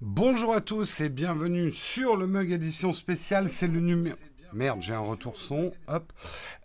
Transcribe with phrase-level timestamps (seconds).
[0.00, 3.48] Bonjour à tous et bienvenue sur le Mug édition spéciale.
[3.48, 4.16] C'est le numéro.
[4.52, 5.72] Merde, j'ai un retour son.
[5.88, 6.12] Hop.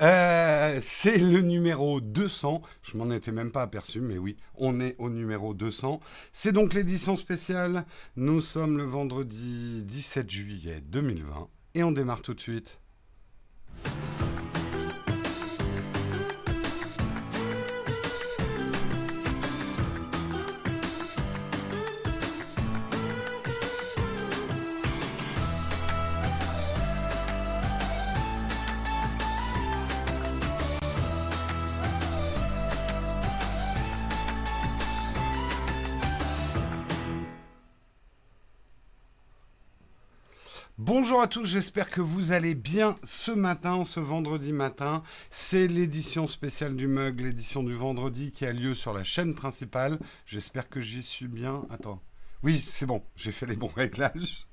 [0.02, 2.62] Euh, c'est le numéro 200.
[2.84, 6.00] Je m'en étais même pas aperçu, mais oui, on est au numéro 200.
[6.32, 7.86] C'est donc l'édition spéciale.
[8.18, 12.80] Nous sommes le vendredi 17 juillet 2020 et on démarre tout de suite.
[40.96, 45.02] Bonjour à tous, j'espère que vous allez bien ce matin, ce vendredi matin.
[45.32, 49.98] C'est l'édition spéciale du mug, l'édition du vendredi qui a lieu sur la chaîne principale.
[50.28, 51.66] J'espère que j'y suis bien.
[51.72, 52.00] Attends.
[52.44, 54.46] Oui, c'est bon, j'ai fait les bons réglages.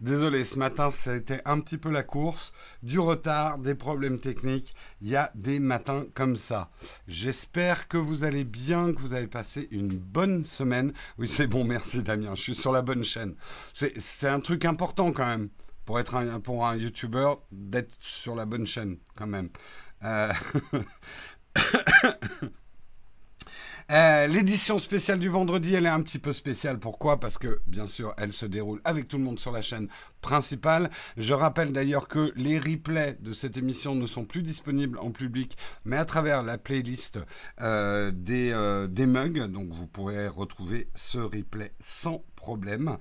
[0.00, 4.18] Désolé, ce matin, ça a été un petit peu la course, du retard, des problèmes
[4.18, 4.74] techniques.
[5.02, 6.70] Il y a des matins comme ça.
[7.06, 10.94] J'espère que vous allez bien, que vous avez passé une bonne semaine.
[11.18, 13.34] Oui, c'est bon, merci Damien, je suis sur la bonne chaîne.
[13.74, 15.50] C'est un truc important quand même
[15.84, 19.48] pour être un, pour un YouTuber, d'être sur la bonne chaîne quand même.
[20.04, 20.32] Euh,
[23.90, 26.78] euh, l'édition spéciale du vendredi, elle est un petit peu spéciale.
[26.78, 27.20] Pourquoi?
[27.20, 29.88] Parce que, bien sûr, elle se déroule avec tout le monde sur la chaîne
[30.20, 30.90] principale.
[31.16, 35.56] Je rappelle d'ailleurs que les replays de cette émission ne sont plus disponibles en public,
[35.84, 37.18] mais à travers la playlist
[37.60, 38.52] euh, des,
[38.88, 39.46] des mugs.
[39.46, 42.98] Donc, vous pourrez retrouver ce replay sans problème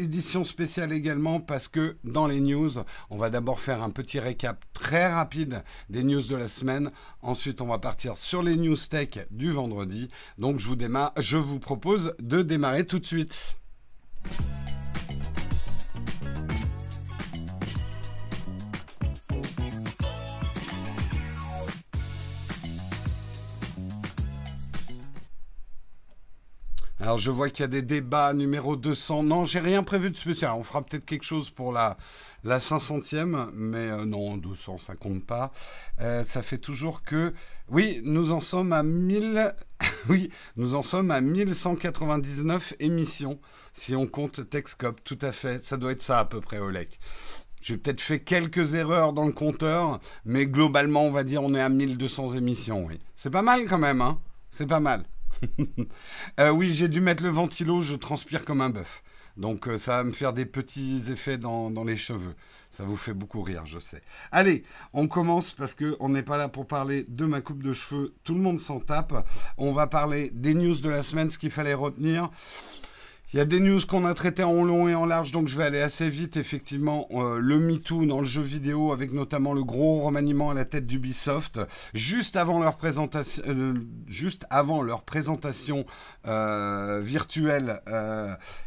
[0.00, 2.70] édition spéciale également parce que dans les news,
[3.10, 6.90] on va d'abord faire un petit récap très rapide des news de la semaine.
[7.22, 10.08] Ensuite, on va partir sur les news tech du vendredi.
[10.38, 13.56] Donc, je vous, démarre, je vous propose de démarrer tout de suite.
[27.00, 29.22] Alors je vois qu'il y a des débats numéro 200.
[29.22, 30.52] Non, j'ai rien prévu de spécial.
[30.54, 31.96] On fera peut-être quelque chose pour la,
[32.44, 35.50] la 500e, mais euh, non, 200, ça compte pas.
[36.02, 37.32] Euh, ça fait toujours que...
[37.68, 39.54] Oui, nous en sommes à 1000...
[40.10, 43.40] oui, nous en sommes à 1199 émissions,
[43.72, 45.62] si on compte Texcop, tout à fait.
[45.62, 47.00] Ça doit être ça à peu près, Olek.
[47.62, 51.60] J'ai peut-être fait quelques erreurs dans le compteur, mais globalement, on va dire on est
[51.60, 52.88] à 1200 émissions.
[53.16, 54.18] C'est pas mal quand même, hein
[54.50, 55.04] C'est pas mal.
[56.38, 59.02] Euh, oui, j'ai dû mettre le ventilo, je transpire comme un bœuf.
[59.36, 62.34] Donc euh, ça va me faire des petits effets dans, dans, les cheveux.
[62.70, 64.02] Ça vous fait beaucoup rire, je sais.
[64.32, 68.14] Allez, on commence parce qu'on n'est pas là pour parler de ma coupe de cheveux.
[68.24, 69.26] Tout le monde s'en tape.
[69.56, 72.30] On va parler des news de la semaine, ce qu'il fallait retenir.
[73.32, 75.56] Il y a des news qu'on a traitées en long et en large, donc je
[75.56, 76.36] vais aller assez vite.
[76.36, 80.64] Effectivement, euh, le MeToo dans le jeu vidéo, avec notamment le gros remaniement à la
[80.64, 81.60] tête d'Ubisoft,
[81.94, 83.74] juste avant leur présentation, euh,
[84.08, 85.86] juste avant leur présentation
[86.26, 87.80] euh, virtuelle,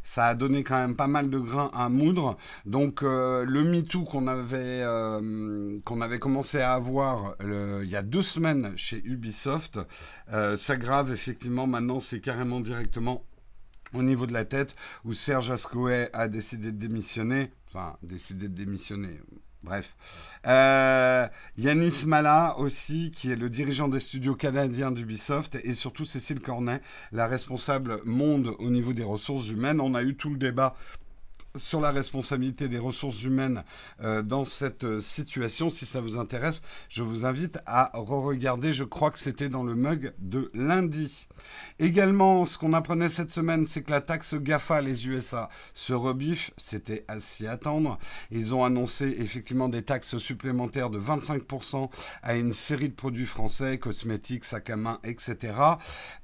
[0.02, 2.38] ça a donné quand même pas mal de grains à moudre.
[2.66, 4.86] Donc le MeToo qu'on avait
[5.84, 9.80] qu'on avait commencé à avoir il y a deux semaines chez Ubisoft
[10.56, 11.68] s'aggrave effectivement.
[11.68, 13.26] Maintenant, c'est carrément directement
[13.94, 18.56] au niveau de la tête, où Serge Ascoé a décidé de démissionner, enfin, décidé de
[18.56, 19.20] démissionner,
[19.64, 19.96] bref.
[20.46, 21.28] Euh,
[21.58, 26.82] Yanis Mala aussi, qui est le dirigeant des studios canadiens d'Ubisoft, et surtout Cécile Cornet,
[27.12, 29.80] la responsable monde au niveau des ressources humaines.
[29.82, 30.76] On a eu tout le débat
[31.56, 33.64] sur la responsabilité des ressources humaines
[34.02, 35.70] euh, dans cette euh, situation.
[35.70, 38.74] Si ça vous intéresse, je vous invite à re-regarder.
[38.74, 41.28] Je crois que c'était dans le mug de lundi.
[41.80, 46.52] Également, ce qu'on apprenait cette semaine, c'est que la taxe GAFA, les USA, se rebiffent.
[46.58, 48.00] C'était à s'y attendre.
[48.32, 51.90] Ils ont annoncé effectivement des taxes supplémentaires de 25%
[52.24, 55.54] à une série de produits français, cosmétiques, sacs à main, etc.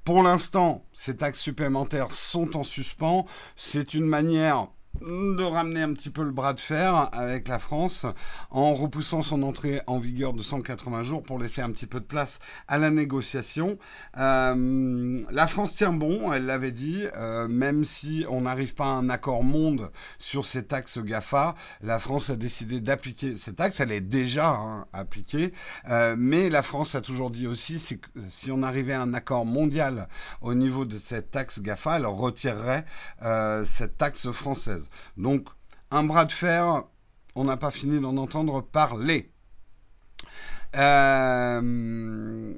[0.03, 3.25] Pour l'instant, ces taxes supplémentaires sont en suspens.
[3.55, 4.69] C'est une manière
[5.01, 8.05] de ramener un petit peu le bras de fer avec la France
[8.51, 12.05] en repoussant son entrée en vigueur de 180 jours pour laisser un petit peu de
[12.05, 13.77] place à la négociation.
[14.17, 18.89] Euh, la France tient bon, elle l'avait dit, euh, même si on n'arrive pas à
[18.89, 23.91] un accord monde sur ces taxes GAFA, la France a décidé d'appliquer ces taxes, elle
[23.91, 25.53] est déjà hein, appliquée,
[25.89, 29.45] euh, mais la France a toujours dit aussi, que si on arrivait à un accord
[29.45, 30.07] mondial
[30.41, 32.85] au niveau de cette taxe GAFA, elle retirerait
[33.63, 34.88] cette taxe française.
[35.17, 35.47] Donc,
[35.91, 36.83] un bras de fer,
[37.35, 39.31] on n'a pas fini d'en entendre parler.
[40.75, 42.53] Euh,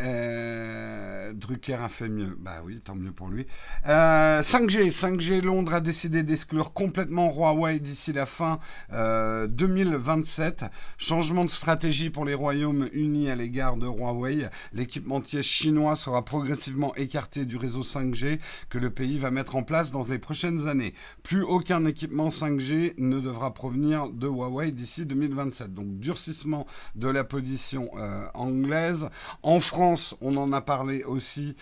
[0.00, 2.36] euh, Drucker a fait mieux.
[2.38, 3.46] Bah oui, tant mieux pour lui.
[3.86, 4.90] 5G.
[4.90, 8.58] 5G, Londres a décidé d'exclure complètement Huawei d'ici la fin
[8.90, 10.64] 2027.
[10.98, 14.48] Changement de stratégie pour les Royaumes-Unis à l'égard de Huawei.
[14.72, 19.92] L'équipementier chinois sera progressivement écarté du réseau 5G que le pays va mettre en place
[19.92, 20.94] dans les prochaines années.
[21.22, 25.74] Plus aucun équipement 5G ne devra provenir de Huawei d'ici 2027.
[25.74, 29.08] Donc durcissement de la position euh, anglaise.
[29.42, 29.81] En France,
[30.20, 31.56] on en a parlé aussi.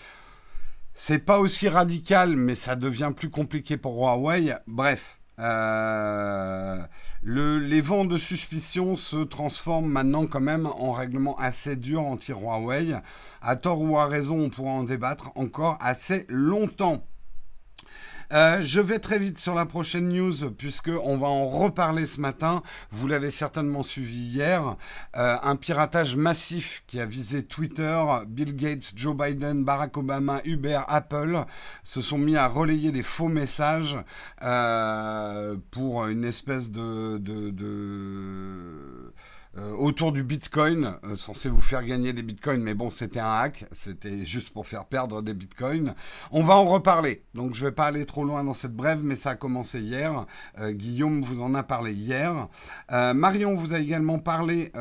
[0.93, 4.53] C'est pas aussi radical, mais ça devient plus compliqué pour Huawei.
[4.67, 6.77] Bref, euh,
[7.23, 12.95] les vents de suspicion se transforment maintenant quand même en règlement assez dur anti-Huawei.
[13.41, 17.03] À tort ou à raison, on pourra en débattre encore assez longtemps.
[18.33, 22.21] Euh, je vais très vite sur la prochaine news puisque on va en reparler ce
[22.21, 22.63] matin.
[22.89, 24.77] Vous l'avez certainement suivi hier.
[25.17, 30.79] Euh, un piratage massif qui a visé Twitter, Bill Gates, Joe Biden, Barack Obama, Uber,
[30.87, 31.43] Apple
[31.83, 33.97] se sont mis à relayer des faux messages
[34.43, 37.17] euh, pour une espèce de
[39.57, 43.33] euh, autour du Bitcoin, euh, censé vous faire gagner des Bitcoins, mais bon, c'était un
[43.33, 45.93] hack, c'était juste pour faire perdre des Bitcoins.
[46.31, 49.01] On va en reparler, donc je ne vais pas aller trop loin dans cette brève,
[49.03, 50.25] mais ça a commencé hier.
[50.59, 52.47] Euh, Guillaume vous en a parlé hier.
[52.89, 54.71] Marion vous a également parlé,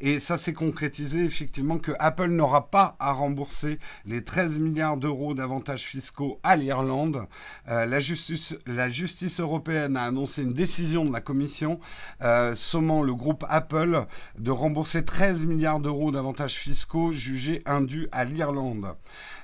[0.00, 5.34] et ça s'est concrétisé effectivement que Apple n'aura pas à rembourser les 13 milliards d'euros
[5.34, 7.26] d'avantages fiscaux à l'Irlande.
[7.66, 11.80] la, justice, la justice européenne a annoncé une décision de la Commission
[12.54, 14.06] sommant le le groupe Apple
[14.38, 18.94] de rembourser 13 milliards d'euros d'avantages fiscaux jugés indus à l'Irlande.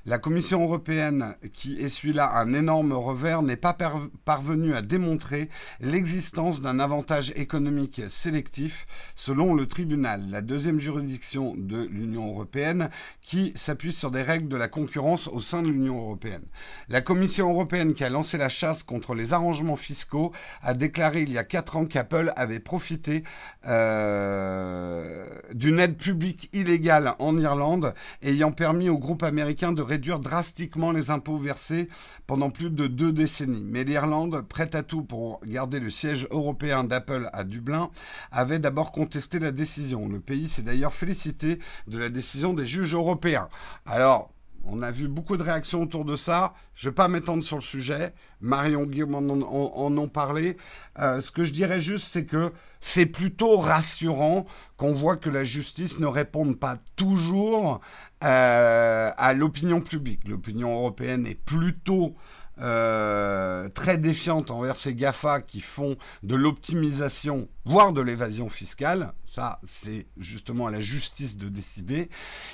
[0.08, 3.76] La Commission européenne, qui essuie là un énorme revers, n'est pas
[4.24, 5.48] parvenue à démontrer
[5.80, 8.86] l'existence d'un avantage économique sélectif
[9.16, 12.88] selon le tribunal, la deuxième juridiction de l'Union européenne,
[13.20, 16.44] qui s'appuie sur des règles de la concurrence au sein de l'Union européenne.
[16.88, 20.30] La Commission européenne, qui a lancé la chasse contre les arrangements fiscaux,
[20.62, 23.24] a déclaré il y a quatre ans qu'Apple avait profité
[23.66, 27.92] euh, d'une aide publique illégale en Irlande,
[28.22, 31.88] ayant permis au groupe américain de réduire drastiquement les impôts versés
[32.26, 33.64] pendant plus de deux décennies.
[33.64, 37.90] Mais l'Irlande, prête à tout pour garder le siège européen d'Apple à Dublin,
[38.30, 40.06] avait d'abord contesté la décision.
[40.06, 43.48] Le pays s'est d'ailleurs félicité de la décision des juges européens.
[43.86, 44.34] Alors,
[44.68, 46.52] on a vu beaucoup de réactions autour de ça.
[46.74, 48.12] Je ne vais pas m'étendre sur le sujet.
[48.40, 50.56] Marion Guillaume en, ont parlé.
[50.98, 54.44] Euh, ce que je dirais juste, c'est que c'est plutôt rassurant
[54.76, 57.80] qu'on voit que la justice ne réponde pas toujours
[58.24, 60.26] euh, à l'opinion publique.
[60.26, 62.14] L'opinion européenne est plutôt
[62.58, 69.12] euh, très défiante envers ces GAFA qui font de l'optimisation, voire de l'évasion fiscale.
[69.26, 72.08] Ça, c'est justement à la justice de décider.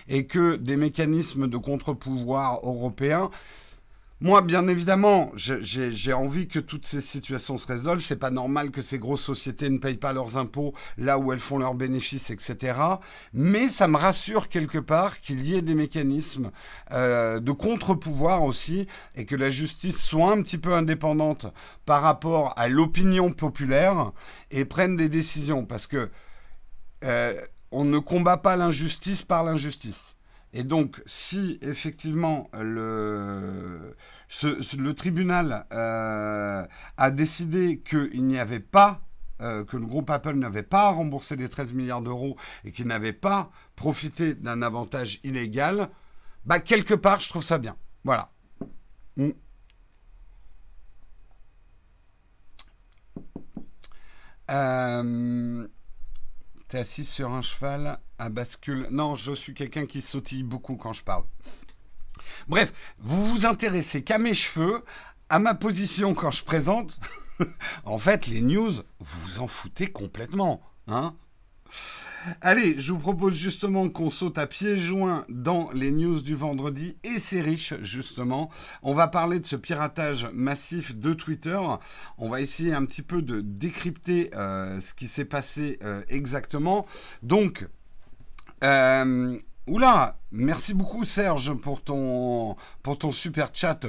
[0.08, 3.30] Et que des mécanismes de contre-pouvoir européens
[4.22, 8.00] moi, bien évidemment, j'ai envie que toutes ces situations se résolvent.
[8.00, 11.40] C'est pas normal que ces grosses sociétés ne payent pas leurs impôts là où elles
[11.40, 12.78] font leurs bénéfices, etc.
[13.32, 16.52] Mais ça me rassure quelque part qu'il y ait des mécanismes
[16.92, 21.46] euh, de contre-pouvoir aussi et que la justice soit un petit peu indépendante
[21.84, 24.12] par rapport à l'opinion populaire
[24.52, 26.10] et prenne des décisions parce que
[27.02, 27.34] euh,
[27.72, 30.14] on ne combat pas l'injustice par l'injustice.
[30.54, 33.96] Et donc, si effectivement le,
[34.42, 36.66] le tribunal euh,
[36.96, 39.00] a décidé qu'il n'y avait pas,
[39.40, 43.14] euh, que le groupe Apple n'avait pas remboursé les 13 milliards d'euros et qu'il n'avait
[43.14, 45.88] pas profité d'un avantage illégal,
[46.44, 47.76] bah quelque part, je trouve ça bien.
[48.04, 48.30] Voilà.
[49.16, 49.30] Mm.
[54.50, 55.66] Euh,
[56.68, 57.98] T'es assis sur un cheval
[58.28, 58.88] bascule.
[58.90, 61.24] Non, je suis quelqu'un qui sautille beaucoup quand je parle.
[62.48, 64.84] Bref, vous vous intéressez qu'à mes cheveux,
[65.28, 67.00] à ma position quand je présente.
[67.84, 70.62] en fait, les news, vous vous en foutez complètement.
[70.86, 71.14] Hein
[72.40, 76.96] Allez, je vous propose justement qu'on saute à pieds joints dans les news du vendredi
[77.02, 78.48] et c'est riche justement.
[78.82, 81.58] On va parler de ce piratage massif de Twitter.
[82.18, 86.86] On va essayer un petit peu de décrypter euh, ce qui s'est passé euh, exactement.
[87.22, 87.66] Donc,
[88.62, 93.86] euh, Oula, merci beaucoup Serge pour ton, pour ton super chat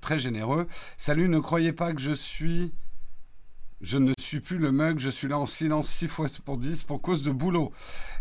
[0.00, 0.66] très généreux.
[0.96, 2.72] Salut, ne croyez pas que je suis
[3.84, 6.84] je ne suis plus le mug, je suis là en silence 6 fois pour 10
[6.84, 7.70] pour cause de boulot.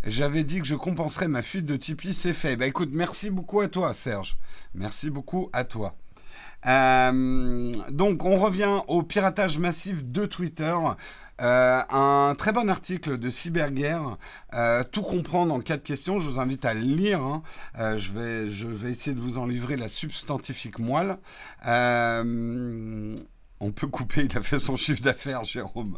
[0.05, 2.57] J'avais dit que je compenserais ma fuite de Tipeee, c'est fait.
[2.57, 4.37] Bah écoute, merci beaucoup à toi Serge.
[4.73, 5.95] Merci beaucoup à toi.
[6.65, 10.75] donc on revient au piratage massif de Twitter.
[11.39, 14.17] Un très bon article de Cyberguerre,
[14.91, 16.19] tout comprendre en quatre questions.
[16.19, 17.21] Je vous invite à le lire.
[17.21, 17.43] Hein.
[17.97, 21.17] je, vais, je vais essayer de vous en livrer la substantifique moelle.
[21.65, 23.15] on
[23.71, 25.97] peut couper, il a fait son chiffre d'affaires, Jérôme.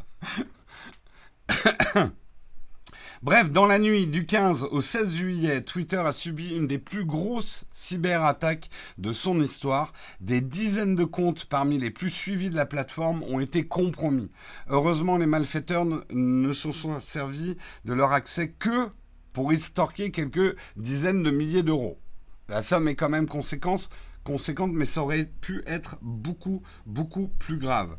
[3.26, 7.06] Bref, dans la nuit du 15 au 16 juillet, Twitter a subi une des plus
[7.06, 9.94] grosses cyberattaques de son histoire.
[10.22, 14.30] Des dizaines de comptes parmi les plus suivis de la plateforme ont été compromis.
[14.68, 18.90] Heureusement, les malfaiteurs ne se sont servis de leur accès que
[19.34, 21.98] pour extorquer quelques dizaines de milliers d'euros.
[22.48, 23.90] La somme est quand même conséquente,
[24.74, 27.96] mais ça aurait pu être beaucoup, beaucoup plus grave.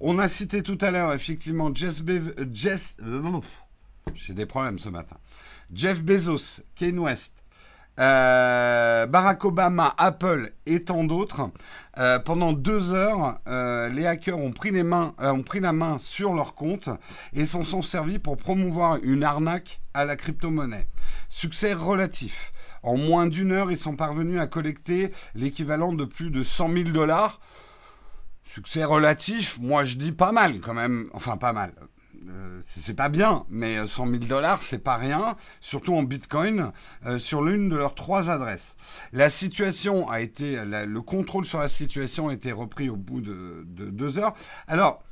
[0.00, 2.02] On a cité tout à l'heure effectivement Jess,
[2.50, 2.96] Jess
[4.14, 5.16] j'ai des problèmes ce matin.
[5.72, 7.32] Jeff Bezos, Kane West,
[7.98, 11.50] euh, Barack Obama, Apple et tant d'autres.
[11.98, 15.98] Euh, pendant deux heures, euh, les hackers ont pris, les mains, ont pris la main
[15.98, 16.88] sur leur compte
[17.34, 20.88] et s'en sont servis pour promouvoir une arnaque à la crypto-monnaie.
[21.28, 22.52] Succès relatif.
[22.82, 26.90] En moins d'une heure, ils sont parvenus à collecter l'équivalent de plus de 100 000
[26.90, 27.38] dollars.
[28.44, 31.10] Succès relatif, moi je dis pas mal quand même.
[31.12, 31.72] Enfin, pas mal.
[32.28, 36.70] Euh, c'est pas bien, mais 100 000 dollars, c'est pas rien, surtout en Bitcoin,
[37.06, 38.76] euh, sur l'une de leurs trois adresses.
[39.12, 43.64] La situation a été, le contrôle sur la situation a été repris au bout de,
[43.66, 44.34] deux heures.
[44.68, 45.02] Alors,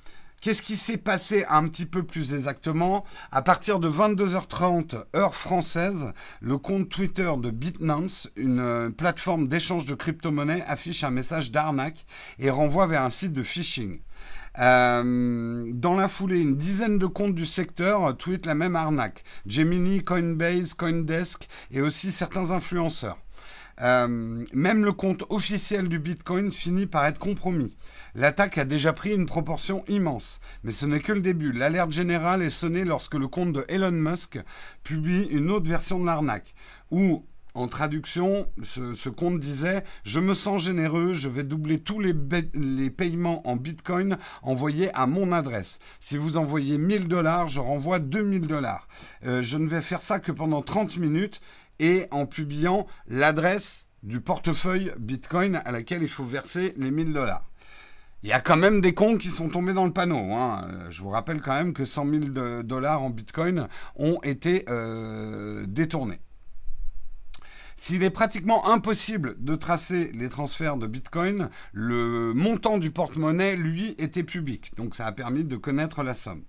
[0.41, 3.05] Qu'est-ce qui s'est passé un petit peu plus exactement?
[3.33, 9.85] À partir de 22h30 heure française, le compte Twitter de Bitnance, une euh, plateforme d'échange
[9.85, 12.07] de crypto-monnaies, affiche un message d'arnaque
[12.39, 13.99] et renvoie vers un site de phishing.
[14.59, 19.25] Euh, dans la foulée, une dizaine de comptes du secteur tweetent la même arnaque.
[19.47, 23.19] Gemini, Coinbase, Coindesk et aussi certains influenceurs.
[23.81, 27.77] Euh, même le compte officiel du Bitcoin finit par être compromis.
[28.15, 31.53] L'attaque a déjà pris une proportion immense, mais ce n'est que le début.
[31.53, 34.41] L'alerte générale est sonnée lorsque le compte de Elon Musk
[34.83, 36.55] publie une autre version de l'arnaque,
[36.91, 37.25] où
[37.59, 42.15] en traduction, ce, compte disait Je me sens généreux, je vais doubler tous les,
[42.91, 45.81] paiements en bitcoin envoyés à mon adresse.
[45.99, 48.87] Si vous envoyez 1000 dollars, je renvoie 2000 dollars.
[49.27, 51.41] Euh, je ne vais faire ça que pendant 30 minutes
[51.81, 57.45] et en publiant l'adresse du portefeuille bitcoin à laquelle il faut verser les 1000 dollars.
[58.23, 60.33] Il y a quand même des comptes qui sont tombés dans le panneau.
[60.33, 60.69] Hein.
[60.71, 65.65] Euh, je vous rappelle quand même que 100 000 dollars en bitcoin ont été euh,
[65.67, 66.21] détournés.
[67.81, 73.95] S'il est pratiquement impossible de tracer les transferts de Bitcoin, le montant du porte-monnaie, lui,
[73.99, 74.73] était public.
[74.77, 76.43] Donc ça a permis de connaître la somme.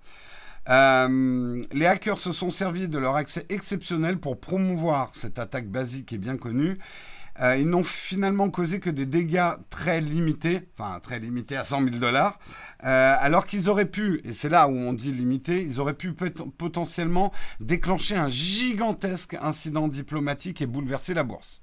[0.69, 6.13] Euh, les hackers se sont servis de leur accès exceptionnel pour promouvoir cette attaque basique
[6.13, 6.79] et bien connue
[7.41, 11.83] euh, ils n'ont finalement causé que des dégâts très limités, enfin très limités à 100
[11.85, 12.37] 000 dollars,
[12.83, 16.13] euh, alors qu'ils auraient pu, et c'est là où on dit limité, ils auraient pu
[16.13, 17.31] potentiellement
[17.61, 21.61] déclencher un gigantesque incident diplomatique et bouleverser la bourse.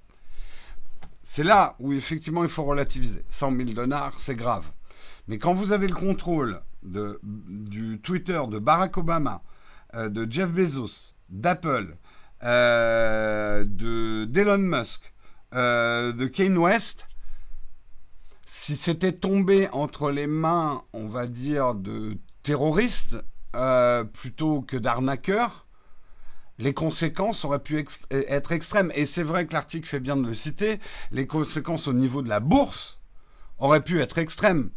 [1.25, 3.23] C'est là où effectivement il faut relativiser.
[3.29, 4.71] 100 000 dollars, c'est grave.
[5.29, 9.43] Mais quand vous avez le contrôle de, du Twitter de Barack Obama,
[9.95, 11.97] euh, de Jeff Bezos, d'Apple,
[12.43, 15.13] de d'Elon Musk,
[15.57, 17.07] euh, de Kane West,
[18.47, 23.17] si c'était tombé entre les mains, on va dire, de terroristes
[23.57, 25.67] euh, plutôt que d'arnaqueurs,
[26.59, 28.93] les conséquences auraient pu être extrêmes.
[28.95, 30.79] Et c'est vrai que l'article fait bien de le citer,
[31.11, 33.01] les conséquences au niveau de la bourse
[33.59, 34.71] auraient pu être extrêmes.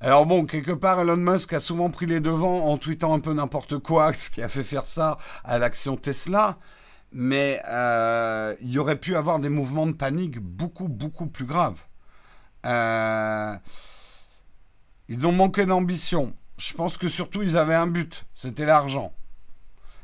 [0.00, 3.32] Alors bon, quelque part, Elon Musk a souvent pris les devants en tweetant un peu
[3.32, 6.58] n'importe quoi, ce qui a fait faire ça à l'action Tesla
[7.14, 11.80] mais euh, il y aurait pu avoir des mouvements de panique beaucoup, beaucoup plus graves.
[12.66, 13.54] Euh,
[15.08, 16.34] ils ont manqué d'ambition.
[16.58, 19.12] Je pense que surtout, ils avaient un but, c'était l'argent.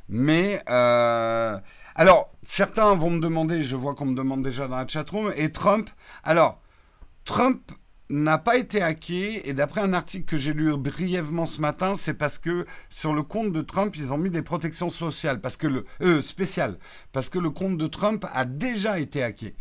[0.09, 1.59] Mais, euh,
[1.97, 5.51] alors, certains vont me demander, je vois qu'on me demande déjà dans la chatroom, et
[5.51, 5.91] Trump,
[6.23, 6.61] alors,
[7.25, 7.73] Trump
[8.11, 12.15] n'a pas été hacké et d'après un article que j'ai lu brièvement ce matin, c'est
[12.15, 15.69] parce que sur le compte de Trump, ils ont mis des protections sociales, parce que
[15.69, 16.77] le euh, spéciales,
[17.13, 19.55] parce que le compte de Trump a déjà été hacké.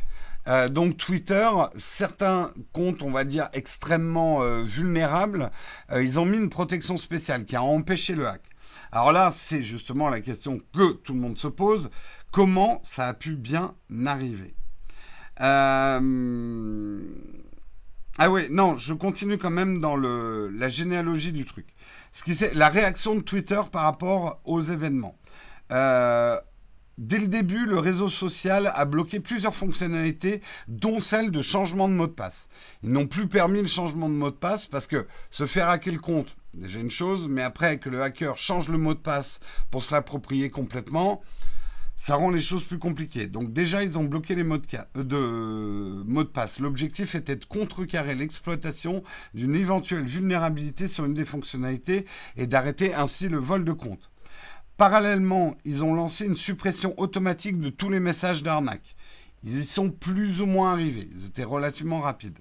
[0.48, 5.51] Euh, donc Twitter, certains comptes, on va dire extrêmement euh, vulnérables,
[5.96, 8.41] ils ont mis une protection spéciale qui a empêché le hack.
[8.91, 11.91] Alors là, c'est justement la question que tout le monde se pose.
[12.32, 13.75] Comment ça a pu bien
[14.08, 14.56] arriver?
[15.41, 17.00] Euh...
[18.18, 21.68] Ah oui, non, je continue quand même dans le, la généalogie du truc.
[22.12, 25.18] Ce qui c'est la réaction de Twitter par rapport aux événements.
[25.72, 26.38] Euh,
[27.00, 31.94] Dès le début, le réseau social a bloqué plusieurs fonctionnalités, dont celle de changement de
[31.94, 32.50] mot de passe.
[32.84, 35.94] Ils n'ont plus permis le changement de mot de passe parce que se faire hacker
[35.94, 39.39] le compte, déjà une chose, mais après que le hacker change le mot de passe
[39.72, 41.22] pour se l'approprier complètement,
[42.00, 43.27] ça rend les choses plus compliquées.
[43.27, 44.65] Donc déjà, ils ont bloqué les mots de,
[44.96, 46.62] euh, de, mots de passe.
[46.62, 49.03] L'objectif était de contrecarrer l'exploitation
[49.34, 52.06] d'une éventuelle vulnérabilité sur une des fonctionnalités
[52.38, 54.12] et d'arrêter ainsi le vol de compte.
[54.77, 58.96] Parallèlement, ils ont lancé une suppression automatique de tous les messages d'arnaque.
[59.44, 61.10] Ils y sont plus ou moins arrivés.
[61.15, 62.39] Ils étaient relativement rapides.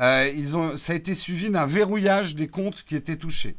[0.00, 3.56] Euh, ça a été suivi d'un verrouillage des comptes qui étaient touchés.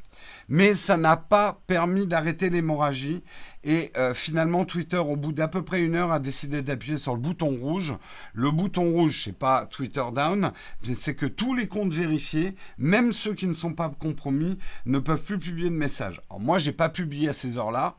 [0.50, 3.24] Mais ça n'a pas permis d'arrêter l'hémorragie.
[3.66, 7.14] Et euh, finalement, Twitter, au bout d'à peu près une heure, a décidé d'appuyer sur
[7.14, 7.96] le bouton rouge.
[8.34, 10.52] Le bouton rouge, c'est pas Twitter down,
[10.84, 15.24] c'est que tous les comptes vérifiés, même ceux qui ne sont pas compromis, ne peuvent
[15.24, 16.22] plus publier de messages.
[16.30, 17.98] Alors moi, j'ai pas publié à ces heures-là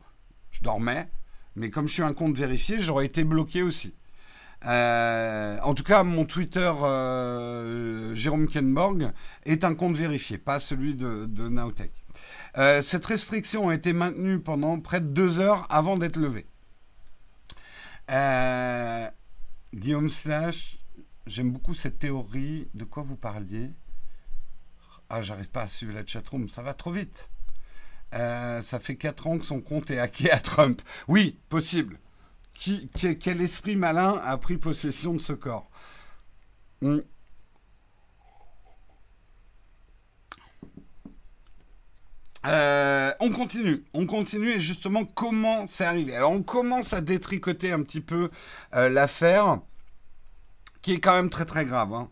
[0.57, 1.09] je dormais,
[1.55, 3.93] mais comme je suis un compte vérifié, j'aurais été bloqué aussi.
[4.65, 9.11] Euh, en tout cas, mon Twitter euh, Jérôme Kenborg
[9.45, 11.91] est un compte vérifié, pas celui de, de Nowtech.
[12.57, 16.45] Euh, cette restriction a été maintenue pendant près de deux heures avant d'être levée.
[19.73, 20.79] Guillaume Slash,
[21.27, 22.67] j'aime beaucoup cette théorie.
[22.73, 23.69] De quoi vous parliez?
[25.09, 27.29] Ah, j'arrive pas à suivre la chatroom, ça va trop vite.
[28.13, 30.81] Euh, ça fait 4 ans que son compte est hacké à Trump.
[31.07, 31.99] Oui, possible.
[32.53, 35.69] Qui, quel esprit malin a pris possession de ce corps?
[42.45, 46.15] Euh, on continue, on continue et justement comment c'est arrivé?
[46.15, 48.29] Alors on commence à détricoter un petit peu
[48.75, 49.59] euh, l'affaire
[50.81, 51.93] qui est quand même très très grave.
[51.93, 52.09] Hein.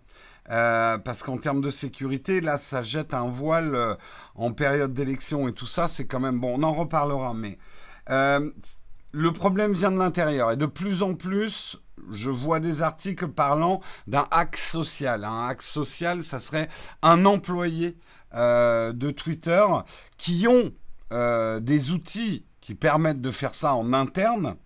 [0.51, 3.97] Euh, parce qu'en termes de sécurité, là, ça jette un voile
[4.35, 5.87] en période d'élection et tout ça.
[5.87, 6.59] C'est quand même bon.
[6.59, 7.57] On en reparlera, mais
[8.07, 11.77] le problème vient de l'intérieur et de plus en plus,
[12.11, 15.23] je vois des articles parlant d'un axe social.
[15.23, 16.69] Un axe social, ça serait
[17.01, 17.97] un employé
[18.33, 19.65] de Twitter
[20.17, 20.73] qui ont
[21.61, 24.57] des outils qui permettent de faire ça en interne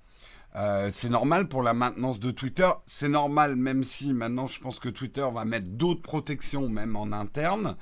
[0.55, 2.69] euh, c'est normal pour la maintenance de Twitter.
[2.87, 7.11] C'est normal, même si maintenant je pense que Twitter va mettre d'autres protections, même en
[7.11, 7.75] interne.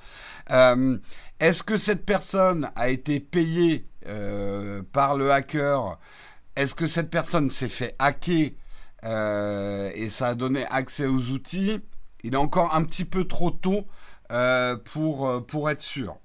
[0.52, 0.98] Euh,
[1.40, 5.98] est-ce que cette personne a été payée euh, par le hacker?
[6.56, 8.52] Est-ce que cette personne s'est fait hacker
[9.04, 11.80] et ça a donné accès aux outils
[12.24, 13.86] Il est encore un petit peu trop tôt
[14.86, 16.18] pour, pour être sûr.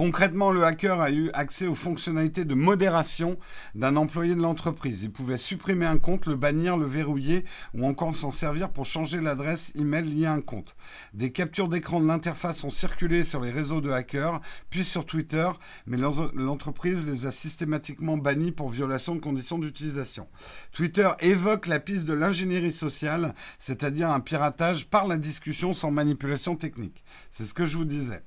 [0.00, 3.38] Concrètement, le hacker a eu accès aux fonctionnalités de modération
[3.74, 5.02] d'un employé de l'entreprise.
[5.02, 9.20] Il pouvait supprimer un compte, le bannir, le verrouiller ou encore s'en servir pour changer
[9.20, 10.74] l'adresse email liée à un compte.
[11.12, 15.50] Des captures d'écran de l'interface ont circulé sur les réseaux de hackers, puis sur Twitter,
[15.84, 20.28] mais l'entreprise les a systématiquement bannis pour violation de conditions d'utilisation.
[20.72, 26.56] Twitter évoque la piste de l'ingénierie sociale, c'est-à-dire un piratage par la discussion sans manipulation
[26.56, 27.04] technique.
[27.28, 28.22] C'est ce que je vous disais.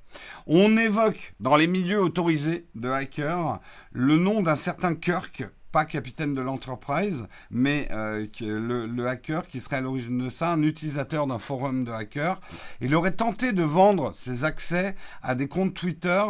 [0.46, 3.60] On évoque dans les milieux autorisés de hackers
[3.92, 9.78] le nom d'un certain Kirk, pas capitaine de l'entreprise, mais euh, le, hacker qui serait
[9.78, 12.40] à l'origine de ça, un utilisateur d'un forum de hackers.
[12.80, 16.24] Il aurait tenté de vendre ses accès à des comptes Twitter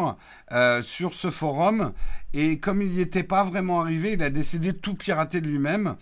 [0.54, 1.92] euh, sur ce forum,
[2.34, 5.98] et comme il n'y était pas vraiment arrivé, il a décidé de tout pirater lui-même.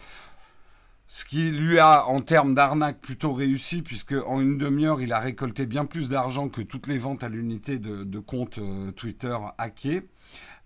[1.13, 5.19] Ce qui lui a, en termes d'arnaque, plutôt réussi, puisque en une demi-heure, il a
[5.19, 10.08] récolté bien plus d'argent que toutes les ventes à l'unité de, comptes euh, Twitter hackés.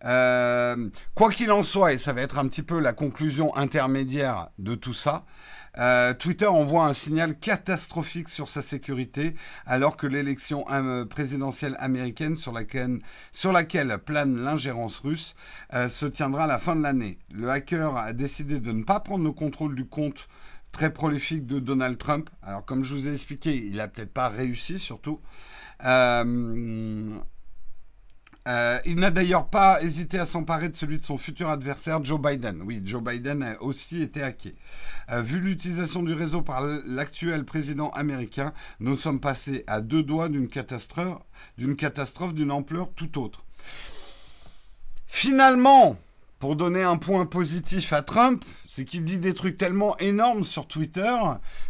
[0.04, 4.50] Euh, quoi qu'il en soit, et ça va être un petit peu la conclusion intermédiaire
[4.60, 5.26] de tout ça,
[5.78, 9.36] euh, Twitter envoie un signal catastrophique sur sa sécurité
[9.66, 13.00] alors que l'élection euh, présidentielle américaine sur laquelle,
[14.06, 15.36] plane l'ingérence russe
[15.74, 17.18] euh, se tiendra à la fin de l'année.
[17.32, 20.28] Le hacker a décidé de ne pas prendre le contrôle du compte
[20.72, 22.30] très prolifique de Donald Trump.
[22.44, 25.20] Alors comme je vous ai expliqué, il n'a peut-être pas réussi surtout.
[28.48, 32.62] Il n'a d'ailleurs pas hésité à s'emparer de celui de son futur adversaire, Joe Biden.
[32.64, 34.56] Oui, Joe Biden a aussi été hacké.
[35.12, 40.30] Euh, vu l'utilisation du réseau par l'actuel président américain, nous sommes passés à deux doigts
[40.30, 43.44] d'une catastrophe d'une ampleur tout autre.
[45.08, 45.98] Finalement,
[46.40, 50.68] pour donner un point positif à Trump, c'est qu'il dit des trucs tellement énormes sur
[50.68, 51.16] Twitter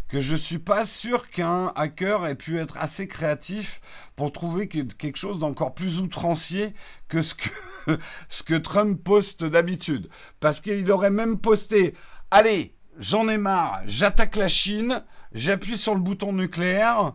[0.08, 3.80] que je suis pas sûr qu'un hacker ait pu être assez créatif
[4.16, 6.74] pour trouver quelque chose d'encore plus outrancier
[7.08, 7.22] que
[8.30, 10.10] ce que, Trump poste d'habitude.
[10.40, 11.96] Parce qu'il aurait même posté,
[12.32, 17.14] allez, j'en ai marre, j'attaque la Chine, j'appuie sur le bouton nucléaire.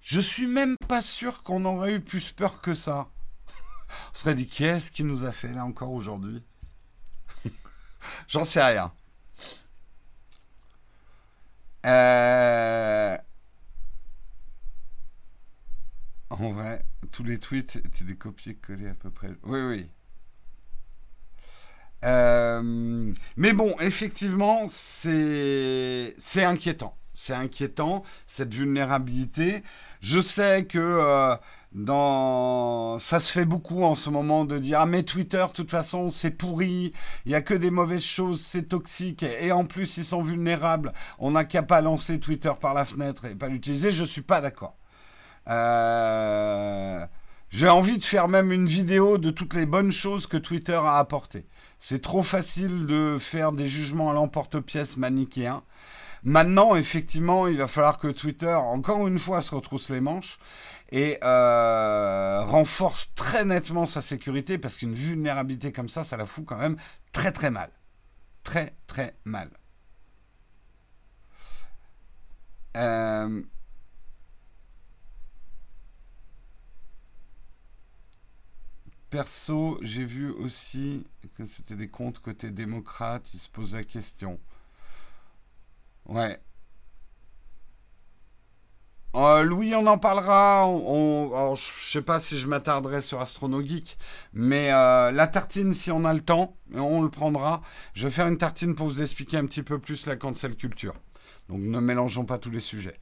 [0.00, 3.08] Je suis même pas sûr qu'on aurait eu plus peur que ça.
[4.12, 6.42] On serait dit, qu'est-ce qui nous a fait là encore aujourd'hui?
[8.28, 8.92] J'en sais rien.
[11.84, 13.16] Euh,
[16.30, 19.30] en vrai, tous les tweets étaient des copier-coller à peu près.
[19.44, 19.90] Oui, oui.
[22.04, 26.96] Euh, mais bon, effectivement, c'est inquiétant.
[27.14, 29.62] C'est inquiétant, cette vulnérabilité.
[30.00, 31.36] Je sais que euh,
[31.74, 32.98] dans...
[32.98, 36.10] ça se fait beaucoup en ce moment de dire Ah, mais Twitter, de toute façon,
[36.10, 36.92] c'est pourri,
[37.24, 40.92] il n'y a que des mauvaises choses, c'est toxique, et en plus, ils sont vulnérables.
[41.18, 43.90] On n'a qu'à pas lancer Twitter par la fenêtre et pas l'utiliser.
[43.90, 44.76] Je ne suis pas d'accord.
[45.48, 47.04] Euh,
[47.50, 50.98] j'ai envie de faire même une vidéo de toutes les bonnes choses que Twitter a
[50.98, 51.46] apportées.
[51.78, 55.62] C'est trop facile de faire des jugements à l'emporte-pièce manichéens.
[56.24, 60.38] Maintenant, effectivement, il va falloir que Twitter, encore une fois, se retrousse les manches
[60.92, 66.44] et euh, renforce très nettement sa sécurité parce qu'une vulnérabilité comme ça, ça la fout
[66.44, 66.76] quand même
[67.12, 67.70] très très mal.
[68.44, 69.50] Très très mal.
[72.76, 73.42] Euh,
[79.10, 84.40] Perso, j'ai vu aussi que c'était des comptes côté démocrate, ils se posent la question.
[86.06, 86.40] Ouais.
[89.14, 90.66] Euh, Louis, on en parlera.
[90.66, 93.98] On, je sais pas si je m'attarderai sur AstronoGeek,
[94.32, 97.60] mais euh, la tartine, si on a le temps, on le prendra.
[97.94, 100.94] Je vais faire une tartine pour vous expliquer un petit peu plus la cancel culture.
[101.48, 102.98] Donc ne mélangeons pas tous les sujets.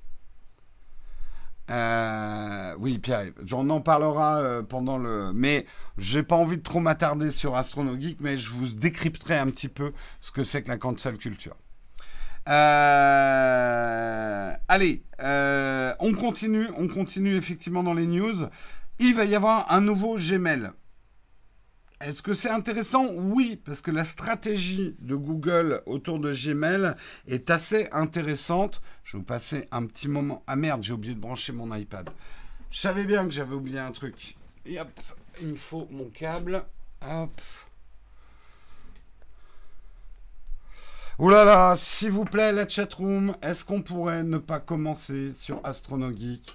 [1.71, 5.33] Euh, oui, Pierre, j'en en parlera pendant le.
[5.33, 5.67] Mais
[5.99, 9.93] j'ai pas envie de trop m'attarder sur Astronogeek, mais je vous décrypterai un petit peu
[10.21, 11.55] ce que c'est que la cancel culture.
[12.49, 12.53] Euh,
[14.69, 18.49] allez, on continue, on continue effectivement dans les news.
[18.99, 20.71] Il va y avoir un nouveau Gmail.
[22.01, 23.09] Est-ce que c'est intéressant?
[23.15, 26.95] Oui, parce que la stratégie de Google autour de Gmail
[27.27, 28.81] est assez intéressante.
[29.05, 30.43] Je vais vous passer un petit moment.
[30.47, 32.09] Ah merde, j'ai oublié de brancher mon iPad.
[32.71, 34.37] Je savais bien que j'avais oublié un truc.
[34.65, 34.83] Il
[35.49, 36.65] me faut mon câble.
[37.07, 37.39] Hop.
[41.23, 41.31] Ouh
[41.77, 46.51] s'il vous plaît, la chatroom, est-ce qu'on pourrait ne pas commencer sur AstronoGeek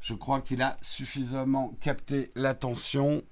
[0.00, 3.22] Je crois qu'il a suffisamment capté l'attention.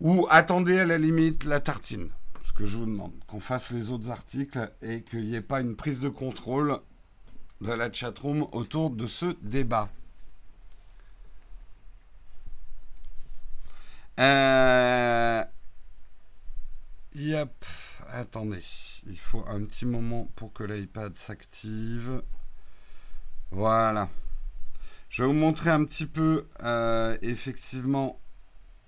[0.00, 2.10] Ou attendez à la limite la tartine.
[2.44, 5.62] Ce que je vous demande, qu'on fasse les autres articles et qu'il n'y ait pas
[5.62, 6.78] une prise de contrôle
[7.60, 9.88] de la chatroom autour de ce débat.
[14.20, 15.42] Euh...
[17.16, 17.64] Yep.
[18.10, 18.62] Attendez,
[19.06, 22.22] il faut un petit moment pour que l'iPad s'active.
[23.50, 24.08] Voilà.
[25.10, 28.18] Je vais vous montrer un petit peu euh, effectivement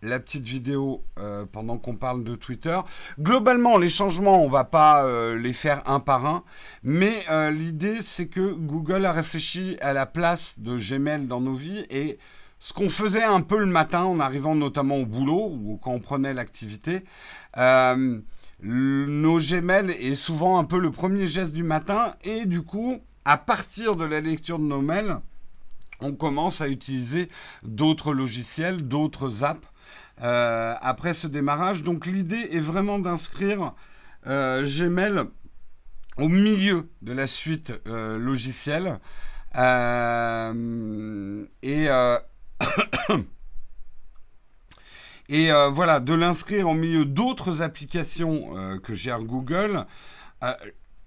[0.01, 2.79] la petite vidéo euh, pendant qu'on parle de Twitter.
[3.19, 6.43] Globalement, les changements, on va pas euh, les faire un par un,
[6.83, 11.85] mais l'idée c'est que Google a réfléchi à la place de Gmail dans nos vies
[11.91, 12.19] et
[12.59, 16.01] ce qu'on faisait un peu le matin en arrivant notamment au boulot ou quand on
[16.01, 17.05] prenait l'activité.
[18.62, 23.38] Nos Gmail est souvent un peu le premier geste du matin et du coup, à
[23.38, 25.18] partir de la lecture de nos mails,
[26.01, 27.29] on commence à utiliser
[27.62, 29.66] d'autres logiciels, d'autres apps
[30.23, 31.83] euh, après ce démarrage.
[31.83, 33.75] Donc l'idée est vraiment d'inscrire
[34.27, 35.25] euh, Gmail
[36.18, 38.99] au milieu de la suite euh, logicielle.
[41.62, 41.88] et
[45.31, 49.87] et voilà, de l'inscrire au milieu d'autres applications que gère Google.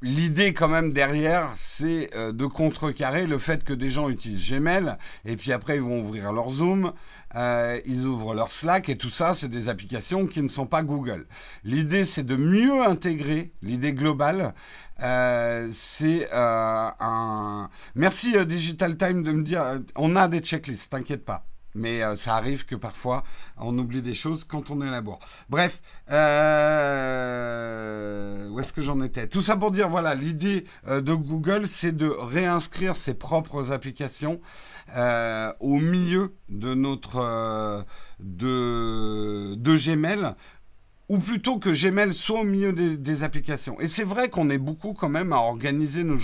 [0.02, 5.36] L'idée quand même derrière, c'est de contrecarrer le fait que des gens utilisent Gmail et
[5.36, 6.94] puis après ils vont ouvrir leur Zoom,
[7.36, 10.84] euh, ils ouvrent leur Slack et tout ça, c'est des applications qui ne sont pas
[10.84, 11.26] Google.
[11.64, 14.54] L'idée, c'est de mieux intégrer l'idée globale.
[15.02, 17.70] Euh, c'est euh, un.
[17.96, 19.64] Merci Digital Time de me dire,
[19.96, 21.48] on a des checklists, t'inquiète pas.
[21.76, 23.24] Mais ça arrive que parfois
[23.58, 25.02] on oublie des choses quand on est.
[25.50, 26.12] Bref, où
[28.60, 29.28] est-ce que j'en étais?
[29.28, 34.40] Tout ça pour dire, voilà, l'idée de Google, c'est de réinscrire ses propres applications
[34.96, 37.82] euh, au milieu de notre euh,
[38.20, 40.36] de, de Gmail
[41.10, 43.80] ou plutôt que Gmail soit au milieu des, applications.
[43.80, 46.18] Et c'est vrai qu'on est beaucoup quand même à organiser nos,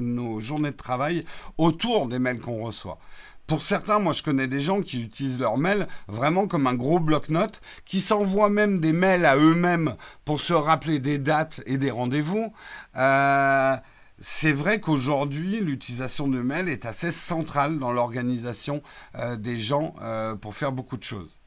[0.00, 1.24] nos journées de travail
[1.58, 2.98] autour des mails qu'on reçoit.
[3.46, 6.98] Pour certains, moi je connais des gens qui utilisent leur mail vraiment comme un gros
[6.98, 11.92] bloc-notes, qui s'envoient même des mails à eux-mêmes pour se rappeler des dates et des
[11.92, 12.52] rendez-vous.
[12.96, 13.76] Euh,
[14.18, 18.82] c'est vrai qu'aujourd'hui, l'utilisation de mail est assez centrale dans l'organisation
[19.16, 21.38] euh, des gens euh, pour faire beaucoup de choses.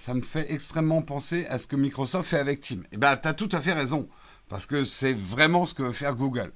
[0.00, 2.84] Ça me fait extrêmement penser à ce que Microsoft fait avec Teams.
[2.92, 4.08] Eh bien, tu as tout à fait raison,
[4.50, 6.52] parce que c'est vraiment ce que veut faire Google.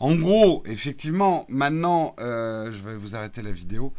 [0.00, 3.92] En gros, effectivement, maintenant, euh, je vais vous arrêter la vidéo.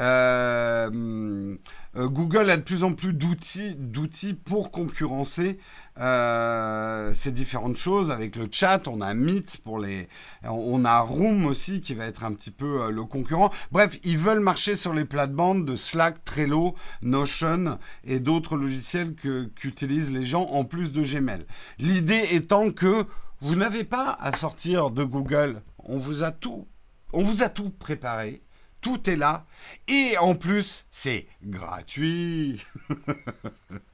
[0.00, 1.56] Euh,
[1.96, 5.60] euh, Google a de plus en plus d'outils, pour concurrencer
[5.96, 8.10] ces différentes choses.
[8.10, 10.08] Avec le chat, on a Meet pour les,
[10.42, 13.52] on a Room aussi qui va être un petit peu le concurrent.
[13.70, 19.44] Bref, ils veulent marcher sur les plates-bandes de Slack, Trello, Notion et d'autres logiciels que
[19.44, 21.46] qu'utilisent les gens en plus de Gmail.
[21.78, 23.06] L'idée étant que
[23.44, 25.60] vous n'avez pas à sortir de Google.
[25.78, 26.66] On vous a tout,
[27.12, 28.42] on vous a tout préparé.
[28.80, 29.44] Tout est là.
[29.86, 32.64] Et en plus, c'est gratuit.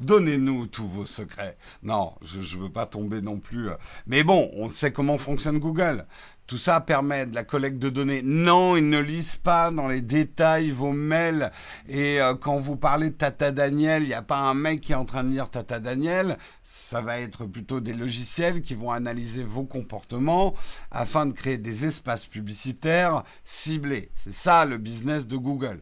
[0.00, 1.56] Donnez-nous tous vos secrets.
[1.82, 3.70] Non, je ne veux pas tomber non plus.
[3.70, 3.74] Euh.
[4.06, 6.06] Mais bon, on sait comment fonctionne Google.
[6.46, 8.20] Tout ça permet de la collecte de données.
[8.22, 11.50] Non, ils ne lisent pas dans les détails vos mails.
[11.88, 14.92] Et euh, quand vous parlez de Tata Daniel, il n'y a pas un mec qui
[14.92, 16.36] est en train de lire Tata Daniel.
[16.62, 20.54] Ça va être plutôt des logiciels qui vont analyser vos comportements
[20.90, 24.10] afin de créer des espaces publicitaires ciblés.
[24.14, 25.80] C'est ça le business de Google.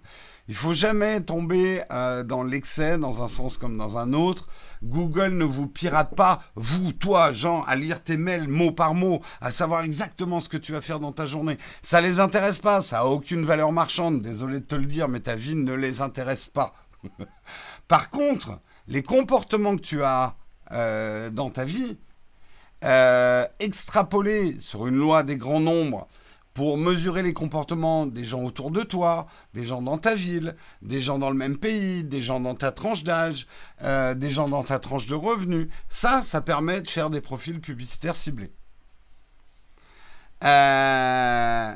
[0.51, 4.49] Il faut jamais tomber euh, dans l'excès, dans un sens comme dans un autre.
[4.83, 9.21] Google ne vous pirate pas, vous, toi, Jean, à lire tes mails mot par mot,
[9.41, 11.57] à savoir exactement ce que tu vas faire dans ta journée.
[11.83, 14.23] Ça les intéresse pas, ça a aucune valeur marchande.
[14.23, 16.75] Désolé de te le dire, mais ta vie ne les intéresse pas.
[17.87, 18.59] par contre,
[18.89, 20.35] les comportements que tu as
[20.73, 21.97] euh, dans ta vie,
[22.83, 26.09] euh, extrapolés sur une loi des grands nombres,
[26.61, 31.01] pour mesurer les comportements des gens autour de toi, des gens dans ta ville, des
[31.01, 33.46] gens dans le même pays, des gens dans ta tranche d'âge,
[33.83, 35.68] euh, des gens dans ta tranche de revenus.
[35.88, 38.53] Ça, ça permet de faire des profils publicitaires ciblés.
[40.44, 41.75] Euh,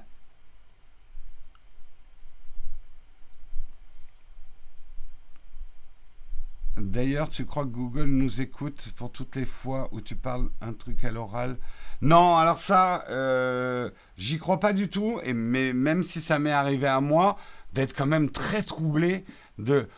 [6.76, 10.74] D'ailleurs, tu crois que Google nous écoute pour toutes les fois où tu parles un
[10.74, 11.56] truc à l'oral
[12.04, 13.88] Non, alors ça, euh,
[14.18, 15.20] j'y crois pas du tout.
[15.24, 17.38] Et mais même si ça m'est arrivé à moi,
[17.72, 19.24] d'être quand même très troublé
[19.58, 19.88] de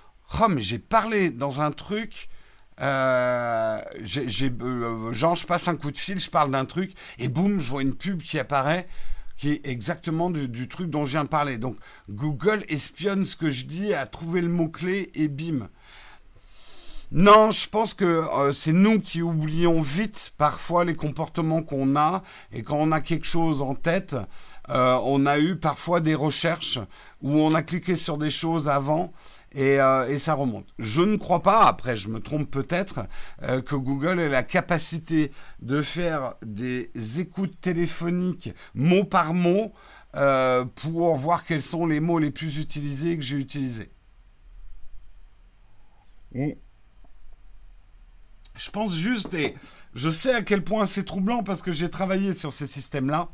[0.41, 2.29] oh mais j'ai parlé dans un truc.
[2.81, 7.27] Euh, j'ai, euh, genre, je passe un coup de fil, je parle d'un truc, et
[7.29, 8.87] boum, je vois une pub qui apparaît,
[9.37, 11.57] qui est exactement du, du, truc dont je viens de parler.
[11.59, 11.77] Donc,
[12.11, 15.71] Google espionne ce que je dis, a trouvé le mot-clé, et bim.
[17.13, 22.25] Non, je pense que euh, c'est nous qui oublions vite parfois les comportements qu'on a
[22.53, 24.17] et quand on a quelque chose en tête,
[24.71, 26.81] euh, on a eu parfois des recherches
[27.23, 29.13] où on a cliqué sur des choses avant
[29.53, 30.67] et, euh, et ça remonte.
[30.81, 33.07] Je ne crois pas, après je me trompe peut-être,
[33.41, 35.31] que Google ait la capacité
[35.63, 36.91] de faire des
[37.21, 39.73] écoutes téléphoniques mot par mot
[40.75, 43.91] pour voir quels sont les mots les plus utilisés que j'ai utilisés.
[48.57, 49.55] Je pense juste, et
[49.95, 53.29] je sais à quel point c'est troublant parce que j'ai travaillé sur ces systèmes-là.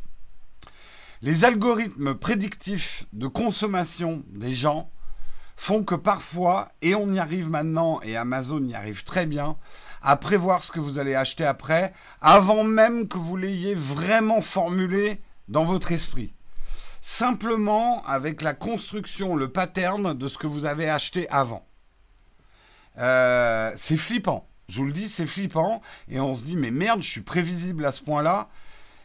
[1.22, 4.90] Les algorithmes prédictifs de consommation des gens
[5.54, 9.56] font que parfois, et on y arrive maintenant, et Amazon y arrive très bien,
[10.02, 15.22] à prévoir ce que vous allez acheter après, avant même que vous l'ayez vraiment formulé
[15.46, 16.34] dans votre esprit.
[17.00, 21.64] Simplement avec la construction, le pattern de ce que vous avez acheté avant.
[22.98, 24.48] Euh, c'est flippant.
[24.68, 25.82] Je vous le dis, c'est flippant.
[26.08, 28.48] Et on se dit, mais merde, je suis prévisible à ce point-là.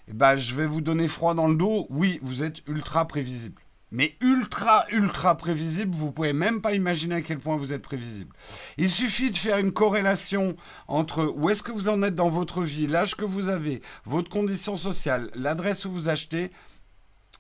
[0.08, 1.88] Eh ben, je vais vous donner froid dans le dos.
[1.90, 3.62] Oui, vous êtes ultra prévisible.
[3.92, 8.36] Mais ultra, ultra prévisible, vous pouvez même pas imaginer à quel point vous êtes prévisible.
[8.78, 10.58] Il suffit de faire une corrélation
[10.90, 14.30] entre où est-ce que vous en êtes dans votre vie, l'âge que vous avez, votre
[14.30, 16.52] condition sociale, l'adresse où vous achetez,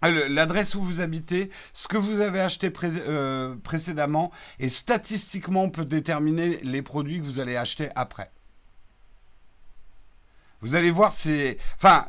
[0.02, 5.86] l'adresse où vous habitez, ce que vous avez acheté euh, précédemment, et statistiquement, on peut
[5.86, 8.32] déterminer les produits que vous allez acheter après.
[10.62, 11.58] Vous allez voir, c'est...
[11.76, 12.08] Enfin,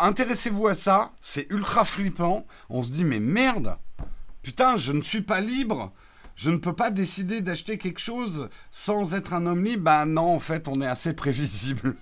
[0.00, 2.46] intéressez-vous à ça, c'est ultra flippant.
[2.68, 3.76] On se dit, mais merde,
[4.42, 5.92] putain, je ne suis pas libre.
[6.36, 9.82] Je ne peux pas décider d'acheter quelque chose sans être un homme libre.
[9.84, 11.96] Ben non, en fait, on est assez prévisible.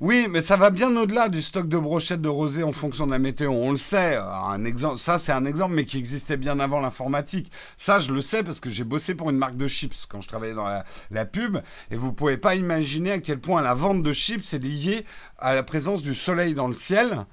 [0.00, 3.10] Oui, mais ça va bien au-delà du stock de brochettes de rosé en fonction de
[3.10, 3.50] la météo.
[3.50, 4.14] On le sait.
[4.16, 7.50] Un exemple, ça, c'est un exemple, mais qui existait bien avant l'informatique.
[7.78, 10.28] Ça, je le sais parce que j'ai bossé pour une marque de chips quand je
[10.28, 10.68] travaillais dans
[11.10, 11.58] la, pub.
[11.90, 15.04] Et vous pouvez pas imaginer à quel point la vente de chips est liée
[15.36, 17.26] à la présence du soleil dans le ciel.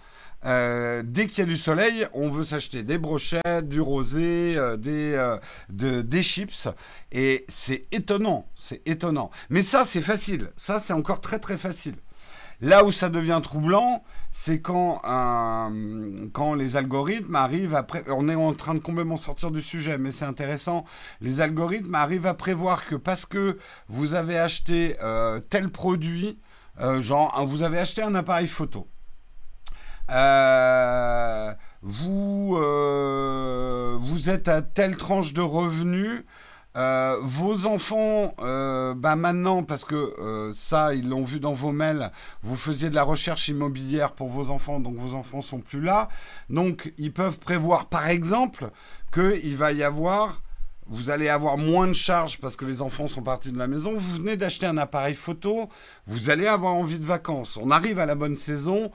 [0.45, 4.75] Euh, dès qu'il y a du soleil, on veut s'acheter des brochettes, du rosé, euh,
[4.88, 5.38] euh,
[5.69, 6.67] de, des chips.
[7.12, 9.30] Et c'est étonnant, c'est étonnant.
[9.51, 10.51] Mais ça, c'est facile.
[10.58, 11.95] Ça, c'est encore très très facile.
[12.62, 15.02] Là où ça devient troublant, c'est quand,
[16.34, 17.86] quand les algorithmes arrivent à...
[18.10, 20.86] On est en train de complètement sortir du sujet, mais c'est intéressant.
[21.22, 26.39] Les algorithmes arrivent à prévoir que parce que vous avez acheté euh, tel produit
[26.82, 28.89] Euh, genre, vous avez acheté un appareil photo.
[30.12, 36.24] Euh, vous, euh, vous êtes à telle tranche de revenus.
[36.76, 42.12] Vos enfants, bah maintenant, parce que ça, ils l'ont vu dans vos mails,
[42.44, 46.10] vous faisiez de la recherche immobilière pour vos enfants, donc vos enfants sont plus là.
[46.50, 48.70] Donc, ils peuvent prévoir, par exemple,
[49.14, 50.42] qu'il va y avoir
[50.88, 53.96] vous allez avoir moins de charges parce que les enfants sont partis de la maison.
[53.96, 55.70] Vous venez d'acheter un appareil photo,
[56.06, 57.58] vous allez avoir envie de vacances.
[57.58, 58.92] On arrive à la bonne saison,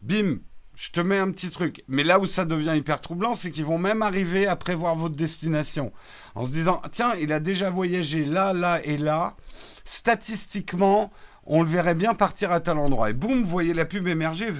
[0.00, 0.38] bim,
[0.74, 1.84] je te mets un petit truc.
[1.88, 5.16] Mais là où ça devient hyper troublant, c'est qu'ils vont même arriver à prévoir votre
[5.16, 5.92] destination.
[6.34, 9.36] En se disant, tiens, il a déjà voyagé là, là et là.
[9.84, 11.12] Statistiquement,
[11.44, 13.10] on le verrait bien partir à tel endroit.
[13.10, 14.50] Et boum, vous voyez la pub émerger.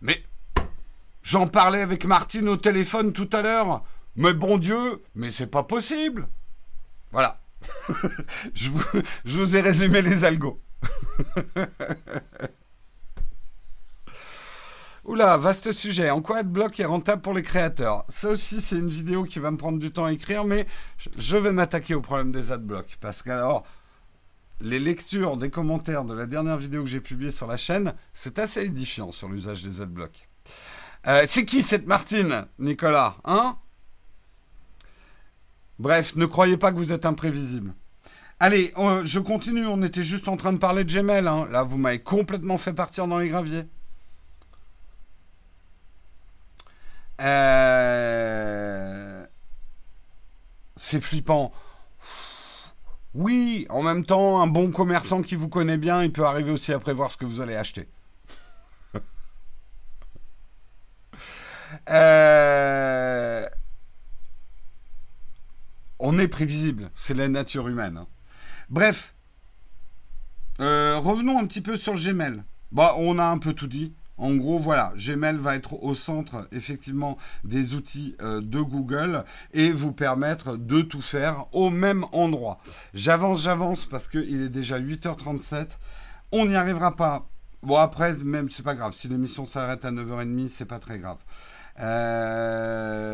[0.00, 0.22] Mais
[1.22, 3.84] j'en parlais avec Martine au téléphone tout à l'heure.
[4.16, 6.28] Mais bon Dieu, mais c'est pas possible.
[7.10, 7.40] Voilà.
[8.54, 8.70] je,
[9.24, 10.60] vous, ai résumé les algos.
[15.04, 16.08] Oula, vaste sujet.
[16.08, 18.06] En quoi AdBlock est rentable pour les créateurs?
[18.08, 20.66] Ça aussi, c'est une vidéo qui va me prendre du temps à écrire, mais
[21.18, 22.96] je vais m'attaquer au problème des AdBlock.
[23.02, 23.64] Parce qu'alors,
[24.62, 28.38] les lectures des commentaires de la dernière vidéo que j'ai publiée sur la chaîne, c'est
[28.38, 30.26] assez édifiant sur l'usage des AdBlock.
[31.06, 33.58] Euh, c'est qui cette Martine, Nicolas Hein?
[35.78, 37.74] Bref, ne croyez pas que vous êtes imprévisible.
[38.40, 38.72] Allez,
[39.04, 41.28] je continue, on était juste en train de parler de Gmail.
[41.28, 41.46] Hein.
[41.50, 43.64] Là, vous m'avez complètement fait partir dans les graviers.
[47.20, 48.94] Euh,
[50.76, 51.52] c'est flippant.
[53.14, 56.72] Oui, en même temps, un bon commerçant qui vous connaît bien, il peut arriver aussi
[56.72, 57.88] à prévoir ce que vous allez acheter.
[61.90, 63.48] euh
[66.06, 67.96] on est prévisible, c'est la nature humaine.
[67.96, 68.06] Hein.
[68.68, 69.14] Bref,
[70.60, 72.42] euh, revenons un petit peu sur le Gmail.
[72.72, 73.94] Bah, on a un peu tout dit.
[74.16, 79.72] En gros, voilà, Gmail va être au centre effectivement des outils euh, de Google et
[79.72, 82.58] vous permettre de tout faire au même endroit.
[82.92, 85.70] J'avance, j'avance parce qu'il est déjà 8h37.
[86.30, 87.26] On n'y arrivera pas.
[87.62, 88.92] Bon, après, même, c'est pas grave.
[88.92, 91.18] Si l'émission s'arrête à 9h30, c'est pas très grave.
[91.80, 93.08] Euh,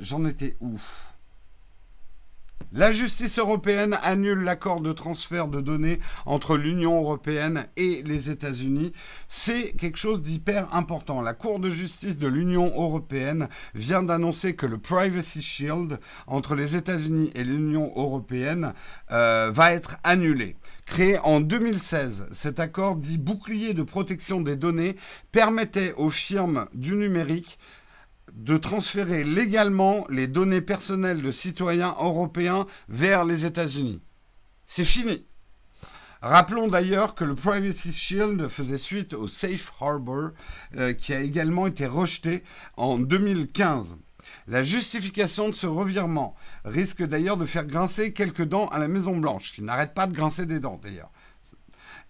[0.00, 1.13] j'en étais ouf.
[2.76, 8.92] La justice européenne annule l'accord de transfert de données entre l'Union européenne et les États-Unis.
[9.28, 11.22] C'est quelque chose d'hyper important.
[11.22, 16.74] La Cour de justice de l'Union européenne vient d'annoncer que le Privacy Shield entre les
[16.74, 18.74] États-Unis et l'Union européenne
[19.12, 20.56] euh, va être annulé.
[20.84, 24.96] Créé en 2016, cet accord dit bouclier de protection des données
[25.30, 27.56] permettait aux firmes du numérique
[28.34, 34.02] de transférer légalement les données personnelles de citoyens européens vers les États-Unis.
[34.66, 35.24] C'est fini.
[36.20, 40.30] Rappelons d'ailleurs que le Privacy Shield faisait suite au Safe Harbor
[40.76, 42.42] euh, qui a également été rejeté
[42.76, 43.98] en 2015.
[44.46, 49.16] La justification de ce revirement risque d'ailleurs de faire grincer quelques dents à la Maison
[49.18, 51.10] Blanche, qui n'arrête pas de grincer des dents d'ailleurs.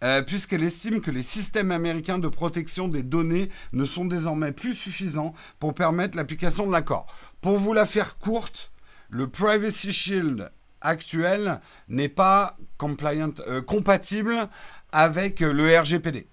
[0.05, 4.75] Euh, puisqu'elle estime que les systèmes américains de protection des données ne sont désormais plus
[4.75, 7.07] suffisants pour permettre l'application de l'accord.
[7.41, 8.71] Pour vous la faire courte,
[9.09, 10.51] le Privacy Shield
[10.83, 14.49] actuel n'est pas euh, compatible
[14.93, 16.29] avec le RGPD.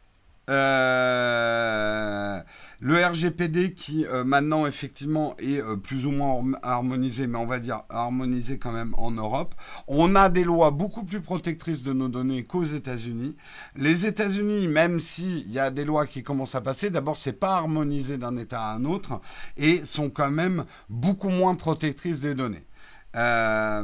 [0.50, 2.40] Euh,
[2.80, 7.60] le RGPD qui euh, maintenant effectivement est euh, plus ou moins harmonisé, mais on va
[7.60, 9.54] dire harmonisé quand même en Europe.
[9.88, 13.36] On a des lois beaucoup plus protectrices de nos données qu'aux États-Unis.
[13.76, 17.54] Les États-Unis, même s'il y a des lois qui commencent à passer, d'abord c'est pas
[17.54, 19.22] harmonisé d'un État à un autre
[19.58, 22.66] et sont quand même beaucoup moins protectrices des données.
[23.14, 23.84] la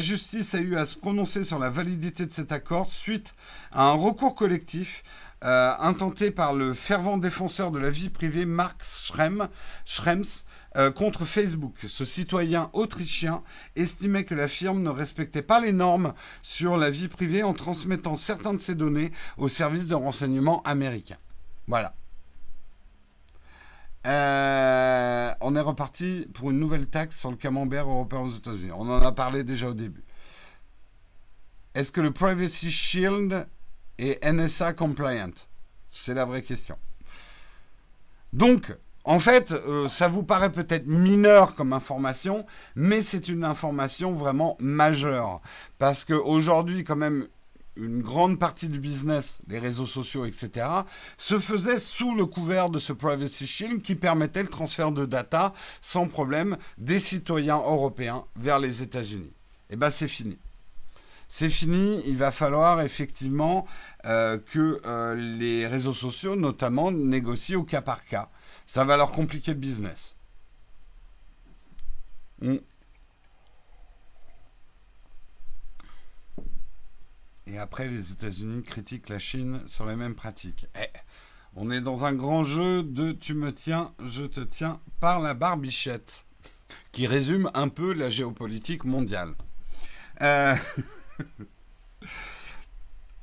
[0.00, 3.32] justice a eu à se prononcer sur la validité de cet accord suite
[3.72, 5.02] à un recours collectif
[5.44, 9.46] euh, intenté par le fervent défenseur de la vie privée Marx Schrems
[10.76, 11.76] euh, contre Facebook.
[11.86, 13.44] Ce citoyen autrichien
[13.76, 16.12] estimait que la firme ne respectait pas les normes
[16.42, 21.18] sur la vie privée en transmettant certaines de ses données aux services de renseignement américains.
[21.68, 21.94] Voilà.
[24.06, 28.72] Euh, on est reparti pour une nouvelle taxe sur le camembert européen aux États-Unis.
[28.72, 30.02] On en a parlé déjà au début.
[31.74, 33.46] Est-ce que le Privacy Shield
[33.98, 35.30] et NSA compliant
[35.90, 36.76] C'est la vraie question.
[38.32, 38.72] Donc,
[39.04, 42.44] en fait, euh, ça vous paraît peut-être mineur comme information,
[42.76, 45.40] mais c'est une information vraiment majeure.
[45.78, 47.26] Parce qu'aujourd'hui, quand même,
[47.76, 50.66] une grande partie du business, les réseaux sociaux, etc.,
[51.16, 55.54] se faisait sous le couvert de ce Privacy Shield qui permettait le transfert de data
[55.80, 59.32] sans problème des citoyens européens vers les États-Unis.
[59.70, 60.38] Et eh bien, c'est fini.
[61.28, 62.02] C'est fini.
[62.06, 63.66] Il va falloir effectivement
[64.06, 68.30] euh, que euh, les réseaux sociaux, notamment, négocient au cas par cas.
[68.66, 70.16] Ça va leur compliquer le business.
[72.40, 72.56] Mm.
[77.46, 80.66] Et après, les États-Unis critiquent la Chine sur les mêmes pratiques.
[80.78, 80.86] Eh,
[81.56, 85.32] on est dans un grand jeu de tu me tiens, je te tiens par la
[85.32, 86.26] barbichette,
[86.92, 89.34] qui résume un peu la géopolitique mondiale.
[90.20, 90.54] Euh,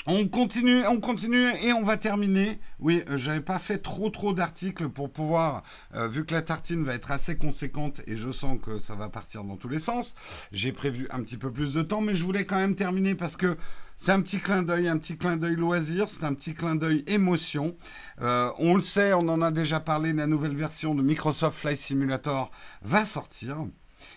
[0.07, 2.59] on continue, on continue et on va terminer.
[2.79, 5.63] Oui, euh, j'avais pas fait trop trop d'articles pour pouvoir,
[5.95, 9.09] euh, vu que la tartine va être assez conséquente et je sens que ça va
[9.09, 10.15] partir dans tous les sens.
[10.51, 13.35] J'ai prévu un petit peu plus de temps, mais je voulais quand même terminer parce
[13.35, 13.57] que
[13.97, 17.03] c'est un petit clin d'œil, un petit clin d'œil loisir, c'est un petit clin d'œil
[17.07, 17.75] émotion.
[18.19, 22.51] on le sait, on en a déjà parlé, la nouvelle version de Microsoft Flight Simulator
[22.81, 23.65] va sortir.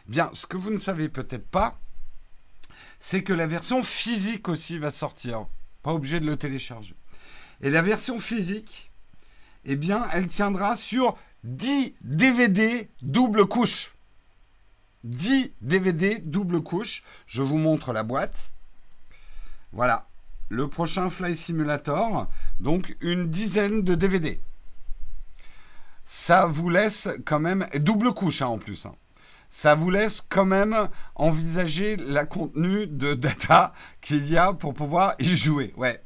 [0.09, 1.79] Bien, ce que vous ne savez peut-être pas,
[3.01, 5.47] c'est que la version physique aussi va sortir.
[5.83, 6.95] Pas obligé de le télécharger.
[7.61, 8.91] Et la version physique,
[9.65, 13.95] eh bien, elle tiendra sur 10 DVD double couche.
[15.05, 17.03] 10 DVD double couche.
[17.27, 18.53] Je vous montre la boîte.
[19.73, 20.09] Voilà.
[20.51, 22.27] Le prochain Fly Simulator,
[22.59, 24.41] donc une dizaine de DVD.
[26.07, 28.87] Ça vous laisse quand même double couche hein, en plus.
[28.87, 28.95] Hein
[29.51, 35.15] ça vous laisse quand même envisager la contenu de data qu'il y a pour pouvoir
[35.19, 35.73] y jouer.
[35.77, 36.03] Ouais.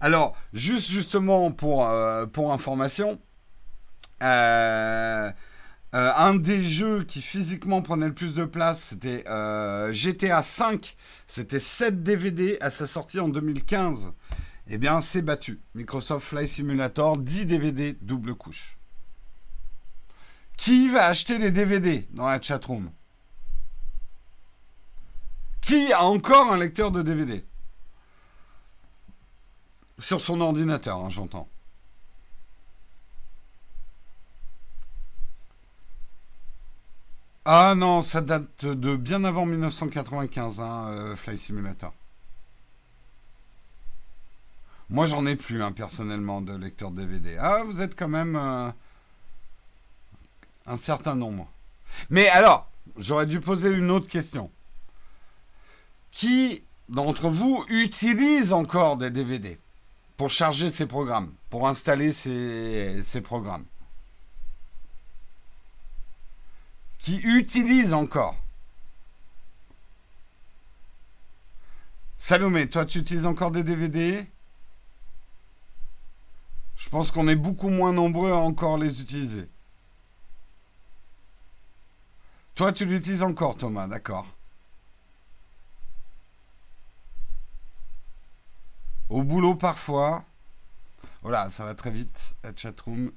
[0.00, 3.18] Alors, juste justement pour, euh, information,
[4.22, 5.30] euh,
[5.94, 9.24] euh, un des jeux qui physiquement prenait le plus de place, c'était
[9.92, 10.80] GTA V.
[11.26, 14.12] C'était 7 DVD à sa sortie en 2015.
[14.68, 15.60] Eh bien, c'est battu.
[15.74, 18.73] Microsoft Flight Simulator, 10 DVD double couche.
[20.56, 22.90] Qui va acheter des DVD dans la chatroom?
[25.60, 27.44] Qui a encore un lecteur de DVD
[29.98, 31.48] Sur son ordinateur, hein, j'entends.
[37.46, 41.92] Ah non, ça date de bien avant 1995, hein, euh, Fly Simulator.
[44.88, 47.36] Moi, j'en ai plus, hein, personnellement, de lecteur DVD.
[47.38, 48.36] Ah, vous êtes quand même...
[48.36, 48.70] Euh,
[50.66, 51.48] un certain nombre.
[52.10, 54.50] Mais alors, j'aurais dû poser une autre question.
[56.10, 59.58] Qui d'entre vous utilise encore des DVD
[60.16, 63.64] pour charger ses programmes, pour installer ses, programmes?
[66.98, 68.36] Qui utilise encore?
[72.16, 74.26] Salomé, toi tu utilises encore des DVD
[76.78, 79.46] Je pense qu'on est beaucoup moins nombreux à encore les utiliser.
[82.54, 84.26] Toi, tu l'utilises encore, Thomas, d'accord.
[89.08, 90.24] Au boulot, parfois.
[91.22, 93.10] Voilà, ça va très vite, la chatroom.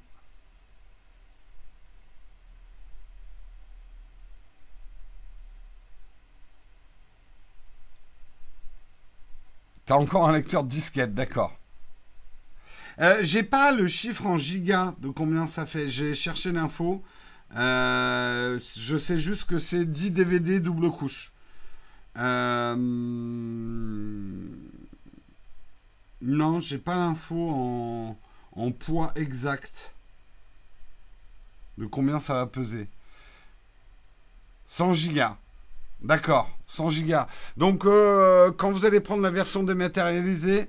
[9.86, 11.56] T'as encore un lecteur de disquette, d'accord.
[13.00, 15.88] Euh, j'ai pas le chiffre en giga de combien ça fait.
[15.88, 17.04] J'ai cherché l'info.
[17.56, 21.32] Euh, je sais juste que c'est 10 DVD double couche.
[22.16, 22.74] Euh,
[26.20, 28.16] non, j'ai pas l'info
[28.52, 29.94] en, poids exact
[31.78, 32.88] de combien ça va peser.
[34.66, 35.36] 100 gigas.
[36.02, 37.28] D'accord, 100 gigas.
[37.56, 40.68] Donc, euh, quand vous allez prendre la version dématérialisée,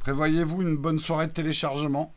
[0.00, 2.12] prévoyez-vous une bonne soirée de téléchargement.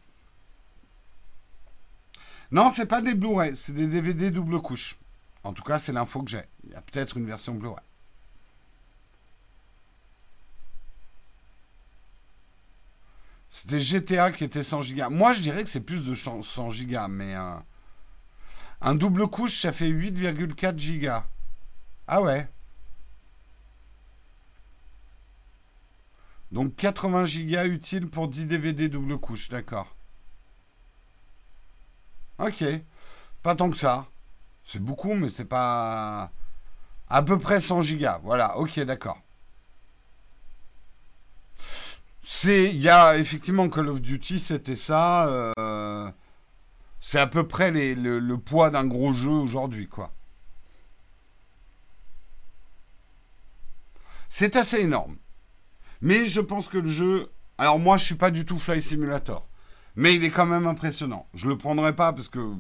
[2.54, 5.00] Non, c'est pas des Blu-ray, c'est des DVD double couche.
[5.44, 6.44] En tout cas, c'est l'info que j'ai.
[6.66, 7.84] Il y a peut-être une version Blu-ray.
[13.50, 15.10] C'était GTA qui était 100 Go.
[15.10, 17.56] Moi, je dirais que c'est plus de 100 Go, mais euh,
[18.82, 21.26] un double couche, ça fait 8,4 Go.
[22.08, 22.48] Ah ouais.
[26.52, 29.96] Donc 80 Go utiles pour 10 DVD double couche, d'accord.
[32.40, 32.64] Ok.
[33.42, 34.08] Pas tant que ça.
[34.66, 36.32] C'est beaucoup, mais c'est pas.
[37.10, 38.20] À peu près 100 gigas.
[38.24, 39.20] Voilà, ok, d'accord.
[42.24, 42.66] C'est.
[42.66, 45.28] Il y a effectivement Call of Duty, c'était ça.
[45.28, 46.12] Euh,
[47.00, 50.12] c'est à peu près le, poids d'un gros jeu aujourd'hui, quoi.
[54.30, 55.18] C'est assez énorme.
[56.02, 57.32] Mais je pense que le jeu.
[57.58, 59.48] Alors moi, je suis pas du tout Fly Simulator.
[59.96, 61.28] Mais il est quand même impressionnant.
[61.34, 62.54] Je le prendrai pas parce que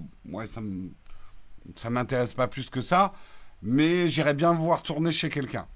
[0.45, 3.13] ça ne m'intéresse pas plus que ça.
[3.61, 5.67] Mais j'irais bien voir tourner chez quelqu'un.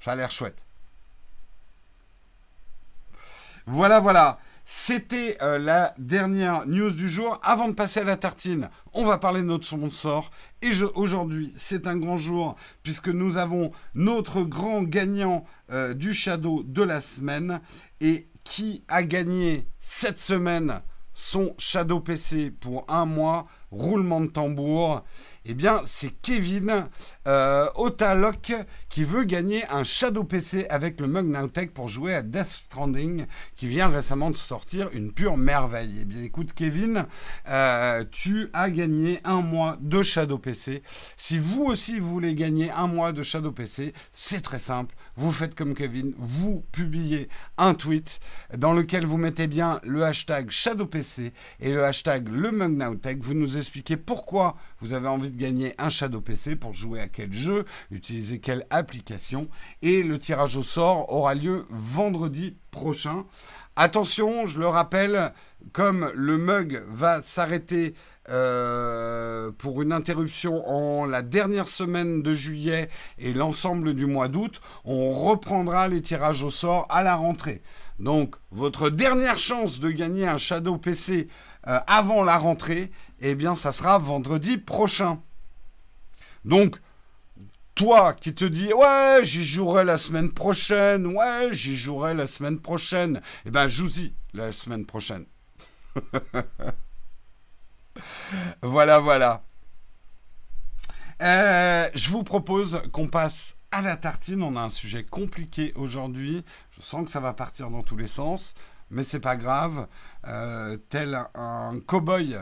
[0.00, 0.64] Ça a l'air chouette.
[3.66, 4.38] Voilà, voilà.
[4.70, 7.40] C'était euh, la dernière news du jour.
[7.42, 10.30] Avant de passer à la tartine, on va parler de notre sponsor.
[10.60, 16.62] Et aujourd'hui, c'est un grand jour puisque nous avons notre grand gagnant euh, du Shadow
[16.64, 17.60] de la semaine.
[18.00, 20.80] Et qui a gagné cette semaine
[21.12, 23.46] son Shadow PC pour un mois?
[23.70, 25.04] Roulement de tambour
[25.50, 26.88] eh bien, c'est Kevin
[27.26, 28.52] euh, Otaloc
[28.90, 33.24] qui veut gagner un Shadow PC avec le Mug Nowtech pour jouer à Death Stranding,
[33.56, 36.00] qui vient récemment de sortir une pure merveille.
[36.02, 37.06] Eh bien, écoute, Kevin,
[37.48, 40.82] euh, tu as gagné un mois de Shadow PC.
[41.16, 44.94] Si vous aussi voulez gagner un mois de Shadow PC, c'est très simple.
[45.16, 48.20] Vous faites comme Kevin, vous publiez un tweet
[48.54, 53.22] dans lequel vous mettez bien le hashtag Shadow PC et le hashtag le Mug Nowtech.
[53.22, 57.08] Vous nous expliquez pourquoi vous avez envie de gagner un Shadow PC pour jouer à
[57.08, 59.48] quel jeu, utiliser quelle application.
[59.80, 63.24] Et le tirage au sort aura lieu vendredi prochain.
[63.76, 65.32] Attention, je le rappelle,
[65.72, 67.94] comme le mug va s'arrêter
[68.28, 74.60] euh, pour une interruption en la dernière semaine de juillet et l'ensemble du mois d'août,
[74.84, 77.62] on reprendra les tirages au sort à la rentrée.
[77.98, 81.28] Donc, votre dernière chance de gagner un Shadow PC
[81.66, 85.20] euh, avant la rentrée, eh bien, ça sera vendredi prochain.
[86.48, 86.80] Donc,
[87.74, 92.58] toi qui te dis ouais j'y jouerai la semaine prochaine, ouais j'y jouerai la semaine
[92.58, 95.26] prochaine, eh ben joue-y la semaine prochaine.
[98.62, 99.42] voilà voilà.
[101.20, 104.42] Euh, je vous propose qu'on passe à la tartine.
[104.42, 106.44] On a un sujet compliqué aujourd'hui.
[106.70, 108.54] Je sens que ça va partir dans tous les sens,
[108.90, 109.86] mais c'est pas grave.
[110.26, 112.38] Euh, tel un cow-boy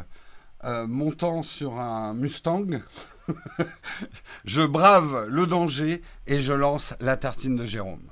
[0.62, 2.66] euh, montant sur un Mustang.
[4.44, 8.10] je brave le danger et je lance la tartine de Jérôme.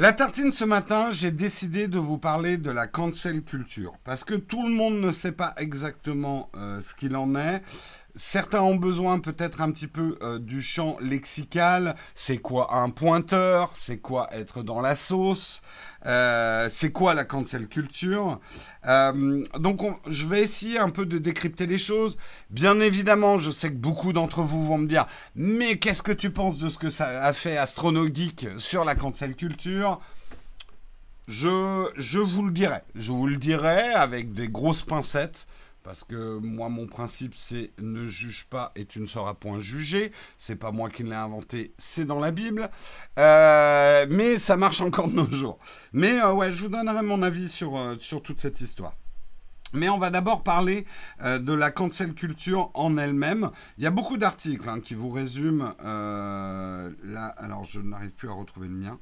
[0.00, 4.34] La tartine ce matin, j'ai décidé de vous parler de la cancel culture parce que
[4.34, 7.62] tout le monde ne sait pas exactement euh, ce qu'il en est.
[8.20, 11.94] Certains ont besoin peut-être un petit peu euh, du champ lexical.
[12.16, 13.72] C'est quoi un pointeur?
[13.76, 15.62] C'est quoi être dans la sauce?
[16.04, 18.40] Euh, C'est quoi la cancel culture?
[18.86, 22.16] Euh, Donc je vais essayer un peu de décrypter les choses.
[22.50, 25.06] Bien évidemment, je sais que beaucoup d'entre vous vont me dire
[25.36, 28.96] mais qu'est-ce que tu penses de ce que ça a fait Astrono Geek sur la
[28.96, 30.00] cancel culture?
[31.28, 32.80] Je, je vous le dirai.
[32.96, 35.46] Je vous le dirai avec des grosses pincettes.
[35.88, 40.12] Parce que moi, mon principe, c'est ne juge pas et tu ne seras point jugé.
[40.36, 42.68] C'est pas moi qui l'ai inventé, c'est dans la Bible.
[43.18, 45.58] Euh, mais ça marche encore de nos jours.
[45.94, 48.92] Mais euh, ouais, je vous donnerai mon avis sur, euh, sur toute cette histoire.
[49.72, 50.84] Mais on va d'abord parler
[51.22, 53.50] de la cancel culture en elle-même.
[53.78, 55.74] Il y a beaucoup d'articles hein, qui vous résument.
[55.82, 58.98] là, alors, je n'arrive plus à retrouver le mien.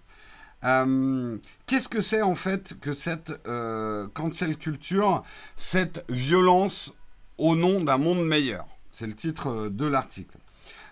[0.66, 5.22] Euh, qu'est-ce que c'est en fait que cette euh, cancel culture,
[5.56, 6.92] cette violence
[7.38, 8.66] au nom d'un monde meilleur?
[8.90, 10.38] C'est le titre de l'article.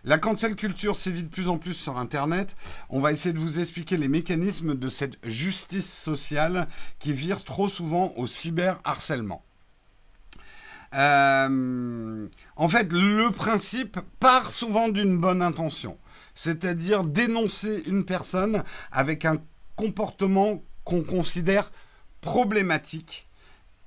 [0.04, 2.56] La cancel culture sévit de plus en plus sur Internet.
[2.90, 6.68] On va essayer de vous expliquer les mécanismes de cette justice sociale
[6.98, 9.42] qui vire trop souvent au cyberharcèlement.
[10.94, 15.96] Euh, en fait, le principe part souvent d'une bonne intention,
[16.34, 18.62] c'est-à-dire dénoncer une personne
[18.92, 19.38] avec un
[19.76, 21.70] comportement qu'on considère
[22.20, 23.28] problématique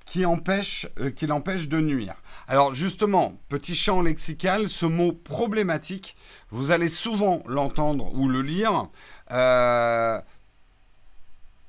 [0.06, 2.14] qui empêche, euh, qui l'empêche de nuire.
[2.46, 6.16] Alors justement, petit champ lexical, ce mot problématique,
[6.50, 8.88] vous allez souvent l'entendre ou le lire.
[9.32, 10.20] Euh,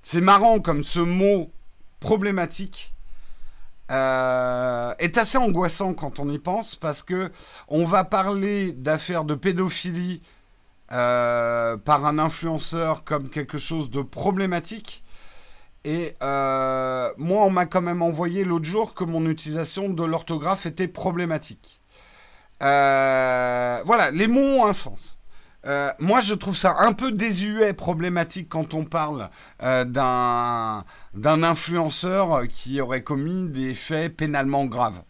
[0.02, 1.52] c'est marrant comme ce mot
[2.00, 2.94] problématique
[3.92, 7.32] euh, est assez angoissant quand on y pense parce que
[7.68, 10.22] on va parler d'affaires de pédophilie
[10.92, 15.04] euh, par un influenceur comme quelque chose de problématique.
[15.86, 20.66] Et euh, moi, on m'a quand même envoyé l'autre jour que mon utilisation de l'orthographe
[20.66, 21.80] était problématique.
[22.64, 25.20] Euh, voilà, les mots ont un sens.
[26.00, 29.30] moi, je trouve ça un peu désuet, problématique quand on parle
[29.62, 30.84] d'un
[31.14, 35.04] d'un influenceur qui aurait commis des faits pénalement graves.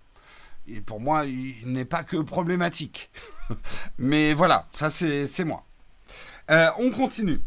[0.68, 3.10] Et pour moi, il n'est pas que problématique.
[3.98, 5.66] Mais voilà, ça c'est moi.
[6.50, 7.42] Euh, on continue.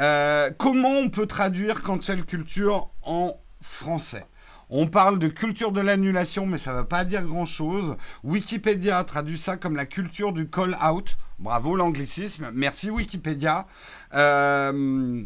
[0.00, 4.26] Euh, comment on peut traduire cancel culture en français?
[4.70, 7.96] On parle de culture de l'annulation, mais ça ne veut pas dire grand-chose.
[8.24, 11.18] Wikipédia traduit ça comme la culture du call-out.
[11.38, 12.50] Bravo l'anglicisme.
[12.54, 13.66] Merci Wikipédia.
[14.14, 15.22] Euh,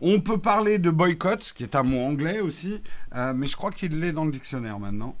[0.00, 2.82] On peut parler de boycott, qui est un mot anglais aussi,
[3.14, 5.16] mais je crois qu'il l'est dans le dictionnaire maintenant.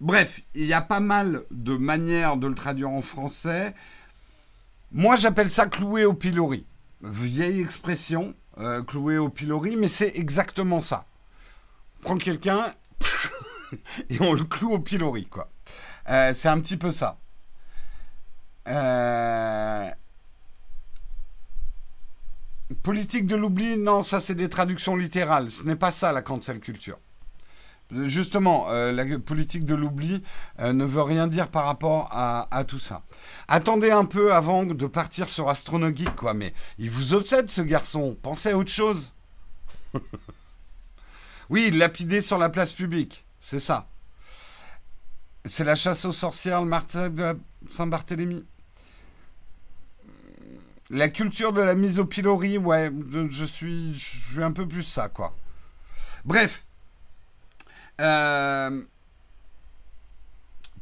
[0.00, 3.74] Bref, il y a pas mal de manières de le traduire en français.
[4.92, 6.66] Moi, j'appelle ça clouer au pilori.
[7.02, 11.04] Vieille expression, euh, clouer au pilori, mais c'est exactement ça.
[11.98, 12.74] On prend quelqu'un
[14.10, 15.50] et on le cloue au pilori, quoi.
[16.06, 17.18] c'est un petit peu ça.
[18.68, 19.90] Euh,
[22.82, 25.50] politique de l'oubli, non, ça c'est des traductions littérales.
[25.50, 26.98] Ce n'est pas ça la cancel culture.
[27.92, 30.20] Justement, euh, la politique de l'oubli
[30.58, 33.02] euh, ne veut rien dire par rapport à, tout ça.
[33.46, 36.34] Attendez un peu avant de partir sur Astronogeek, quoi.
[36.34, 38.16] Mais il vous obsède, ce garçon.
[38.22, 39.12] Pensez à autre chose.
[41.48, 43.24] oui, lapidé sur la place publique.
[43.40, 43.88] C'est ça.
[45.44, 48.44] C'est la chasse aux sorcières, le martyr de Saint-Barthélemy.
[50.90, 52.90] La culture de la mise au pilori, ouais,
[53.30, 55.36] je, suis, je suis un peu plus ça, quoi.
[56.24, 56.65] Bref.
[58.00, 58.82] Euh,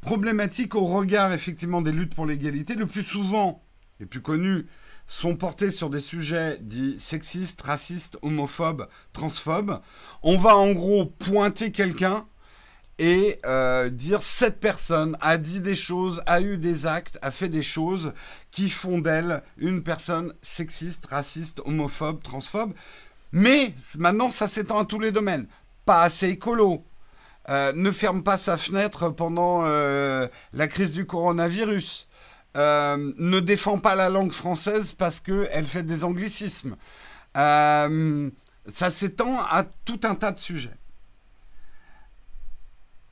[0.00, 2.74] problématique au regard, effectivement, des luttes pour l'égalité.
[2.74, 3.62] Le plus souvent,
[4.00, 4.66] les plus connus,
[5.06, 9.80] sont portés sur des sujets dits sexistes, racistes, homophobes, transphobes.
[10.22, 12.26] On va en gros pointer quelqu'un
[12.98, 17.48] et euh, dire cette personne a dit des choses, a eu des actes, a fait
[17.48, 18.12] des choses
[18.50, 22.72] qui font d'elle une personne sexiste, raciste, homophobe, transphobe.
[23.32, 25.46] Mais maintenant, ça s'étend à tous les domaines.
[25.84, 26.84] Pas assez écolo.
[27.51, 32.09] Euh, ne ferme pas sa fenêtre pendant euh, la crise du coronavirus.
[32.55, 36.76] ne défend pas la langue française parce qu'elle fait des anglicismes.
[37.34, 37.88] ça
[38.90, 40.78] s'étend à tout un tas de sujets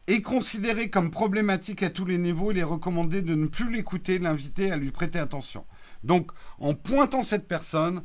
[0.07, 4.19] est considéré comme problématique à tous les niveaux, il est recommandé de ne plus l'écouter,
[4.19, 5.65] l'inviter à lui prêter attention.
[6.03, 8.03] Donc, en pointant cette personne,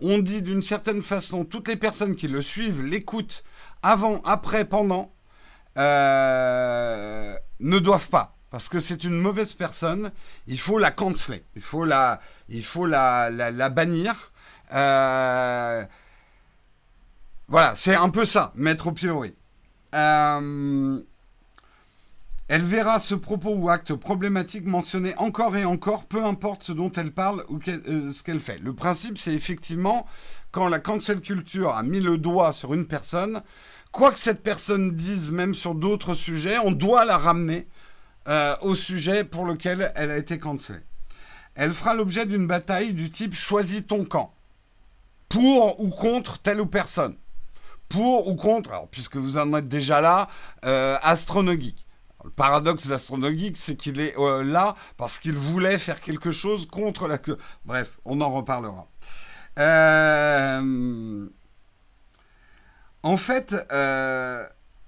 [0.00, 3.44] on dit d'une certaine façon, toutes les personnes qui le suivent, l'écoutent
[3.82, 5.14] avant, après, pendant,
[5.76, 8.34] euh, ne doivent pas.
[8.50, 10.12] Parce que c'est une mauvaise personne,
[10.46, 14.32] il faut la canceler, il faut la, il faut la, la, bannir.
[14.72, 15.84] Euh,
[17.48, 19.34] voilà, c'est un peu ça, mettre au pilori.
[19.94, 21.00] Euh,
[22.48, 26.92] elle verra ce propos ou acte problématique mentionné encore et encore, peu importe ce dont
[26.92, 28.58] elle parle ou ce qu'elle fait.
[28.60, 30.06] Le principe, c'est effectivement,
[30.52, 33.42] quand la cancel culture a mis le doigt sur une personne,
[33.96, 37.66] quoi que cette personne dise, même sur d'autres sujets, on doit la ramener
[38.28, 40.84] euh, au sujet pour lequel elle a été cancellée.
[41.54, 44.34] Elle fera l'objet d'une bataille du type choisis ton camp.
[45.30, 47.16] Pour ou contre telle ou personne.
[47.88, 50.28] Pour ou contre, alors puisque vous en êtes déjà là,
[50.66, 50.98] euh,
[52.24, 57.08] le paradoxe d'Astronogeek, c'est qu'il est, euh, là parce qu'il voulait faire quelque chose contre
[57.08, 57.16] la...
[57.64, 58.88] Bref, on en reparlera.
[59.58, 61.30] Euh,
[63.06, 64.44] en fait, euh,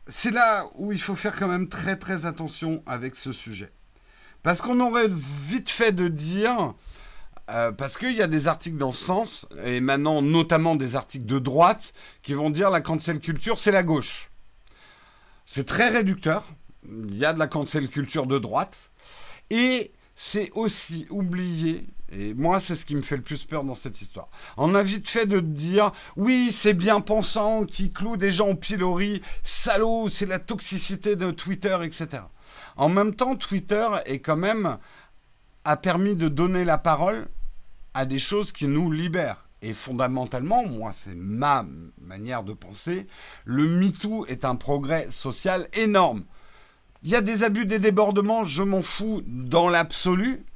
[0.09, 3.71] c'est là où il faut faire quand même très très attention avec ce sujet.
[4.43, 6.75] Parce qu'on aurait vite fait de dire,
[7.47, 11.39] parce qu'il y a des articles dans ce sens, et maintenant notamment des articles de
[11.39, 11.93] droite,
[12.23, 14.33] qui vont dire la cancel culture, c'est la gauche.
[15.47, 16.45] C'est très réducteur,
[16.89, 18.91] il y a de la cancel culture de droite.
[19.51, 23.75] Et c'est aussi oublié, et moi c'est ce qui me fait le plus peur dans
[23.75, 24.29] cette histoire.
[24.57, 28.55] On a vite fait de dire, oui c'est bien pensant qui cloue des gens au
[28.55, 32.23] pilori, salaud, c'est la toxicité de Twitter, etc.
[32.77, 34.79] En même temps, Twitter est quand même
[35.65, 37.29] a permis de donner la parole
[37.93, 39.49] à des choses qui nous libèrent.
[39.61, 41.67] Et fondamentalement, moi, c'est ma
[42.01, 43.07] manière de penser,
[43.45, 46.25] le MeToo est un progrès social énorme.
[47.03, 50.47] Il y a des abus, des débordements, je m'en fous dans l'absolu,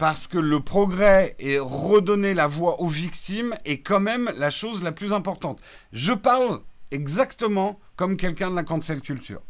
[0.00, 4.82] parce que le progrès et redonner la voix aux victimes est quand même la chose
[4.82, 5.60] la plus importante.
[5.92, 9.42] Je parle exactement comme quelqu'un de la cancel culture,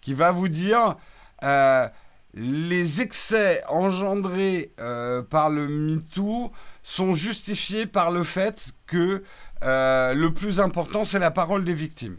[0.00, 0.96] qui va vous dire
[1.44, 1.86] euh,
[2.34, 6.50] les excès engendrés euh, par le MeToo
[6.82, 9.22] sont justifiés par le fait que
[9.62, 12.16] euh, le plus important, c'est la parole des victimes.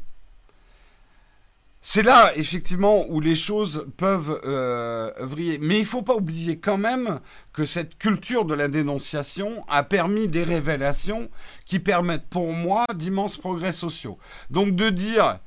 [1.85, 5.59] C'est là, effectivement, où les choses peuvent euh, vriller.
[5.59, 7.19] Mais il ne faut pas oublier quand même
[7.51, 11.29] que cette culture de la dénonciation a permis des révélations
[11.65, 14.17] qui permettent pour moi d'immenses progrès sociaux.
[14.49, 15.39] Donc de dire,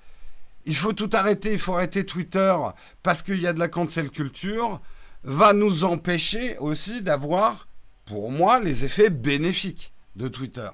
[0.67, 2.55] il faut tout arrêter, il faut arrêter Twitter
[3.03, 4.83] parce qu'il y a de la cancel culture,
[5.25, 7.67] va nous empêcher aussi d'avoir,
[8.05, 10.69] pour moi, les effets bénéfiques de Twitter.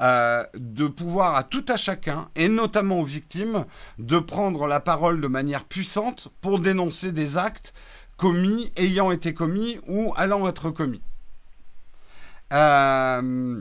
[0.00, 3.64] Euh, de pouvoir à tout à chacun, et notamment aux victimes,
[3.98, 7.74] de prendre la parole de manière puissante pour dénoncer des actes
[8.16, 11.02] commis, ayant été commis ou allant être commis.
[12.52, 13.60] Euh,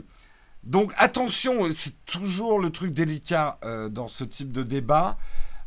[0.64, 5.18] Donc attention, c'est toujours le truc délicat euh, dans ce type de débat.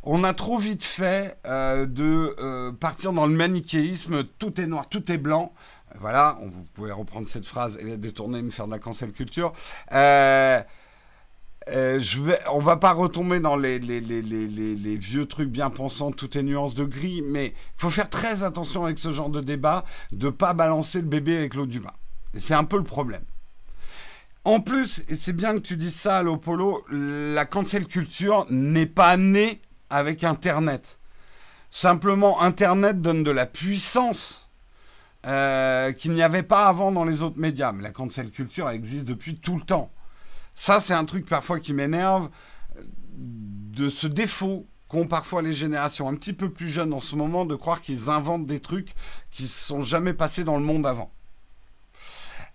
[0.03, 5.17] On a trop vite fait de partir dans le manichéisme, tout est noir, tout est
[5.17, 5.53] blanc.
[5.99, 9.53] Voilà, vous pouvez reprendre cette phrase et la détourner, me faire de la cancel culture.
[9.91, 10.61] je
[12.21, 16.73] vais, on va pas retomber dans les, les, vieux trucs bien pensants, tout est nuances
[16.73, 20.53] de gris, mais il faut faire très attention avec ce genre de débat, de pas
[20.53, 21.93] balancer le bébé avec l'eau du bain.
[22.35, 23.23] C'est un peu le problème.
[24.43, 29.15] En plus, et c'est bien que tu dises ça, Polo, la cancel culture n'est pas
[29.15, 29.61] née
[29.91, 30.97] avec Internet.
[31.69, 34.40] Simplement, Internet donne de la puissance
[35.25, 37.71] euh, qu'il n'y avait pas avant dans les autres médias.
[37.71, 39.91] Mais la cancel culture existe depuis tout le temps.
[40.55, 42.29] Ça, c'est un truc parfois qui m'énerve
[43.15, 47.45] de ce défaut qu'ont parfois les générations un petit peu plus jeunes en ce moment
[47.45, 48.93] de croire qu'ils inventent des trucs
[49.29, 51.11] qui ne sont jamais passés dans le monde avant.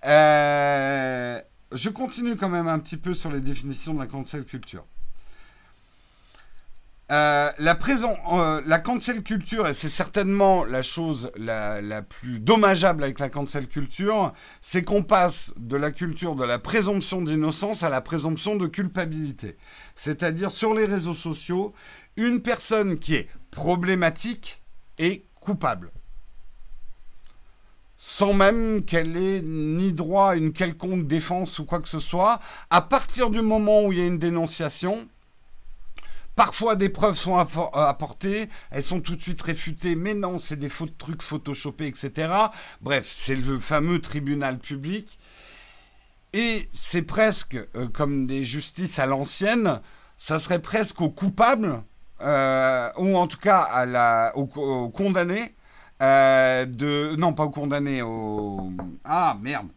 [0.05, 1.41] Euh,
[1.73, 4.85] je continue quand même un petit peu sur les définitions de la cancel culture.
[7.13, 7.79] Euh, la,
[8.33, 13.29] euh, la cancel culture, et c'est certainement la chose la, la, plus dommageable avec la
[13.29, 18.57] cancel culture, c'est qu'on passe de la culture de la présomption d'innocence à la présomption
[18.57, 19.57] de culpabilité.
[19.95, 21.75] C'est-à-dire sur les réseaux sociaux,
[22.17, 24.61] une personne qui est problématique
[24.99, 25.93] est coupable
[27.97, 32.41] sans même qu'elle ait ni droit à une quelconque défense ou quoi que ce soit,
[32.69, 35.09] à partir du moment où il y a une dénonciation,
[36.37, 40.57] Parfois, des preuves sont euh, apportées, elles sont tout de suite réfutées, mais non, c'est
[40.57, 42.31] des faux trucs photoshopés, etc.
[42.83, 45.19] Bref, c'est le fameux tribunal public.
[46.35, 49.81] Et c'est presque euh, comme des justices à l'ancienne,
[50.19, 51.83] ça serait presque au coupable,
[52.21, 54.47] euh, ou en tout cas à la, au
[54.91, 55.55] condamné,
[56.03, 58.71] euh, de non pas au condamné, au
[59.07, 59.69] ah merde.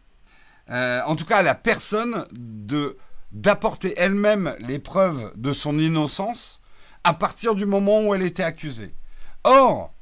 [0.68, 2.98] En tout cas, à la personne de
[3.32, 6.60] d'apporter elle-même les preuves de son innocence
[7.04, 8.94] à partir du moment où elle était accusée.
[9.44, 9.92] Or,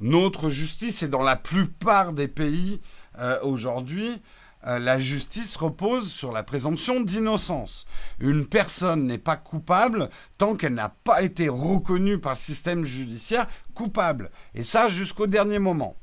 [0.00, 2.80] notre justice est dans la plupart des pays
[3.18, 4.22] euh, aujourd'hui
[4.66, 7.86] euh, la justice repose sur la présomption d'innocence.
[8.18, 13.46] Une personne n'est pas coupable tant qu'elle n'a pas été reconnue par le système judiciaire
[13.74, 14.30] coupable.
[14.54, 15.94] Et ça jusqu'au dernier moment.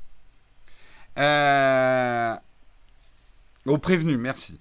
[1.19, 2.33] Euh,
[3.65, 4.59] au prévenu, merci.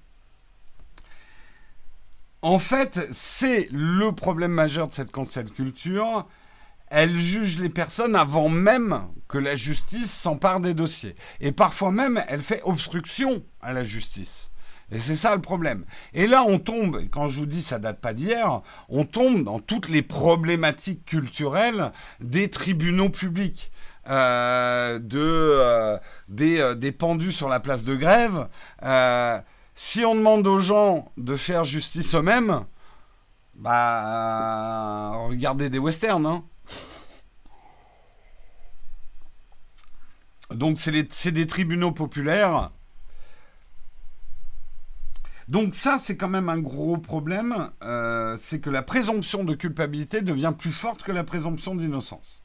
[2.43, 6.26] En fait, c'est le problème majeur de cette cancel culture
[6.95, 11.14] elle juge les personnes avant même que la justice s'empare des dossiers.
[11.40, 14.51] Et parfois même, elle fait obstruction à la justice.
[14.90, 15.86] Et c'est ça le problème.
[16.12, 19.59] Et là, on tombe, quand je vous dis ça date pas d'hier, on tombe dans
[19.59, 23.72] toutes les problématiques culturelles des tribunaux publics.
[24.09, 25.97] Euh, de, euh,
[26.28, 28.49] des, euh, des, pendus sur la place de grève.
[29.85, 32.66] Si on demande aux gens de faire justice eux-mêmes,
[33.57, 36.45] bah, regardez des westerns, hein.
[40.53, 42.70] Donc c'est des tribunaux populaires.
[45.49, 50.22] Donc ça, c'est quand même un gros problème, euh, c'est que la présomption de culpabilité
[50.22, 52.45] devient plus forte que la présomption d'innocence.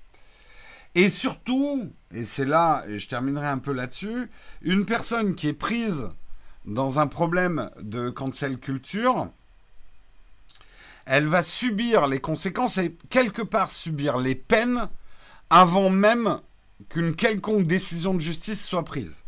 [0.95, 4.31] Et surtout, et c'est là, et je terminerai un peu là-dessus,
[4.63, 6.07] une personne qui est prise
[6.67, 9.29] dans un problème de cancel culture,
[11.05, 14.89] elle va subir les conséquences et quelque part subir les peines
[15.49, 16.39] avant même
[16.89, 19.23] qu'une quelconque décision de justice soit prise.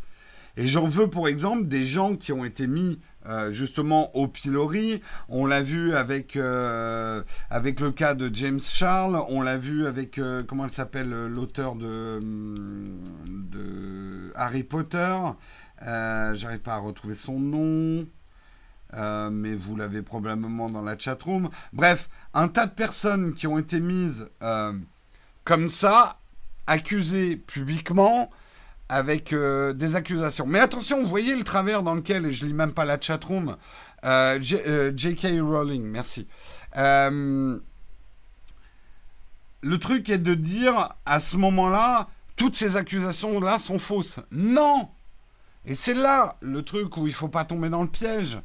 [0.56, 5.00] Et j'en veux pour exemple des gens qui ont été mis euh, justement au pilori.
[5.28, 10.18] On l'a vu avec, euh, avec le cas de James Charles, on l'a vu avec,
[10.18, 12.20] euh, comment elle s'appelle, l'auteur de,
[13.28, 15.16] de Harry Potter.
[15.80, 18.06] J'arrive pas à retrouver son nom.
[19.30, 21.50] mais vous l'avez probablement dans la chatroom.
[21.72, 24.26] Bref, un tas de personnes qui ont été mises
[25.44, 26.20] comme ça
[26.66, 28.30] accusé publiquement
[28.88, 30.46] avec euh, des accusations.
[30.46, 33.56] Mais attention, vous voyez le travers dans lequel, et je lis même pas la chatroom,
[34.04, 35.24] euh, J.K.
[35.24, 36.26] Euh, Rowling, merci.
[36.76, 37.58] Euh,
[39.62, 44.18] le truc est de dire, à ce moment-là, toutes ces accusations-là sont fausses.
[44.32, 44.88] Non
[45.64, 48.38] Et c'est là le truc où il faut pas tomber dans le piège.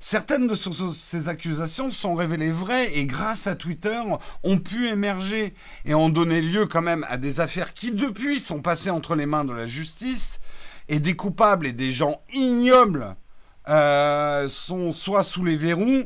[0.00, 4.02] Certaines de ces accusations sont révélées vraies et grâce à Twitter
[4.42, 5.54] ont pu émerger
[5.84, 9.26] et ont donné lieu quand même à des affaires qui depuis sont passées entre les
[9.26, 10.40] mains de la justice
[10.88, 13.14] et des coupables et des gens ignobles
[13.68, 16.02] euh, sont soit sous les verrous,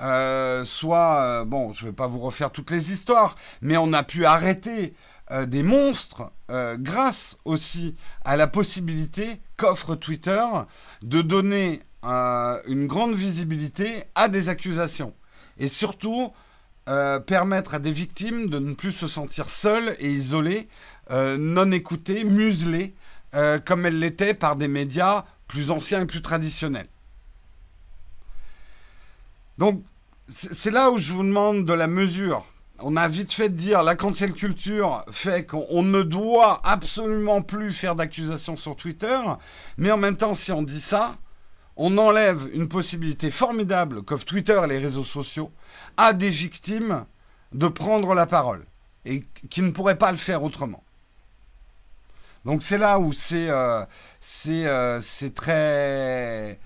[0.00, 3.92] euh, soit, euh, bon, je ne vais pas vous refaire toutes les histoires, mais on
[3.92, 4.94] a pu arrêter
[5.46, 10.44] des monstres grâce aussi à la possibilité qu'offre Twitter
[11.02, 15.12] de donner euh, une grande visibilité à des accusations.
[15.58, 16.32] Et surtout,
[16.88, 20.68] euh, permettre à des victimes de ne plus se sentir seules et isolées,
[21.10, 22.94] euh, non écoutées, muselées,
[23.66, 26.88] comme elles l'étaient par des médias plus anciens et plus traditionnels.
[29.58, 29.82] Donc,
[30.26, 32.46] c'est là où je vous demande de la mesure
[32.80, 37.72] on a vite fait de dire la cancel culture fait qu'on ne doit absolument plus
[37.72, 39.18] faire d'accusations sur Twitter,
[39.78, 41.16] mais en même temps, si on dit ça,
[41.76, 45.52] on enlève une possibilité formidable qu'offrent Twitter et les réseaux sociaux
[45.96, 47.04] à des victimes
[47.52, 48.64] de prendre la parole
[49.04, 50.82] et qui ne pourraient pas le faire autrement.
[52.44, 53.84] Donc c'est là où c'est euh,
[54.48, 55.00] euh,
[55.34, 56.58] très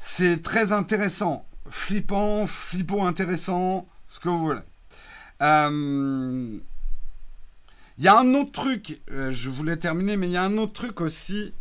[0.00, 4.60] c'est très intéressant, flippant, flippant intéressant ce que vous voulez.
[5.42, 6.58] Euh,
[7.98, 10.56] il y a un autre truc, euh, je voulais terminer, mais il y a un
[10.58, 11.52] autre truc aussi.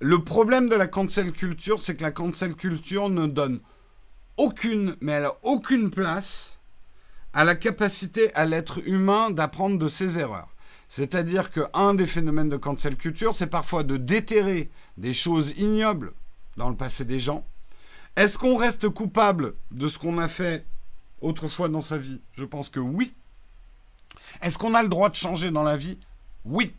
[0.00, 3.60] Le problème de la cancel culture, c'est que la cancel culture ne donne
[4.36, 6.58] aucune, mais elle a aucune place
[7.32, 10.48] à la capacité à l'être humain d'apprendre de ses erreurs.
[10.88, 16.12] C'est-à-dire qu'un des phénomènes de cancel culture, c'est parfois de déterrer des choses ignobles
[16.56, 17.46] dans le passé des gens.
[18.16, 20.66] Est-ce qu'on reste coupable de ce qu'on a fait
[21.20, 23.14] autrefois dans sa vie Je pense que oui.
[24.42, 25.98] Est-ce qu'on a le droit de changer dans la vie?
[26.44, 26.74] Oui.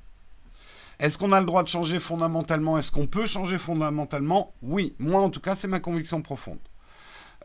[0.99, 2.77] Est-ce qu'on a le droit de changer fondamentalement?
[2.77, 4.53] Est-ce qu'on peut changer fondamentalement?
[4.61, 4.95] Oui.
[4.99, 6.59] Moi, en tout cas, c'est ma conviction profonde.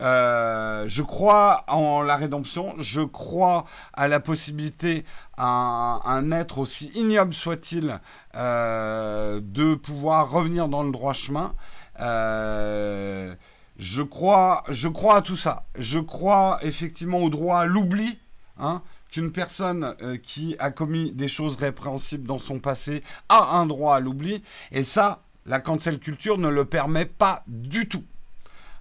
[0.02, 5.06] Euh, je crois en la rédemption, je crois à la possibilité
[5.38, 7.98] à un, être aussi ignoble soit-il
[8.34, 11.54] euh, de pouvoir revenir dans le droit chemin.
[12.00, 13.34] Euh,
[13.78, 15.66] je crois, je crois à tout ça.
[15.78, 18.18] Je crois effectivement au droit à l'oubli,
[18.58, 23.66] hein, qu'une personne euh, qui a commis des choses répréhensibles dans son passé a un
[23.66, 24.42] droit à l'oubli.
[24.72, 28.04] Et ça, la cancel culture ne le permet pas du tout.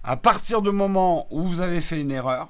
[0.02, 2.48] À partir du moment où vous avez fait une erreur,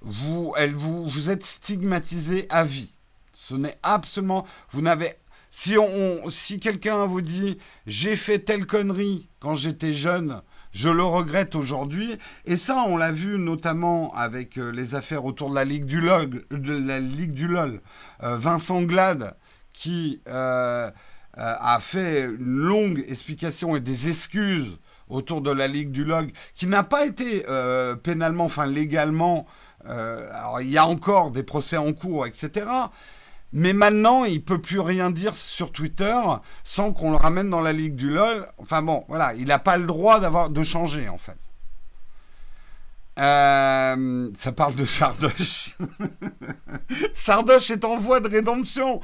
[0.00, 2.94] vous, vous, vous êtes stigmatisé à vie.
[3.34, 5.14] Ce n'est absolument, vous n'avez
[5.50, 11.02] si, on, si quelqu'un vous dit j'ai fait telle connerie quand j'étais jeune, je le
[11.02, 12.16] regrette aujourd'hui.
[12.44, 16.00] Et ça, on l'a vu notamment avec euh, les affaires autour de la Ligue du
[16.00, 16.44] LOL.
[16.50, 17.80] Du LOL.
[18.22, 19.36] Euh, Vincent Glade,
[19.72, 20.90] qui euh,
[21.34, 26.66] a fait une longue explication et des excuses autour de la Ligue du LOL, qui
[26.66, 27.44] n'a pas été
[28.02, 29.46] pénalement, enfin légalement.
[29.88, 32.66] il y a encore des procès en cours, etc.
[33.52, 36.20] Mais maintenant, il peut plus rien dire sur Twitter
[36.62, 38.48] sans qu'on le ramène dans la ligue du LOL.
[38.58, 41.36] Enfin bon, voilà, il n'a pas le droit d'avoir de changer en fait.
[43.18, 45.76] Euh, ça parle de Sardoche.
[47.12, 49.00] Sardoche est en voie de rédemption.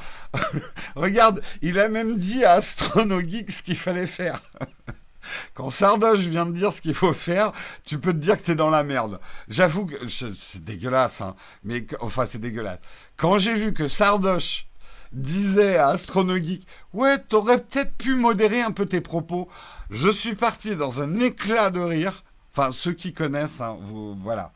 [0.96, 4.40] Regarde, il a même dit à AstronoGeek ce qu'il fallait faire.
[5.54, 7.52] Quand Sardoche vient de dire ce qu'il faut faire,
[7.84, 9.20] tu peux te dire que tu es dans la merde.
[9.48, 12.78] J'avoue que c'est dégueulasse, hein, mais enfin c'est dégueulasse.
[13.16, 14.66] Quand j'ai vu que Sardoche
[15.12, 19.48] disait à Astronogeek, ouais, t'aurais peut-être pu modérer un peu tes propos,
[19.90, 22.24] je suis parti dans un éclat de rire.
[22.52, 23.76] Enfin, ceux qui connaissent, hein,
[24.22, 24.52] voilà.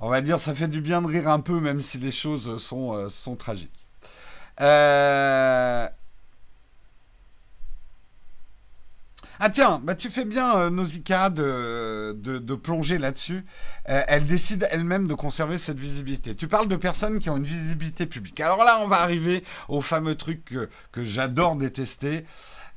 [0.00, 2.56] On va dire, ça fait du bien de rire un peu, même si les choses
[2.62, 3.86] sont, euh, sont tragiques.
[4.60, 5.88] Euh,
[9.38, 13.44] Ah tiens, bah tu fais bien, euh, Nausicaa, de, de, plonger là-dessus.
[13.90, 16.34] Euh, elle décide elle-même de conserver cette visibilité.
[16.34, 18.40] Tu parles de personnes qui ont une visibilité publique.
[18.40, 22.24] Alors là, on va arriver au fameux truc que, j'adore détester,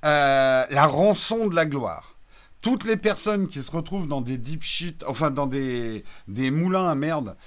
[0.03, 2.15] euh, la rançon de la gloire.
[2.61, 6.89] Toutes les personnes qui se retrouvent dans des deep shit, enfin dans des, des moulins
[6.89, 7.37] à merde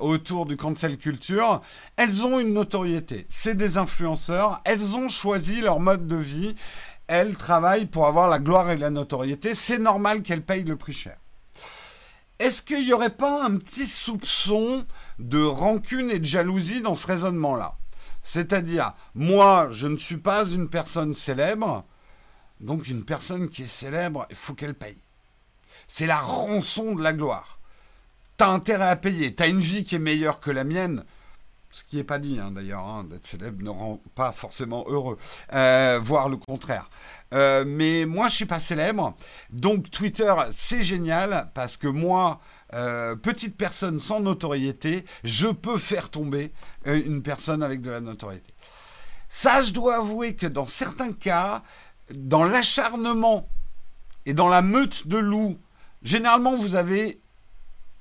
[0.00, 1.62] autour du cancel culture,
[1.96, 3.26] elles ont une notoriété.
[3.28, 6.56] C'est des influenceurs, elles ont choisi leur mode de vie,
[7.08, 9.54] elle travaille pour avoir la gloire et la notoriété.
[9.54, 11.16] C'est normal qu'elle paye le prix cher.
[12.38, 14.86] Est-ce qu'il n'y aurait pas un petit soupçon
[15.18, 17.76] de rancune et de jalousie dans ce raisonnement-là?
[18.22, 21.84] C'est-à-dire, moi, je ne suis pas une personne célèbre,
[22.60, 25.02] donc une personne qui est célèbre, il faut qu'elle paye.
[25.88, 27.58] C'est la rançon de la gloire.
[28.36, 29.34] T'as intérêt à payer.
[29.34, 31.04] T'as une vie qui est meilleure que la mienne
[31.70, 35.18] ce qui n'est pas dit hein, d'ailleurs, hein, d'être célèbre ne rend pas forcément heureux,
[35.52, 36.88] euh, voire le contraire.
[37.34, 39.14] Euh, mais moi, je suis pas célèbre,
[39.50, 42.40] donc Twitter, c'est génial parce que moi,
[42.72, 46.52] euh, petite personne sans notoriété, je peux faire tomber
[46.84, 48.54] une personne avec de la notoriété.
[49.28, 51.62] Ça, je dois avouer que dans certains cas,
[52.14, 53.46] dans l'acharnement
[54.24, 55.58] et dans la meute de loups,
[56.02, 57.20] généralement, vous avez,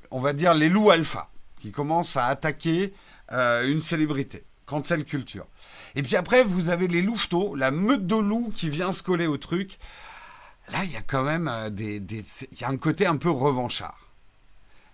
[0.09, 2.93] on va dire, les loups alpha qui commencent à attaquer
[3.31, 4.43] euh, une célébrité.
[4.65, 5.47] cancel culture.
[5.95, 9.27] Et puis après, vous avez les louveteaux, la meute de loups qui vient se coller
[9.27, 9.79] au truc.
[10.69, 13.29] Là, il y a quand même euh, des, il y a un côté un peu
[13.29, 13.97] revanchard.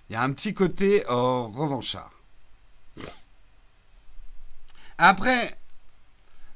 [0.09, 2.11] Il y a un petit côté euh, revanchard.
[4.99, 5.57] Après,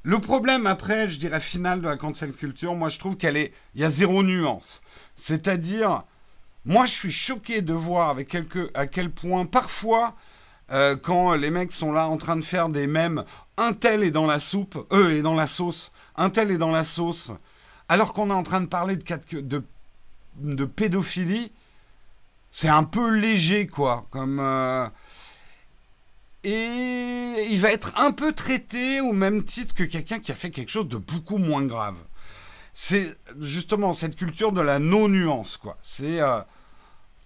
[0.04, 3.52] le problème après, je dirais final de la cancel culture, moi je trouve qu'elle est,
[3.74, 4.80] il y a zéro nuance.
[5.16, 6.04] C'est-à-dire,
[6.64, 8.36] moi je suis choqué de voir avec
[8.74, 10.14] à quel point parfois,
[10.70, 13.24] euh, quand les mecs sont là en train de faire des mèmes,
[13.56, 16.70] un tel est dans la soupe, eux est dans la sauce, un tel est dans
[16.70, 17.32] la sauce,
[17.88, 19.62] alors qu'on est en train de parler de,
[20.36, 21.52] de, pédophilie,
[22.50, 24.40] c'est un peu léger quoi, comme.
[24.40, 24.86] Euh,
[26.44, 30.50] et il va être un peu traité au même titre que quelqu'un qui a fait
[30.50, 31.96] quelque chose de beaucoup moins grave.
[32.72, 35.78] C'est justement cette culture de la non-nuance, quoi.
[35.82, 36.20] C'est.
[36.20, 36.40] Euh,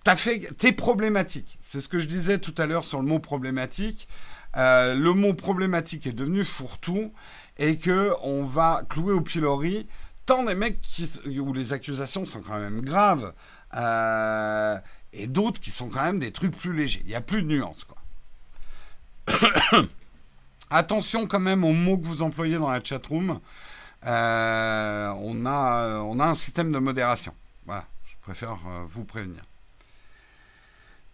[0.05, 0.51] t'as fait.
[0.59, 1.59] T'es problématique.
[1.61, 4.09] C'est ce que je disais tout à l'heure sur le mot problématique.
[4.57, 7.13] Euh, le mot problématique est devenu fourre-tout
[7.59, 9.89] et que on va clouer au pilori
[10.27, 10.79] tant des mecs
[11.27, 13.33] où les accusations sont quand même graves
[13.75, 14.79] euh,
[15.13, 17.01] et d'autres qui sont quand même des trucs plus légers.
[17.05, 17.97] Il n'y a plus de nuance, quoi.
[20.71, 23.41] Attention quand même aux mots que vous employez dans la chatroom.
[24.05, 27.35] Euh, on, a, on a un système de modération.
[27.67, 29.43] Voilà, je préfère vous prévenir.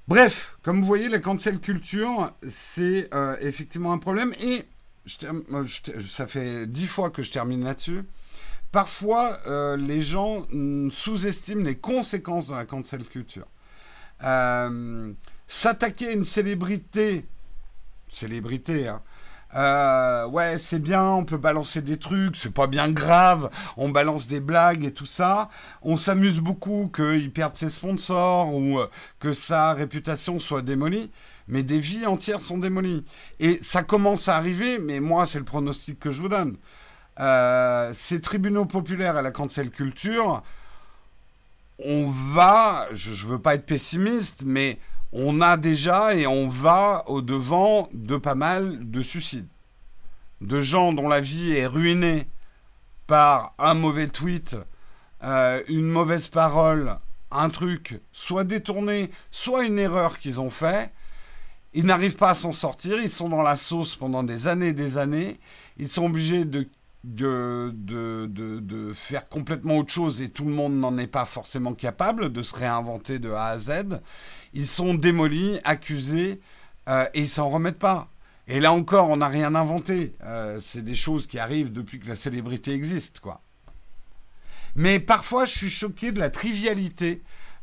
[0.08, 4.34] Bref, comme vous voyez, la cancel culture, c'est euh, effectivement un problème.
[4.42, 4.64] Et
[5.06, 8.02] ça fait dix fois que je termine là-dessus.
[8.72, 9.40] Parfois,
[9.78, 10.46] les gens
[10.90, 13.46] sous-estiment les conséquences de la cancel culture.
[15.46, 17.24] S'attaquer à une célébrité
[18.08, 18.88] célébrité.
[18.88, 19.02] Hein.
[19.54, 24.26] Euh, ouais, c'est bien, on peut balancer des trucs, c'est pas bien grave, on balance
[24.26, 25.48] des blagues et tout ça.
[25.82, 28.88] On s'amuse beaucoup qu'il perde ses sponsors ou euh,
[29.20, 31.10] que sa réputation soit démolie,
[31.48, 33.04] mais des vies entières sont démolies.
[33.40, 36.56] Et ça commence à arriver, mais moi, c'est le pronostic que je vous donne.
[37.20, 40.42] Euh, ces tribunaux populaires à la cancel culture,
[41.84, 44.78] on va, je, je veux pas être pessimiste, mais
[45.12, 49.48] on a déjà et on va au-devant de pas mal de suicides.
[50.40, 52.28] De gens dont la vie est ruinée
[53.06, 54.56] par un mauvais tweet,
[55.24, 56.98] euh, une mauvaise parole,
[57.30, 60.92] un truc soit détourné, soit une erreur qu'ils ont fait.
[61.74, 64.72] Ils n'arrivent pas à s'en sortir, ils sont dans la sauce pendant des années et
[64.72, 65.40] des années.
[65.76, 66.68] Ils sont obligés de
[67.04, 72.32] de, de, faire complètement autre chose et tout le monde n'en est pas forcément capable
[72.32, 74.00] de se réinventer de A à Z.
[74.54, 76.40] Ils sont démolis, accusés
[76.88, 78.08] euh, et ils s'en remettent pas.
[78.48, 80.14] Et là encore, on n'a rien inventé.
[80.24, 83.42] Euh, c'est des choses qui arrivent depuis que la célébrité existe, quoi.
[84.74, 87.22] Mais parfois, je suis choqué de la trivialité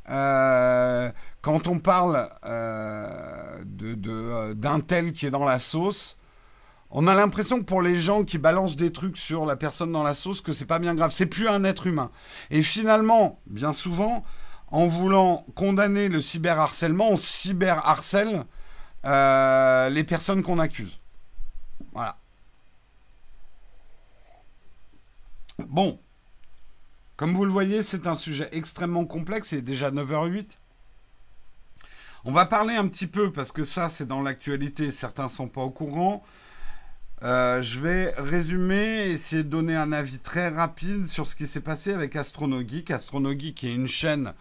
[0.10, 1.12] euh,
[1.42, 2.30] quand on parle
[3.66, 6.18] d'un tel qui est dans la sauce
[6.98, 10.02] on a l'impression que pour les gens qui balancent des trucs sur la personne dans
[10.02, 11.12] la sauce, que c'est pas bien grave.
[11.12, 12.10] C'est plus un être humain.
[12.52, 14.24] Et finalement, bien souvent,
[14.70, 18.46] en voulant condamner le cyberharcèlement, on cyberharcèle
[19.04, 21.02] euh, les personnes qu'on accuse.
[21.92, 22.18] Voilà.
[25.60, 26.00] Bon.
[27.18, 29.50] Comme vous le voyez, c'est un sujet extrêmement complexe.
[29.50, 30.48] C'est déjà 9h08.
[32.24, 34.92] On va parler un petit peu, parce que ça, c'est dans l'actualité.
[34.92, 36.24] Certains ne sont pas au courant.
[37.24, 41.62] Euh, je vais résumer, essayer de donner un avis très rapide sur ce qui s'est
[41.62, 42.92] passé avec Astronogeek.
[42.92, 44.34] Astronogeek est une chaîne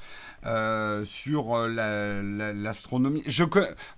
[0.45, 3.23] euh, sur euh, l'astronomie.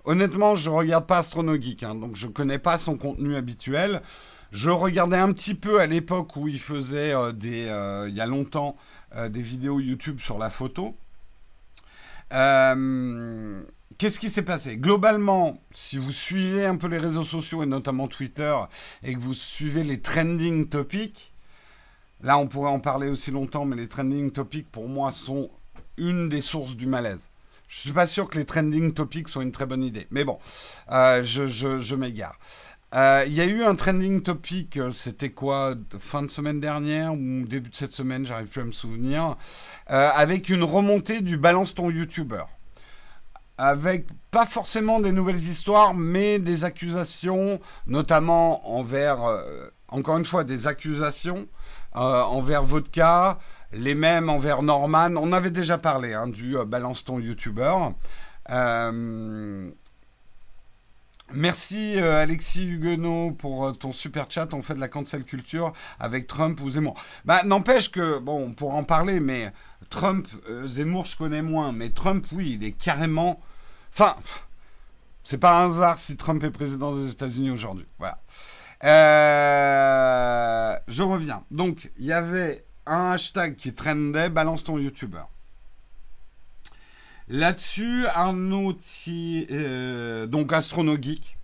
[0.05, 4.01] honnêtement, je regarde pas Astronogeek, hein, donc je connais pas son contenu habituel.
[4.51, 7.63] Je regardais un petit peu à l'époque où il faisait des,
[8.07, 8.77] il y a longtemps,
[9.27, 10.95] des vidéos YouTube sur la photo.
[13.97, 14.77] Qu'est-ce qui s'est passé?
[14.77, 18.55] Globalement, si vous suivez un peu les réseaux sociaux et notamment Twitter
[19.01, 21.33] et que vous suivez les trending topics,
[22.21, 25.49] là on pourrait en parler aussi longtemps, mais les trending topics pour moi sont
[25.97, 27.29] une des sources du malaise.
[27.67, 30.23] Je ne suis pas sûr que les trending topics soient une très bonne idée, mais
[30.23, 30.37] bon,
[30.91, 32.37] euh, je, m'égare.
[32.93, 37.15] Euh, il y a eu un trending topic, euh, c'était quoi, fin de semaine dernière
[37.15, 39.37] ou début de cette semaine, j'arrive plus à me souvenir,
[39.87, 42.43] avec une remontée du balance ton YouTuber
[43.57, 49.41] avec pas forcément des nouvelles histoires, mais des accusations, notamment envers, euh,
[49.87, 51.47] encore une fois, des accusations
[51.95, 53.39] euh, envers Vodka,
[53.71, 55.15] les mêmes envers Norman.
[55.17, 57.75] On avait déjà parlé hein, du euh, balance ton YouTuber.
[61.33, 64.53] Merci Alexis Huguenot pour ton super chat.
[64.53, 66.95] On fait de la cancel culture avec Trump ou Zemmour.
[67.25, 69.51] Bah, n'empêche que, bon, on pourra en parler, mais
[69.89, 73.41] Trump, euh, Zemmour, je connais moins, mais Trump, oui, il est carrément.
[73.91, 74.15] Enfin,
[75.23, 77.87] c'est pas un hasard si Trump est président des États-Unis aujourd'hui.
[77.99, 78.19] Voilà.
[78.83, 81.43] Euh, je reviens.
[81.51, 85.29] Donc, il y avait un hashtag qui trendait, balance ton youtubeur.
[87.29, 88.05] Là-dessus,
[88.53, 91.37] outil, euh, donc Astronogeek,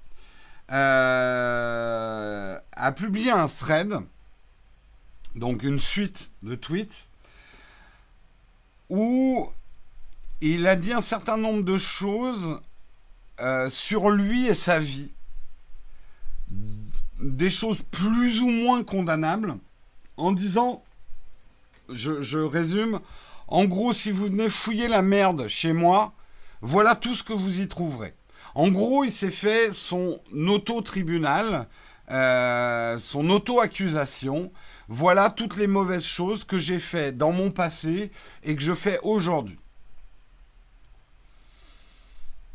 [0.71, 3.93] euh, a publié un thread,
[5.35, 7.09] donc une suite de tweets,
[8.89, 9.51] où
[10.39, 12.61] il a dit un certain nombre de choses
[13.41, 15.11] euh, sur lui et sa vie.
[17.19, 19.57] Des choses plus ou moins condamnables,
[20.15, 20.81] en disant,
[21.89, 23.01] je résume,
[23.47, 26.13] en gros, si vous venez fouiller la merde chez moi,
[26.61, 28.13] voilà tout ce que vous y trouverez.
[28.55, 31.67] En gros, il s'est fait son auto-tribunal,
[32.11, 34.51] euh, son auto-accusation.
[34.87, 38.11] Voilà toutes les mauvaises choses que j'ai fait dans mon passé
[38.43, 39.59] et que je fais aujourd'hui.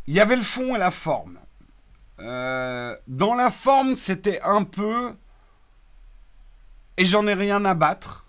[0.06, 1.38] Il y avait le fond et la forme.
[2.20, 5.14] Euh, dans la forme, c'était un peu
[6.96, 8.24] et j'en ai rien à battre.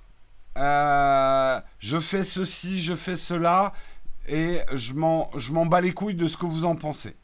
[0.58, 3.74] Euh, je fais ceci, je fais cela,
[4.28, 7.16] et je m'en, bats les couilles de ce que vous en pensez.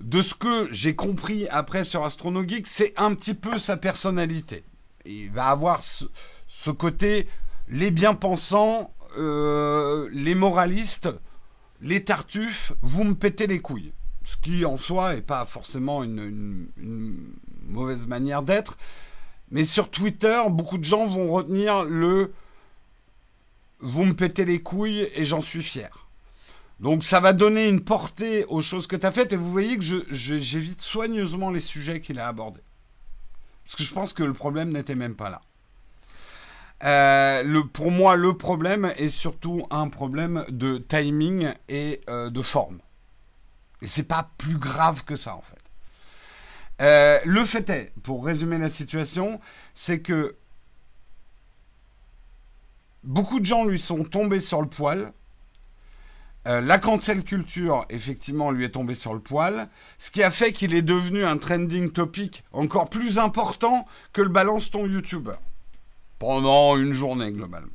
[0.00, 4.64] De ce que j'ai compris après sur AstronoGeek, c'est un petit peu sa personnalité.
[5.06, 7.28] Il va avoir ce, côté,
[7.68, 11.08] les bien-pensants, euh, les moralistes,
[11.80, 13.92] les tartuffes, vous me pétez les couilles.
[14.24, 16.66] Ce qui en soi n'est pas forcément une
[17.66, 18.76] mauvaise manière d'être,
[19.50, 22.32] mais sur Twitter, beaucoup de gens vont retenir le
[23.80, 26.08] vous me pétez les couilles et j'en suis fier.
[26.80, 29.78] Donc ça va donner une portée aux choses que tu as faites et vous voyez
[29.78, 32.62] que j'évite soigneusement les sujets qu'il a abordés.
[33.64, 35.40] Parce que je pense que le problème n'était même pas là.
[36.82, 42.80] Euh, pour moi, le problème est surtout un problème de timing et euh, de forme.
[43.80, 45.63] Et c'est pas plus grave que ça en fait.
[46.80, 49.40] Euh, le fait est, pour résumer la situation,
[49.74, 50.36] c'est que
[53.04, 55.12] beaucoup de gens lui sont tombés sur le poil.
[56.46, 59.68] Euh, la cancel culture, effectivement, lui est tombée sur le poil,
[59.98, 64.28] ce qui a fait qu'il est devenu un trending topic encore plus important que le
[64.28, 65.36] balance ton YouTuber.
[66.18, 67.68] Pendant une journée, globalement.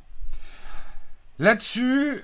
[1.40, 2.22] Là-dessus,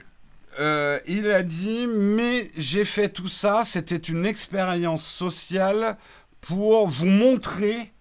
[0.60, 5.96] euh, il a dit, mais j'ai fait tout ça, c'était une expérience sociale
[6.40, 7.92] pour vous montrer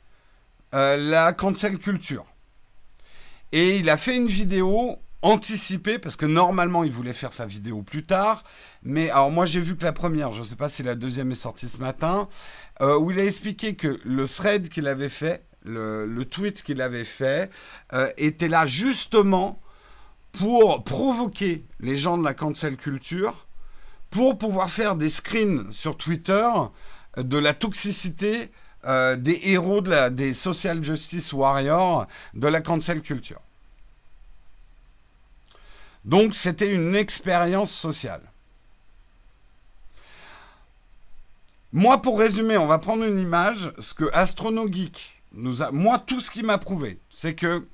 [0.74, 2.26] euh, la cancel culture.
[3.52, 7.82] Et il a fait une vidéo anticipée, parce que normalement il voulait faire sa vidéo
[7.82, 8.44] plus tard.
[8.84, 11.32] Mais alors moi j'ai vu que la première, je ne sais pas si la deuxième
[11.32, 12.28] est sortie ce matin,
[12.82, 17.06] euh, où il a expliqué que le thread qu'il avait fait, le, tweet qu'il avait
[17.06, 17.50] fait,
[17.94, 19.60] euh, était là justement
[20.32, 23.48] pour provoquer les gens de la cancel culture,
[24.12, 26.48] pour pouvoir faire des screens sur Twitter
[27.18, 28.52] de la toxicité
[28.86, 33.42] euh, des héros des social justice warriors de la cancel culture.
[36.04, 38.22] Donc c'était une expérience sociale.
[41.74, 43.74] Moi, pour résumer, on va prendre une image.
[43.80, 45.72] Ce que AstronoGeek nous a.
[45.72, 47.68] Moi, tout ce qui m'a prouvé, c'est que.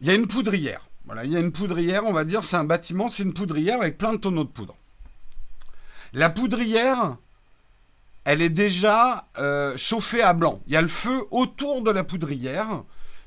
[0.00, 0.88] Il y a une poudrière.
[1.24, 3.98] Il y a une poudrière, on va dire, c'est un bâtiment, c'est une poudrière avec
[3.98, 4.76] plein de tonneaux de poudre.
[6.12, 7.16] La poudrière,
[8.24, 10.60] elle est déjà euh, chauffée à blanc.
[10.66, 12.84] Il y a le feu autour de la poudrière,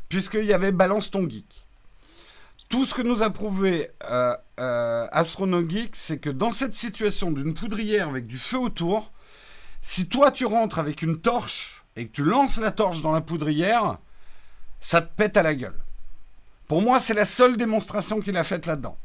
[0.09, 1.65] puisqu'il y avait Balance ton geek.
[2.69, 7.53] Tout ce que nous a prouvé euh, euh AstronoGeek, c'est que dans cette situation d'une
[7.53, 9.11] poudrière avec du feu autour,
[9.81, 13.21] si toi tu rentres avec une torche et que tu lances la torche dans la
[13.21, 13.97] poudrière,
[14.79, 15.77] ça te pète à la gueule.
[16.67, 18.97] Pour moi, c'est la seule démonstration qu'il a faite là-dedans.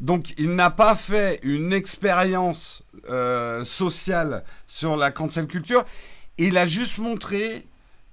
[0.00, 5.84] Donc, il n'a pas fait une expérience euh, sociale sur la cancel culture.
[6.38, 7.66] Il a juste montré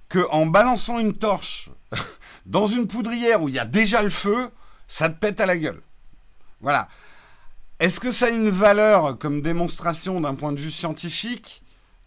[0.08, 1.70] que en balançant une torche
[2.46, 4.50] dans une poudrière où il y a déjà le feu,
[4.86, 5.82] ça te pète à la gueule.
[6.60, 6.88] Voilà.
[7.80, 11.62] Est-ce que ça a une valeur comme démonstration d'un point de vue scientifique?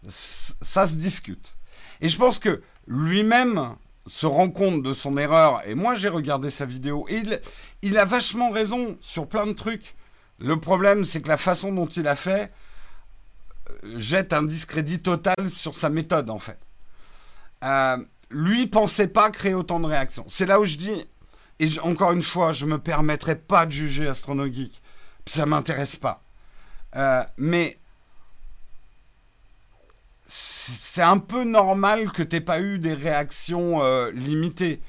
[0.08, 1.54] Ça se discute.
[2.00, 5.62] Et je pense que lui-même se rend compte de son erreur.
[5.66, 7.06] Et moi, j'ai regardé sa vidéo.
[7.08, 7.40] Et il,
[7.82, 9.94] il a vachement raison sur plein de trucs.
[10.38, 12.52] Le problème, c'est que la façon dont il a fait
[13.70, 16.58] euh, jette un discrédit total sur sa méthode, en fait.
[17.64, 17.96] Euh,
[18.30, 20.24] lui pensait pas créer autant de réactions.
[20.28, 21.06] C'est là où je dis,
[21.58, 24.82] et encore une fois, je me permettrai pas de juger Astronogeek,
[25.26, 26.22] ça m'intéresse pas.
[26.96, 27.78] Euh, mais
[30.66, 34.80] c'est un peu normal que t'aies pas eu des réactions euh, limitées.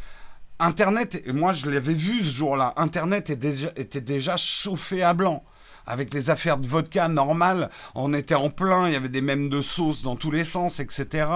[0.59, 5.13] Internet, et moi je l'avais vu ce jour-là, Internet était déjà, était déjà chauffé à
[5.13, 5.43] blanc.
[5.85, 9.47] avec les affaires de vodka normales, on était en plein, il y avait des mèmes
[9.49, 11.27] de sauce dans tous les sens, etc.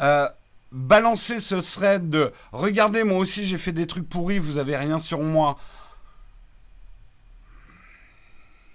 [0.00, 0.28] Euh,
[0.72, 4.98] balancer ce thread de regardez, moi aussi j'ai fait des trucs pourris, vous avez rien
[4.98, 5.58] sur moi.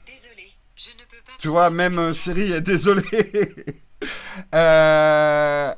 [0.06, 1.34] Désolé, je ne peux pas.
[1.40, 3.04] Tu vois, même euh, Siri est désolé.
[4.54, 5.74] Euh,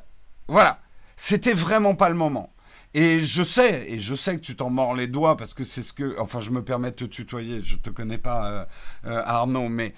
[0.48, 0.80] voilà,
[1.16, 2.52] c'était vraiment pas le moment.
[2.92, 5.82] Et je sais, et je sais que tu t'en mords les doigts parce que c'est
[5.82, 7.62] ce que, enfin, je me permets de te tutoyer.
[7.62, 8.66] Je te connais pas,
[9.06, 9.94] euh, Arnaud, mais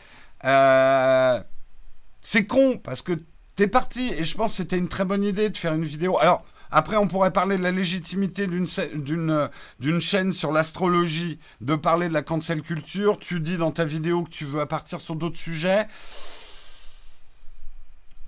[2.20, 3.19] c'est con parce que
[3.55, 6.19] T'es parti, et je pense que c'était une très bonne idée de faire une vidéo.
[6.19, 12.15] Alors, après, on pourrait parler de la légitimité d'une chaîne sur l'astrologie, de parler de
[12.15, 13.19] la cancel culture.
[13.19, 15.86] Tu dis dans ta vidéo que tu veux partir sur d'autres sujets.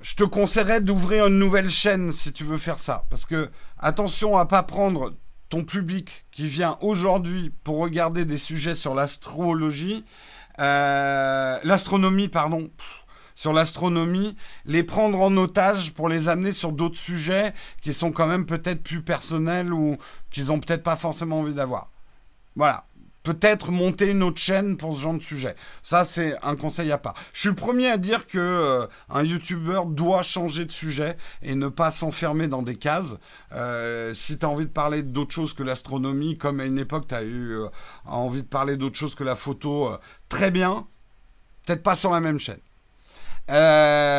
[0.04, 3.06] Je te conseillerais d'ouvrir une nouvelle chaîne si tu veux faire ça.
[3.08, 5.14] Parce que, attention à pas prendre
[5.48, 10.04] ton public qui vient aujourd'hui pour regarder des sujets sur l'astrologie,
[10.60, 12.70] euh, l'astronomie, pardon
[13.34, 14.36] sur l'astronomie,
[14.66, 18.82] les prendre en otage pour les amener sur d'autres sujets qui sont quand même peut-être
[18.82, 19.96] plus personnels ou
[20.30, 21.90] qu'ils ont peut-être pas forcément envie d'avoir.
[22.56, 22.84] Voilà.
[23.24, 25.56] Peut-être monter une autre chaîne pour ce genre de sujet.
[25.82, 27.14] Ça, c'est un conseil à part.
[27.32, 31.56] Je suis le premier à dire que euh, un YouTuber doit changer de sujet et
[31.56, 33.16] ne pas s'enfermer dans des cases.
[33.52, 37.08] Euh, si tu as envie de parler d'autre chose que l'astronomie, comme à une époque,
[37.08, 37.66] tu as eu euh,
[38.04, 39.90] envie de parler d'autre chose que la photo,
[40.28, 40.86] très bien.
[41.66, 42.60] Peut-être pas sur la même chaîne.
[43.50, 44.16] Euh,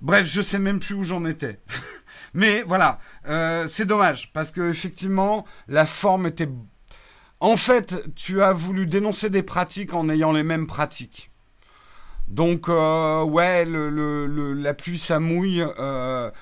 [0.00, 1.60] bref, je sais même plus où j'en étais.
[2.34, 2.98] Mais voilà,
[3.28, 6.48] euh, c'est dommage parce que effectivement, la forme était.
[7.40, 11.30] En fait, tu as voulu dénoncer des pratiques en ayant les mêmes pratiques.
[12.28, 15.64] Donc, euh, ouais, la pluie ça mouille,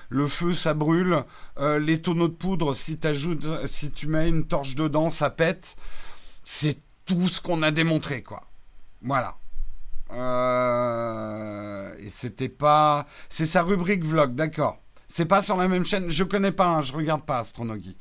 [0.09, 1.23] le feu ça brûle,
[1.57, 5.75] les tonneaux de poudre, si, tu mets une torche dedans, ça pète.
[6.43, 8.43] C'est tout ce qu'on a démontré, quoi.
[9.01, 9.35] Voilà.
[10.13, 13.05] Euh, et c'était pas.
[13.29, 14.81] C'est sa rubrique vlog, d'accord.
[15.09, 16.07] C'est pas sur la même chaîne.
[16.07, 17.97] Je connais pas, hein, je regarde pas Astronogeek.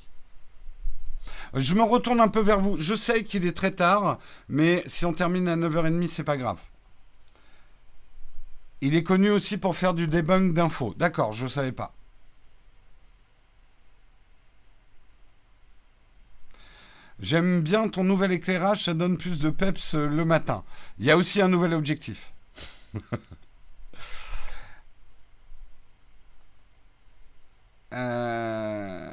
[1.55, 2.77] Je me retourne un peu vers vous.
[2.77, 4.19] Je sais qu'il est très tard,
[4.49, 6.61] mais si on termine à 9h30, c'est pas grave.
[8.83, 10.95] Il est connu aussi pour faire du debunk d'infos.
[10.99, 11.95] D'accord, je savais pas.
[17.21, 20.63] J'aime bien ton nouvel éclairage, ça donne plus de peps euh, le matin.
[21.01, 22.33] Il y a aussi un nouvel objectif.
[27.95, 29.09] Euh,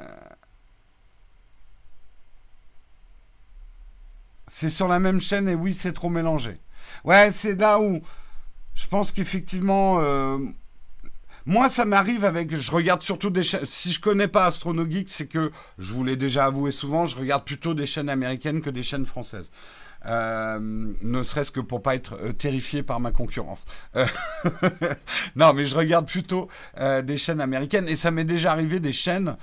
[4.46, 6.58] c'est sur la même chaîne et oui, c'est trop mélangé.
[7.04, 8.00] Ouais, c'est là où
[8.74, 10.38] je pense qu'effectivement, euh,
[11.46, 12.54] moi, ça m'arrive avec.
[12.54, 13.64] Je regarde surtout des chaînes.
[13.66, 17.44] Si je connais pas Astronogeek, c'est que je vous l'ai déjà avoué souvent, je regarde
[17.44, 19.50] plutôt des chaînes américaines que des chaînes françaises.
[20.06, 23.64] Euh, ne serait-ce que pour pas être euh, terrifié par ma concurrence.
[23.96, 24.06] Euh,
[25.36, 26.48] non, mais je regarde plutôt
[27.04, 29.36] des chaînes américaines et ça m'est déjà arrivé des chaînes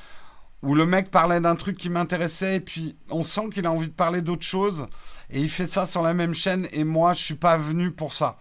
[0.61, 3.90] où le mec parlait d'un truc qui m'intéressait et puis on sent qu'il a envie
[3.90, 4.88] de parler d'autre chose
[5.30, 8.14] et il fait ça sur la même chaîne et moi je suis pas venu pour
[8.14, 8.38] ça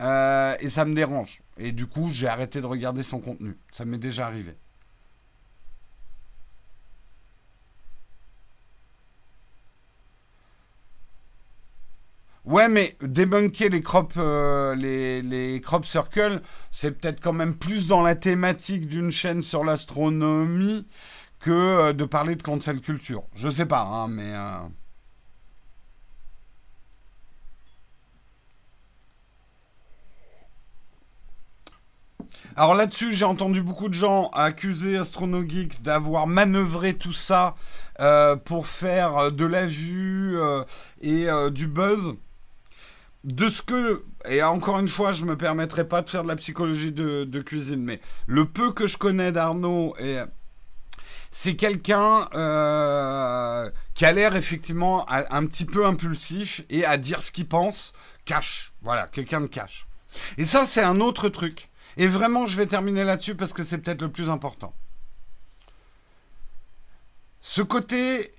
[0.00, 1.42] et ça me dérange.
[1.58, 3.58] Et du coup, j'ai arrêté de regarder son contenu.
[3.70, 4.56] Ça m'est déjà arrivé.
[12.44, 16.40] Ouais, mais débunker les crop, euh, les, les crop circles,
[16.70, 20.86] c'est peut-être quand même plus dans la thématique d'une chaîne sur l'astronomie
[21.40, 23.24] que euh, de parler de cancel culture.
[23.34, 24.32] Je sais pas, hein, mais.
[24.34, 24.58] Euh,
[32.56, 37.54] Alors là-dessus, j'ai entendu beaucoup de gens accuser AstronoGeek d'avoir manœuvré tout ça
[38.44, 40.36] pour faire de la vue
[41.02, 42.14] et du buzz.
[43.24, 46.36] De ce que, et encore une fois, je me permettrai pas de faire de la
[46.36, 49.94] psychologie de, cuisine, mais le peu que je connais d'Arnaud,
[51.30, 57.46] c'est quelqu'un qui a l'air effectivement un petit peu impulsif et à dire ce qu'il
[57.46, 57.92] pense,
[58.24, 58.72] cache.
[58.80, 59.86] Voilà, quelqu'un de cache.
[60.38, 61.68] Et ça, c'est un autre truc.
[61.96, 64.74] Et vraiment, je vais terminer là-dessus parce que c'est peut-être le plus important.
[67.40, 68.32] Ce côté,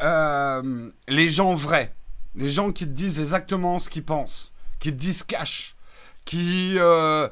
[0.00, 1.94] euh, les gens vrais,
[2.34, 5.76] les gens qui te disent exactement ce qu'ils pensent, qui te disent cash,
[6.24, 7.28] qui euh,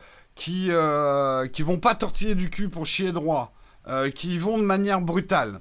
[0.49, 3.53] euh, vont pas tortiller du cul pour chier droit,
[4.15, 5.61] qui vont de manière brutale.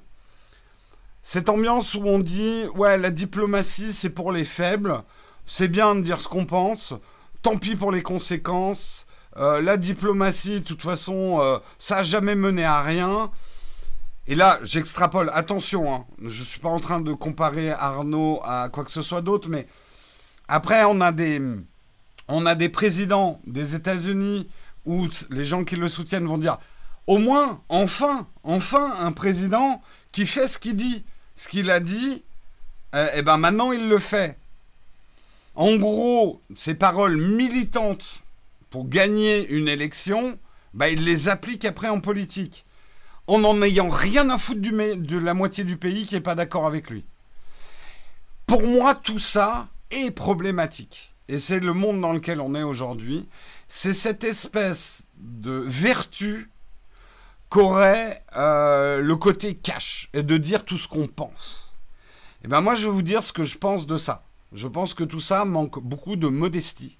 [1.22, 5.02] Cette ambiance où on dit ouais la diplomatie c'est pour les faibles,
[5.46, 6.94] c'est bien de dire ce qu'on pense,
[7.42, 9.06] tant pis pour les conséquences,
[9.36, 13.30] euh, la diplomatie, de toute façon, euh, ça n'a jamais mené à rien.
[14.30, 15.28] Et là, j'extrapole.
[15.34, 19.02] Attention, hein, je ne suis pas en train de comparer Arnaud à quoi que ce
[19.02, 19.66] soit d'autre, mais
[20.46, 21.42] après, on a des,
[22.28, 24.48] on a des présidents des États-Unis
[24.86, 26.58] où les gens qui le soutiennent vont dire
[27.08, 29.82] au moins, enfin, enfin, un président
[30.12, 31.04] qui fait ce qu'il dit.
[31.34, 34.38] Ce qu'il a dit, et euh, eh ben maintenant il le fait.
[35.56, 38.22] En gros, ces paroles militantes
[38.68, 40.38] pour gagner une élection,
[40.72, 42.64] bah, il les applique après en politique.
[43.30, 46.66] En n'en ayant rien à foutre de la moitié du pays qui n'est pas d'accord
[46.66, 47.04] avec lui.
[48.44, 51.14] Pour moi, tout ça est problématique.
[51.28, 53.28] Et c'est le monde dans lequel on est aujourd'hui.
[53.68, 56.50] C'est cette espèce de vertu
[57.50, 61.76] qu'aurait euh, le côté cash et de dire tout ce qu'on pense.
[62.42, 64.24] Et eh ben moi, je vais vous dire ce que je pense de ça.
[64.52, 66.98] Je pense que tout ça manque beaucoup de modestie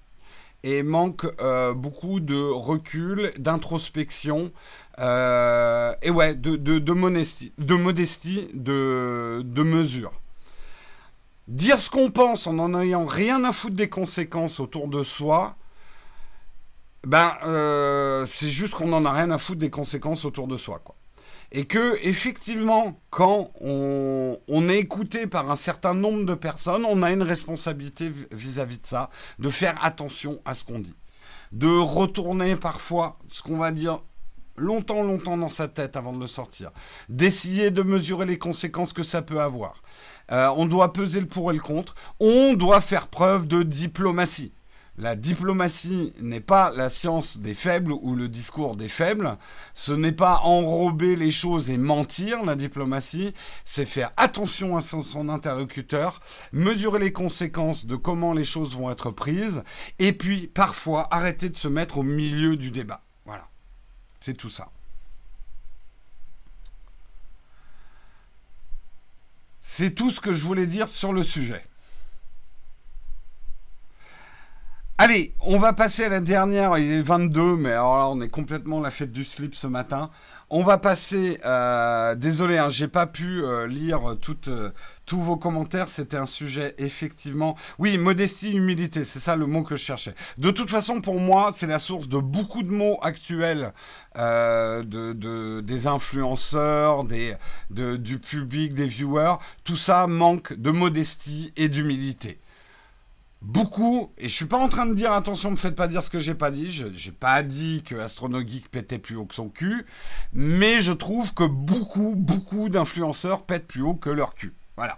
[0.63, 4.51] et manque euh, beaucoup de recul, d'introspection,
[4.99, 10.11] euh, et ouais, de, de, modestie, de, modestie de, de mesure.
[11.47, 15.55] Dire ce qu'on pense en n'en ayant rien à foutre des conséquences autour de soi,
[17.05, 20.79] ben, euh, c'est juste qu'on n'en a rien à foutre des conséquences autour de soi,
[20.83, 20.95] quoi.
[21.53, 27.11] Et que, effectivement, quand on, est écouté par un certain nombre de personnes, on a
[27.11, 30.95] une responsabilité vis-à-vis de ça, de faire attention à ce qu'on dit.
[31.51, 34.01] De retourner parfois ce qu'on va dire
[34.57, 36.71] longtemps, longtemps dans sa tête avant de le sortir.
[37.09, 39.81] D'essayer de mesurer les conséquences que ça peut avoir.
[40.31, 41.95] Euh, on doit peser le pour et le contre.
[42.19, 44.53] On doit faire preuve de diplomatie.
[44.97, 49.37] La diplomatie n'est pas la science des faibles ou le discours des faibles.
[49.73, 53.33] Ce n'est pas enrober les choses et mentir, la diplomatie.
[53.63, 56.19] C'est faire attention à son, interlocuteur,
[56.51, 59.63] mesurer les conséquences de comment les choses vont être prises,
[59.97, 63.01] et puis parfois arrêter de se mettre au milieu du débat.
[64.21, 64.69] C'est tout ça.
[69.61, 71.63] C'est tout ce que je voulais dire sur le sujet.
[74.99, 76.77] Allez, on va passer à la dernière.
[76.77, 80.11] Il est 22, mais alors là, on est complètement la fête du slip ce matin.
[80.51, 81.39] On va passer.
[81.43, 84.71] Euh, désolé, hein, j'ai pas pu euh, lire euh,
[85.11, 85.89] tous vos commentaires.
[85.89, 87.57] C'était un sujet effectivement.
[87.79, 90.15] Oui, modestie, humilité, c'est ça le mot que je cherchais.
[90.37, 93.73] De toute façon, pour moi, c'est la source de beaucoup de mots actuels
[94.15, 97.35] de, des influenceurs, des,
[97.69, 99.35] du public, des viewers.
[99.65, 102.39] Tout ça manque de modestie et d'humilité
[103.41, 106.03] beaucoup, et je suis pas en train de dire attention, ne me faites pas dire
[106.03, 109.33] ce que j'ai pas dit, je n'ai pas dit que Astronogeek pétait plus haut que
[109.33, 109.83] son cul,
[110.31, 114.53] mais je trouve que beaucoup, beaucoup d'influenceurs pètent plus haut que leur cul.
[114.81, 114.97] Voilà.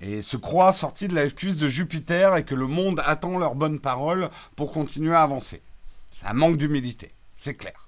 [0.00, 3.54] Et se croient sortis de la cuisse de Jupiter et que le monde attend leurs
[3.54, 5.62] bonnes paroles pour continuer à avancer.
[6.10, 7.86] Ça manque d'humilité, c'est clair.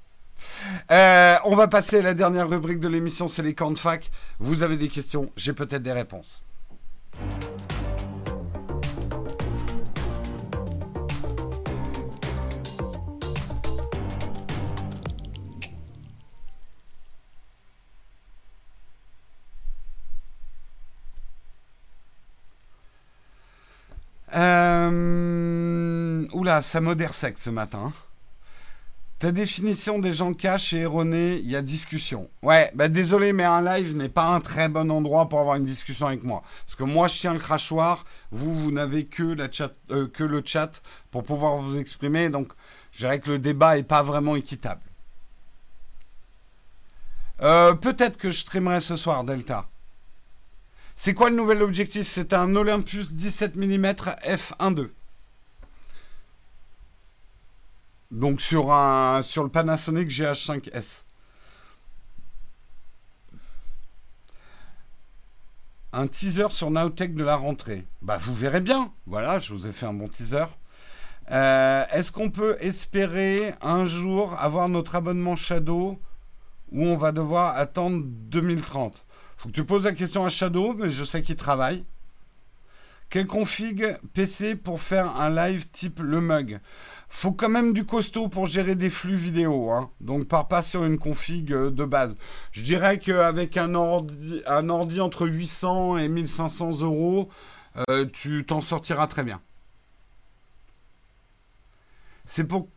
[0.92, 4.12] Euh, on va passer à la dernière rubrique de l'émission, c'est les camps de fac.
[4.38, 6.44] Vous avez des questions, j'ai peut-être des réponses.
[24.90, 26.26] Euh...
[26.32, 27.92] Oula, ça modère sec ce matin.
[29.18, 32.28] Ta définition des gens cash est erronée, il y a discussion.
[32.42, 35.64] Ouais, bah désolé, mais un live n'est pas un très bon endroit pour avoir une
[35.64, 36.42] discussion avec moi.
[36.66, 39.36] Parce que moi, je tiens le crachoir, vous, vous n'avez que,
[39.92, 40.82] euh, le chat
[41.12, 42.52] pour pouvoir vous exprimer, donc
[42.90, 44.82] je dirais que le débat n'est pas vraiment équitable.
[47.42, 49.66] Euh, peut-être que je streamerai ce soir, Delta.
[50.94, 52.06] C'est quoi le nouvel objectif?
[52.06, 54.90] C'est un Olympus 17 mm f1.2.
[58.10, 61.04] Donc sur, un, sur le Panasonic GH5S.
[65.94, 67.84] Un teaser sur Nowtech de la rentrée.
[68.02, 68.92] Bah vous verrez bien.
[69.06, 70.44] Voilà, je vous ai fait un bon teaser.
[71.30, 76.00] Euh, est-ce qu'on peut espérer un jour avoir notre abonnement Shadow
[76.70, 79.04] ou on va devoir attendre 2030
[79.42, 81.84] faut que tu poses la question à Shadow, mais je sais qu'il travaille.
[83.10, 86.60] Quel config PC pour faire un live type le mug?
[87.08, 89.72] Faut quand même du costaud pour gérer des flux vidéo.
[89.72, 89.90] Hein.
[90.00, 92.14] Donc pars pas sur une config euh, de base.
[92.52, 97.28] Je dirais qu'avec un ordi, un ordi entre 800 et 1500 euros,
[97.90, 99.40] euh, tu t'en sortiras très bien.
[102.26, 102.68] C'est pour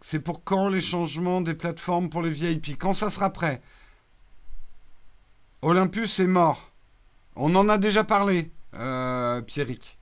[0.00, 3.60] c'est pour quand les changements des plateformes pour les VIP Quand ça sera prêt?
[5.64, 6.72] Olympus est mort.
[7.36, 9.98] On en a déjà parlé, euh, Pierrick.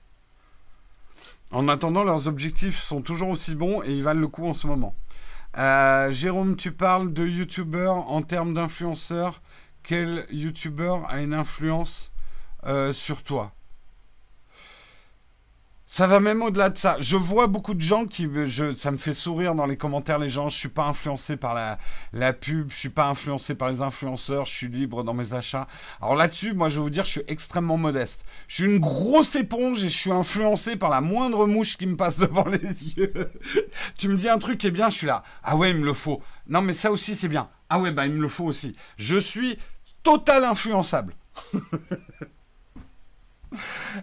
[1.51, 4.67] En attendant, leurs objectifs sont toujours aussi bons et ils valent le coup en ce
[4.67, 4.93] moment.
[5.57, 9.41] Euh, Jérôme, tu parles de youtubeurs en termes d'influenceurs.
[9.83, 12.11] Quel youtubeur a une influence
[12.65, 13.53] euh, sur toi?
[15.93, 16.97] Ça va même au-delà de ça.
[17.01, 20.27] Je vois beaucoup de gens qui, je, ça me fait sourire dans les commentaires, les
[20.27, 20.49] gens.
[20.49, 21.77] Je suis pas influencé par la,
[22.13, 25.67] la pub, je suis pas influencé par les influenceurs, je suis libre dans mes achats.
[26.01, 28.25] Alors là-dessus, moi, je vais vous dire, je suis extrêmement modeste.
[28.47, 31.95] Je suis une grosse éponge et je suis influencé par la moindre mouche qui me
[31.95, 33.13] passe devant les yeux.
[33.95, 35.21] tu me dis un truc qui est bien, je suis là.
[35.43, 36.23] Ah ouais, il me le faut.
[36.47, 37.49] Non, mais ça aussi, c'est bien.
[37.69, 38.75] Ah ouais, bah il me le faut aussi.
[38.97, 39.59] Je suis
[40.01, 41.13] total influençable.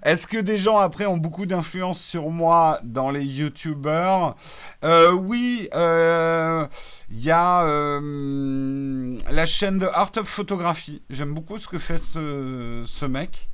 [0.03, 4.37] Est-ce que des gens après ont beaucoup d'influence sur moi dans les youtubeurs?
[4.85, 6.67] Euh, Oui, il euh,
[7.11, 11.03] y a euh, la chaîne de Art of Photography.
[11.11, 13.49] J'aime beaucoup ce que fait ce, mec.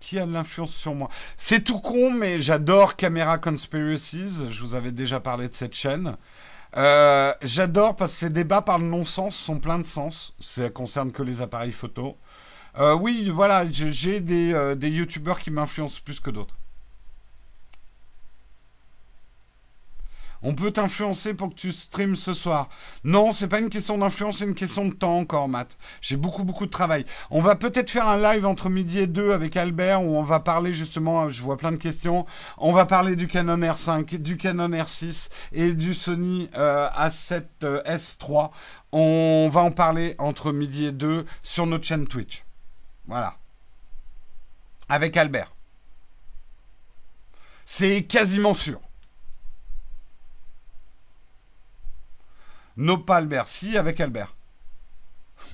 [0.00, 1.08] qui a de l'influence sur moi?
[1.36, 4.48] C'est tout con, mais j'adore Camera Conspiracies.
[4.48, 6.16] Je vous avais déjà parlé de cette chaîne.
[6.76, 10.34] Euh, j'adore parce que ces débats par le non-sens sont pleins de sens.
[10.40, 12.16] Ça concerne que les appareils photo.
[12.78, 16.56] Euh, oui, voilà, j'ai des, euh, des youtubeurs qui m'influencent plus que d'autres.
[20.42, 22.70] On peut t'influencer pour que tu streams ce soir.
[23.04, 25.76] Non, c'est pas une question d'influence, c'est une question de temps encore, Matt.
[26.00, 27.04] J'ai beaucoup, beaucoup de travail.
[27.30, 30.40] On va peut-être faire un live entre midi et deux avec Albert où on va
[30.40, 32.24] parler justement, je vois plein de questions.
[32.56, 38.50] On va parler du Canon R5, du Canon R6 et du Sony A7S euh, 3
[38.92, 42.44] On va en parler entre midi et deux sur notre chaîne Twitch.
[43.10, 43.36] Voilà.
[44.88, 45.52] Avec Albert.
[47.64, 48.80] C'est quasiment sûr.
[52.76, 53.48] Non, pas Albert.
[53.48, 54.32] Si, avec Albert.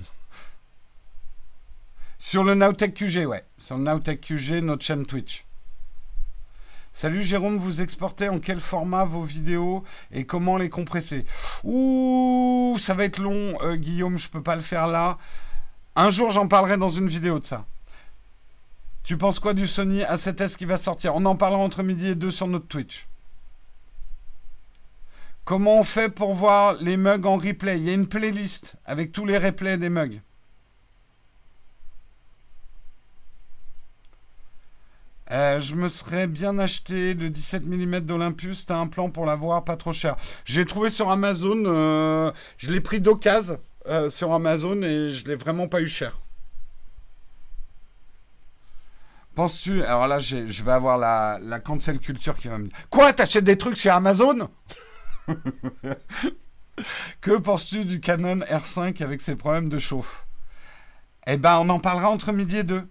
[2.18, 3.46] Sur le Nowtech QG, ouais.
[3.56, 5.46] Sur le Nowtech QG, notre chaîne Twitch.
[6.92, 11.24] Salut Jérôme, vous exportez en quel format vos vidéos et comment les compresser?
[11.64, 15.16] Ouh, ça va être long, euh, Guillaume, je peux pas le faire là.
[15.98, 17.64] Un jour, j'en parlerai dans une vidéo de ça.
[19.02, 21.14] Tu penses quoi du Sony A7S qui va sortir?
[21.14, 23.06] On en parlera entre midi et deux sur notre Twitch.
[25.46, 27.78] Comment on fait pour voir les mugs en replay?
[27.78, 30.20] Il y a une playlist avec tous les replays des mugs.
[35.30, 38.66] Euh, je me serais bien acheté le 17 mm d'Olympus.
[38.66, 39.64] T'as un plan pour l'avoir?
[39.64, 40.16] Pas trop cher.
[40.44, 41.62] J'ai trouvé sur Amazon.
[41.64, 46.20] Euh, je l'ai pris d'occasion euh, sur Amazon et je l'ai vraiment pas eu cher.
[49.34, 53.12] Penses-tu Alors là, je vais avoir la, la cancel culture qui va me dire Quoi
[53.12, 54.48] T'achètes des trucs sur Amazon?
[57.20, 60.26] Que penses-tu du Canon R5 avec ses problèmes de chauffe?
[61.26, 62.86] Eh ben, on en parlera entre midi et deux.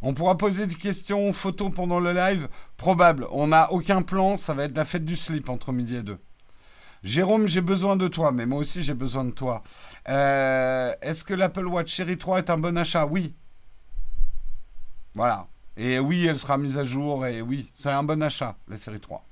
[0.00, 3.26] On pourra poser des questions photos pendant le live Probable.
[3.30, 6.18] On n'a aucun plan, ça va être la fête du slip entre midi et deux.
[7.02, 9.62] Jérôme, j'ai besoin de toi, mais moi aussi j'ai besoin de toi.
[10.08, 13.06] Euh, est-ce que l'Apple Watch Série 3 est un bon achat?
[13.06, 13.34] Oui.
[15.14, 15.48] Voilà.
[15.76, 19.00] Et oui, elle sera mise à jour, et oui, c'est un bon achat, la série
[19.00, 19.24] 3.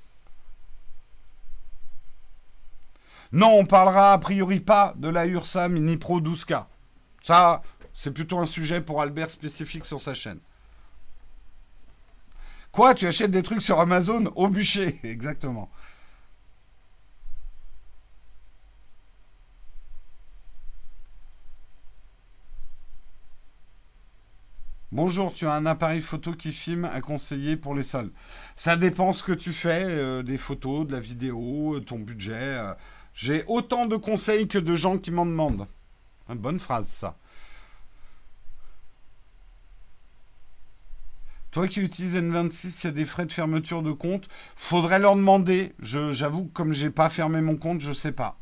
[3.31, 6.65] Non, on parlera a priori pas de la Ursa Mini Pro 12K.
[7.23, 7.61] Ça,
[7.93, 10.39] c'est plutôt un sujet pour Albert spécifique sur sa chaîne.
[12.71, 14.99] Quoi Tu achètes des trucs sur Amazon au bûcher?
[15.03, 15.69] Exactement.
[24.93, 28.11] Bonjour, tu as un appareil photo qui filme à conseiller pour les sols.
[28.57, 32.33] Ça dépend ce que tu fais, euh, des photos, de la vidéo, ton budget.
[32.33, 32.73] Euh,
[33.13, 35.65] j'ai autant de conseils que de gens qui m'en demandent.
[36.27, 37.17] Bonne phrase, ça.
[41.51, 44.27] Toi qui utilises N26, il y a des frais de fermeture de compte.
[44.57, 45.73] Faudrait leur demander.
[45.79, 48.40] J'avoue que comme j'ai pas fermé mon compte, je sais pas.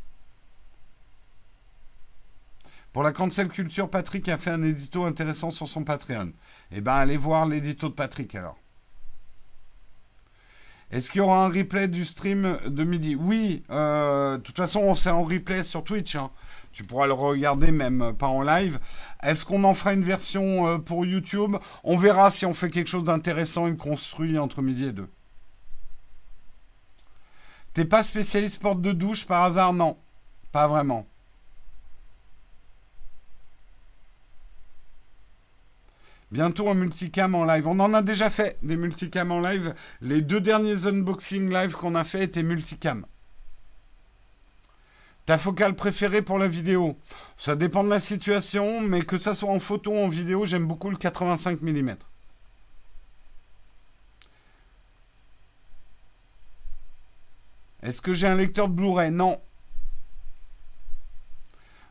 [2.94, 6.32] Pour la cancel culture, Patrick a fait un édito intéressant sur son Patreon.
[6.72, 8.58] Eh ben, allez voir l'édito de Patrick alors.
[10.92, 13.16] Est-ce qu'il y aura un replay du stream de midi?
[13.16, 16.16] Oui, euh, de toute façon, c'est en replay sur Twitch.
[16.16, 16.32] Hein.
[16.72, 18.80] Tu pourras le regarder même pas en live.
[19.22, 21.58] Est-ce qu'on en fera une version euh, pour YouTube?
[21.84, 25.10] On verra si on fait quelque chose d'intéressant et construit entre midi et deux.
[27.76, 29.74] T'es pas spécialiste porte de douche par hasard?
[29.74, 29.96] Non,
[30.52, 31.06] pas vraiment.
[36.32, 37.68] Bientôt un multicam en live.
[37.68, 39.74] On en a déjà fait des multicams en live.
[40.02, 43.06] Les deux derniers unboxing live qu'on a fait étaient multicam.
[45.26, 46.98] Ta focale préférée pour la vidéo?
[47.38, 50.66] Ça dépend de la situation, mais que ça soit en photo ou en vidéo, j'aime
[50.66, 51.96] beaucoup le 85 mm.
[57.82, 59.12] Est-ce que j'ai un lecteur Blu-ray?
[59.12, 59.40] Non.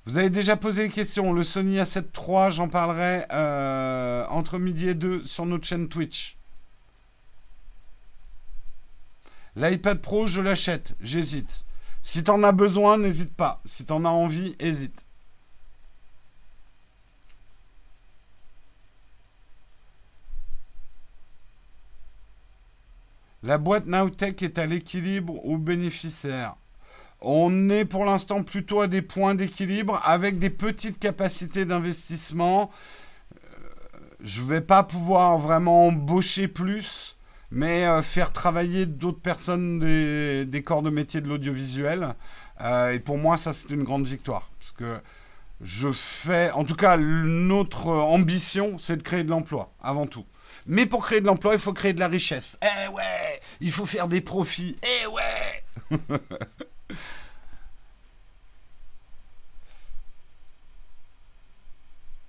[0.09, 1.35] Vous avez déjà posé des questions.
[1.35, 6.39] Le Sony A7 III, j'en parlerai euh, entre midi et deux sur notre chaîne Twitch.
[9.55, 10.95] L'iPad Pro, je l'achète.
[11.03, 11.67] J'hésite.
[12.03, 13.61] Si t'en as besoin, n'hésite pas.
[13.67, 15.05] Si t'en as envie, hésite.
[23.43, 26.57] La boîte Nowtech est à l'équilibre ou bénéficiaire?
[27.21, 32.71] On est pour l'instant plutôt à des points d'équilibre avec des petites capacités d'investissement.
[33.35, 33.59] Euh,
[34.21, 37.17] je ne vais pas pouvoir vraiment embaucher plus,
[37.51, 42.15] mais euh, faire travailler d'autres personnes des, corps de métier de l'audiovisuel.
[42.61, 44.51] Euh, et pour moi, ça, c'est une grande victoire.
[44.61, 45.01] Parce que
[45.61, 50.25] je fais, en tout cas, notre ambition, c'est de créer de l'emploi, avant tout.
[50.67, 52.59] Mais pour créer de l'emploi, il faut créer de la richesse.
[52.63, 54.77] Eh ouais, il faut faire des profits.
[54.83, 55.99] Eh ouais.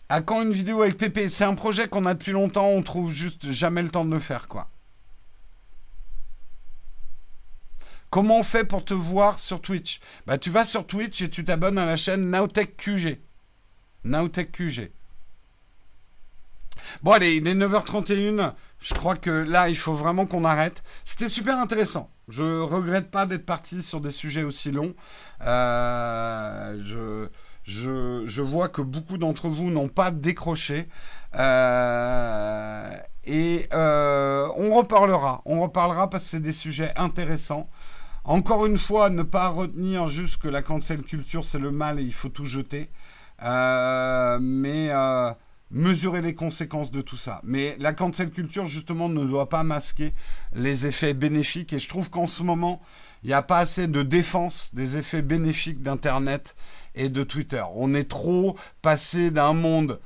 [0.09, 1.29] À quand une vidéo avec Pépé?
[1.29, 4.19] C'est un projet qu'on a depuis longtemps, on trouve juste jamais le temps de le
[4.19, 4.67] faire, quoi.
[8.09, 9.99] Comment on fait pour te voir sur Twitch?
[10.25, 13.19] Bah tu vas sur Twitch et tu t'abonnes à la chaîne Nowtech QG.
[14.03, 14.91] Nowtech QG.
[17.03, 18.53] Bon allez, il est 9h31.
[18.79, 20.81] Je crois que là, il faut vraiment qu'on arrête.
[21.05, 22.09] C'était super intéressant.
[22.29, 24.95] Je regrette pas d'être parti sur des sujets aussi longs.
[25.41, 27.29] Euh, je
[27.69, 30.89] je, vois que beaucoup d'entre vous n'ont pas décroché.
[31.35, 32.89] Euh,
[33.25, 35.41] et euh, on reparlera.
[35.45, 37.67] On reparlera parce que c'est des sujets intéressants.
[38.23, 42.03] Encore une fois, ne pas retenir juste que la cancel culture, c'est le mal et
[42.03, 42.89] il faut tout jeter.
[43.43, 44.89] Euh, mais
[45.71, 47.41] mesurer les conséquences de tout ça.
[47.43, 50.13] Mais la cancel culture, justement, ne doit pas masquer
[50.53, 51.73] les effets bénéfiques.
[51.73, 52.81] Et je trouve qu'en ce moment,
[53.23, 56.55] il n'y a pas assez de défense des effets bénéfiques d'Internet
[56.99, 57.63] et de Twitter.
[57.75, 59.99] On est trop passé d'un monde.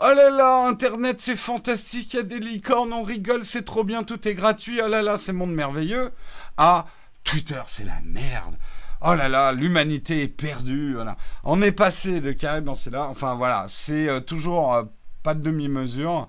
[0.00, 3.82] Oh là là, Internet c'est fantastique, il y a des licornes, on rigole, c'est trop
[3.82, 6.12] bien, tout est gratuit, oh là là, c'est monde merveilleux.
[6.56, 6.86] À
[7.24, 8.54] Twitter, c'est la merde.
[9.00, 10.96] Oh là là, l'humanité est perdue.
[11.44, 13.06] On est passé de carré dans là.
[13.08, 14.82] Enfin voilà, c'est euh, toujours euh,
[15.22, 16.28] pas de demi-mesure.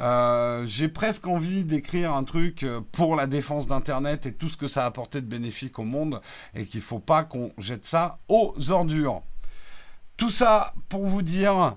[0.00, 4.56] Euh, j'ai presque envie d'écrire un truc euh, pour la défense d'Internet et tout ce
[4.56, 6.20] que ça a apporté de bénéfique au monde
[6.54, 9.22] et qu'il ne faut pas qu'on jette ça aux ordures.
[10.16, 11.76] Tout ça pour vous dire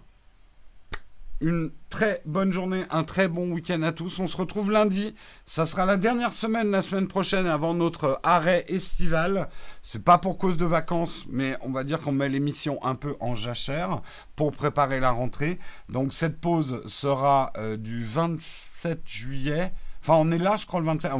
[1.39, 4.19] une très bonne journée, un très bon week-end à tous.
[4.19, 5.13] On se retrouve lundi.
[5.45, 9.49] Ça sera la dernière semaine, la semaine prochaine, avant notre arrêt estival.
[9.83, 13.15] C'est pas pour cause de vacances, mais on va dire qu'on met l'émission un peu
[13.19, 14.01] en jachère
[14.35, 15.59] pour préparer la rentrée.
[15.89, 19.73] Donc cette pause sera euh, du 27 juillet.
[20.01, 21.11] Enfin, on est là, je crois, le 27.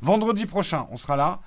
[0.00, 1.40] vendredi prochain, on sera là.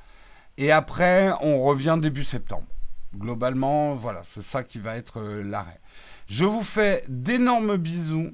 [0.58, 2.68] Et après, on revient début septembre.
[3.16, 5.80] Globalement, voilà, c'est ça qui va être euh, l'arrêt.
[6.28, 8.32] Je vous fais d'énormes bisous.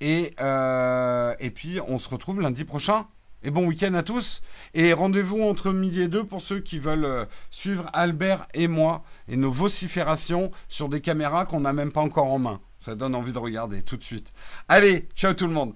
[0.00, 3.06] Et, euh, et puis, on se retrouve lundi prochain.
[3.44, 4.40] Et bon week-end à tous.
[4.74, 9.04] Et rendez-vous entre midi et deux pour ceux qui veulent euh, suivre Albert et moi
[9.28, 12.60] et nos vociférations sur des caméras qu'on n'a même pas encore en main.
[12.80, 14.32] Ça donne envie de regarder tout de suite.
[14.68, 15.74] Allez, ciao tout le monde.